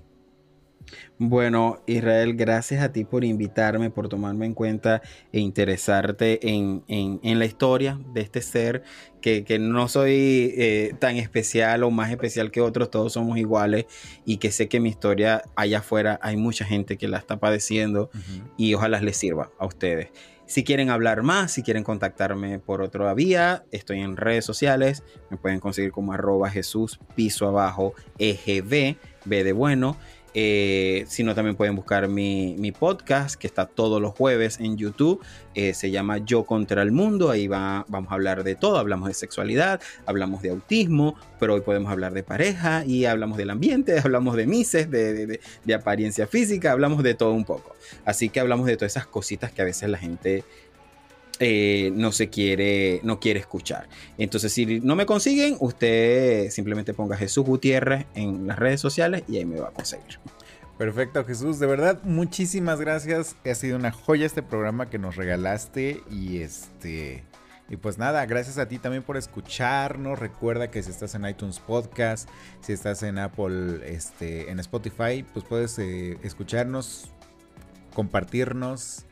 Bueno, 1.18 1.82
Israel, 1.88 2.36
gracias 2.36 2.84
a 2.84 2.92
ti 2.92 3.06
por 3.06 3.24
invitarme, 3.24 3.92
por 3.92 4.10
tomarme 4.10 4.46
en 4.46 4.54
cuenta 4.54 5.02
e 5.32 5.40
interesarte 5.40 6.38
en, 6.46 6.84
la 7.40 7.46
historia 7.46 7.98
de 8.14 8.20
este 8.20 8.42
ser, 8.42 8.84
que, 9.22 9.46
no 9.58 9.88
soy 9.88 10.54
eh, 10.58 10.96
tan 11.00 11.16
especial 11.16 11.84
o 11.84 11.92
más 11.92 12.12
especial 12.12 12.52
que 12.52 12.60
otros, 12.60 12.92
todos 12.92 13.14
somos 13.14 13.38
iguales 13.38 13.86
y 14.26 14.36
que 14.36 14.52
sé 14.52 14.68
que 14.68 14.82
mi 14.82 14.90
historia 14.90 15.44
allá 15.56 15.80
afuera 15.80 16.20
hay 16.22 16.36
mucha 16.36 16.66
gente 16.66 16.98
que 16.98 17.08
la 17.08 17.20
está 17.20 17.40
padeciendo 17.40 18.10
y 18.58 18.74
ojalá 18.74 19.00
les 19.00 19.16
sirva 19.16 19.50
a 19.58 19.66
ustedes. 19.66 20.10
Si 20.48 20.64
quieren 20.64 20.90
hablar 20.90 21.24
más, 21.24 21.52
si 21.52 21.64
quieren 21.64 21.84
contactarme 21.84 22.60
por 22.60 22.82
otra 22.82 23.14
vía, 23.16 23.66
estoy 23.72 24.02
en 24.02 24.16
redes 24.16 24.46
sociales. 24.46 25.04
Me 25.32 25.38
pueden 25.38 25.60
conseguir 25.60 25.92
como 25.92 26.14
arroba 26.14 26.52
Jesús 26.52 27.00
piso 27.16 27.48
abajo 27.48 27.94
EGB, 28.20 28.98
de 29.26 29.54
bueno. 29.54 29.98
Eh, 30.38 31.06
si 31.08 31.24
no, 31.24 31.34
también 31.34 31.56
pueden 31.56 31.78
buscar 31.78 32.10
mi, 32.10 32.74
podcast 32.78 33.36
que 33.36 33.48
está 33.48 33.66
todos 33.66 34.02
los 34.02 34.14
jueves 34.14 34.60
en 34.60 34.76
YouTube. 34.76 35.24
Eh, 35.54 35.74
se 35.74 35.92
llama 35.92 36.18
Yo 36.18 36.44
contra 36.44 36.82
el 36.82 36.92
Mundo. 36.92 37.32
Ahí 37.32 37.48
va, 37.48 37.86
vamos 37.88 38.12
a 38.12 38.16
hablar 38.16 38.44
de 38.44 38.56
todo. 38.56 38.78
Hablamos 38.78 39.08
de 39.08 39.14
sexualidad, 39.14 39.80
hablamos 40.06 40.42
de 40.42 40.50
autismo, 40.50 41.16
pero 41.40 41.54
hoy 41.54 41.62
podemos 41.62 41.90
hablar 41.90 42.14
de 42.14 42.22
pareja 42.22 42.84
y 42.86 43.06
hablamos 43.06 43.38
del 43.38 43.50
ambiente, 43.50 43.98
hablamos 44.04 44.36
de 44.36 44.46
mises, 44.46 44.92
de, 44.92 45.40
apariencia 45.74 46.28
física, 46.28 46.74
hablamos 46.74 47.02
de 47.02 47.14
todo 47.14 47.32
un 47.32 47.46
poco. 47.46 47.74
Así 48.04 48.28
que 48.28 48.42
hablamos 48.42 48.66
de 48.66 48.76
todas 48.76 48.92
esas 48.92 49.08
cositas 49.08 49.54
que 49.54 49.62
a 49.62 49.66
veces 49.66 49.90
la 49.90 49.98
gente 49.98 50.44
eh, 51.40 51.92
no 51.94 52.12
se 52.12 52.30
quiere, 52.30 53.02
no 53.04 53.20
quiere 53.20 53.40
escuchar. 53.40 53.88
Entonces, 54.18 54.54
si 54.54 54.80
no 54.80 54.96
me 54.96 55.06
consiguen, 55.06 55.58
usted 55.60 56.50
simplemente 56.50 56.94
ponga 56.94 57.18
Jesús 57.18 57.46
Gutiérrez 57.46 58.06
en 58.16 58.48
las 58.48 58.58
redes 58.58 58.80
sociales 58.80 59.24
y 59.28 59.38
ahí 59.38 59.46
me 59.46 59.60
va 59.60 59.70
a 59.70 59.72
conseguir. 59.72 60.20
Perfecto, 60.78 61.24
Jesús. 61.24 61.60
De 61.60 61.68
verdad, 61.68 62.02
muchísimas 62.04 62.80
gracias. 62.82 63.36
Ha 63.46 63.56
sido 63.56 63.78
una 63.78 63.92
joya 63.92 64.26
este 64.26 64.44
programa 64.44 64.90
que 64.90 64.98
nos 64.98 65.16
regalaste. 65.16 66.02
Y 66.12 66.40
este. 66.40 67.24
Y 67.70 67.78
pues 67.78 67.98
nada, 67.98 68.26
gracias 68.26 68.58
a 68.58 68.68
ti 68.68 68.78
también 68.78 69.02
por 69.02 69.18
escucharnos. 69.18 70.20
Recuerda 70.20 70.70
que 70.70 70.84
si 70.84 70.92
estás 70.92 71.16
en 71.16 71.26
iTunes 71.26 71.60
Podcast, 71.60 72.30
si 72.62 72.74
estás 72.74 73.04
en 73.04 73.18
Apple, 73.18 73.82
este, 73.86 74.52
en 74.52 74.60
Spotify, 74.60 75.26
pues 75.34 75.46
puedes 75.46 75.80
eh, 75.80 76.18
escucharnos, 76.22 77.10
compartirnos 77.94 79.06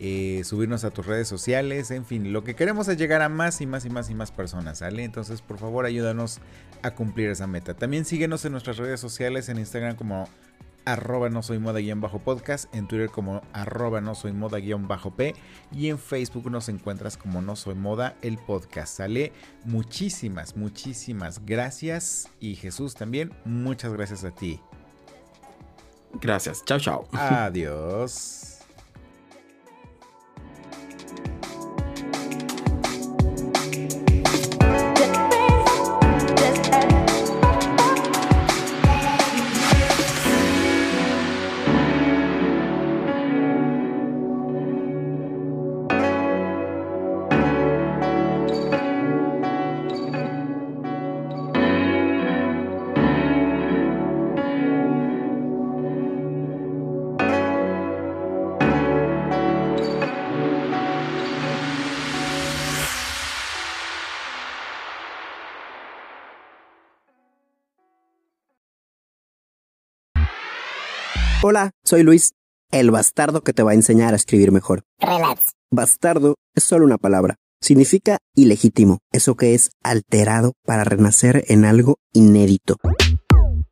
eh, 0.00 0.42
subirnos 0.44 0.84
a 0.84 0.90
tus 0.90 1.06
redes 1.06 1.28
sociales, 1.28 1.90
en 1.90 2.04
fin, 2.04 2.32
lo 2.32 2.44
que 2.44 2.54
queremos 2.54 2.88
es 2.88 2.96
llegar 2.96 3.22
a 3.22 3.28
más 3.28 3.60
y 3.60 3.66
más 3.66 3.84
y 3.84 3.90
más 3.90 4.10
y 4.10 4.14
más 4.14 4.30
personas, 4.30 4.78
¿sale? 4.78 5.04
Entonces, 5.04 5.42
por 5.42 5.58
favor, 5.58 5.86
ayúdanos 5.86 6.40
a 6.82 6.92
cumplir 6.92 7.30
esa 7.30 7.46
meta. 7.46 7.74
También 7.74 8.04
síguenos 8.04 8.44
en 8.44 8.52
nuestras 8.52 8.76
redes 8.76 9.00
sociales, 9.00 9.48
en 9.48 9.58
Instagram 9.58 9.96
como 9.96 10.28
arroba 10.84 11.28
no 11.28 11.42
soy 11.42 11.58
moda 11.58 11.80
guion 11.80 12.00
bajo 12.00 12.20
podcast, 12.20 12.74
en 12.74 12.88
Twitter 12.88 13.10
como 13.10 13.42
arroba 13.52 14.00
no 14.00 14.14
soy 14.14 14.32
moda 14.32 14.58
guion 14.58 14.88
bajo 14.88 15.14
P 15.14 15.34
y 15.70 15.88
en 15.88 15.98
Facebook 15.98 16.50
nos 16.50 16.68
encuentras 16.68 17.16
como 17.16 17.42
no 17.42 17.56
soy 17.56 17.74
moda 17.74 18.16
el 18.22 18.38
podcast. 18.38 18.96
Sale 18.96 19.32
muchísimas, 19.64 20.56
muchísimas 20.56 21.44
gracias 21.44 22.28
y 22.40 22.54
Jesús 22.54 22.94
también, 22.94 23.32
muchas 23.44 23.92
gracias 23.92 24.24
a 24.24 24.30
ti. 24.30 24.60
Gracias. 26.20 26.64
Chao, 26.64 26.78
chao. 26.78 27.08
Adiós. 27.12 28.47
Hola, 71.50 71.70
soy 71.82 72.02
Luis, 72.02 72.32
el 72.70 72.90
bastardo 72.90 73.40
que 73.40 73.54
te 73.54 73.62
va 73.62 73.70
a 73.70 73.74
enseñar 73.74 74.12
a 74.12 74.16
escribir 74.16 74.52
mejor. 74.52 74.82
Relax. 74.98 75.52
Bastardo 75.70 76.34
es 76.54 76.62
solo 76.62 76.84
una 76.84 76.98
palabra. 76.98 77.36
Significa 77.62 78.18
ilegítimo, 78.34 78.98
eso 79.12 79.34
que 79.34 79.54
es 79.54 79.70
alterado 79.82 80.52
para 80.66 80.84
renacer 80.84 81.46
en 81.48 81.64
algo 81.64 81.96
inédito. 82.12 82.76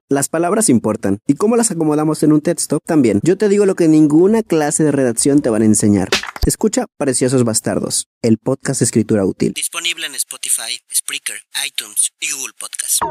Las 0.08 0.30
palabras 0.30 0.70
importan, 0.70 1.18
y 1.26 1.34
cómo 1.34 1.56
las 1.56 1.70
acomodamos 1.70 2.22
en 2.22 2.32
un 2.32 2.40
texto 2.40 2.80
también. 2.82 3.20
Yo 3.22 3.36
te 3.36 3.50
digo 3.50 3.66
lo 3.66 3.74
que 3.74 3.88
ninguna 3.88 4.42
clase 4.42 4.82
de 4.82 4.92
redacción 4.92 5.42
te 5.42 5.50
van 5.50 5.60
a 5.60 5.66
enseñar. 5.66 6.08
Escucha 6.46 6.86
Preciosos 6.96 7.44
Bastardos, 7.44 8.06
el 8.22 8.38
podcast 8.38 8.80
de 8.80 8.84
escritura 8.86 9.26
útil. 9.26 9.52
Disponible 9.52 10.06
en 10.06 10.14
Spotify, 10.14 10.80
Spreaker, 10.90 11.36
iTunes 11.66 12.10
y 12.20 12.32
Google 12.32 12.54
Podcast. 12.58 13.02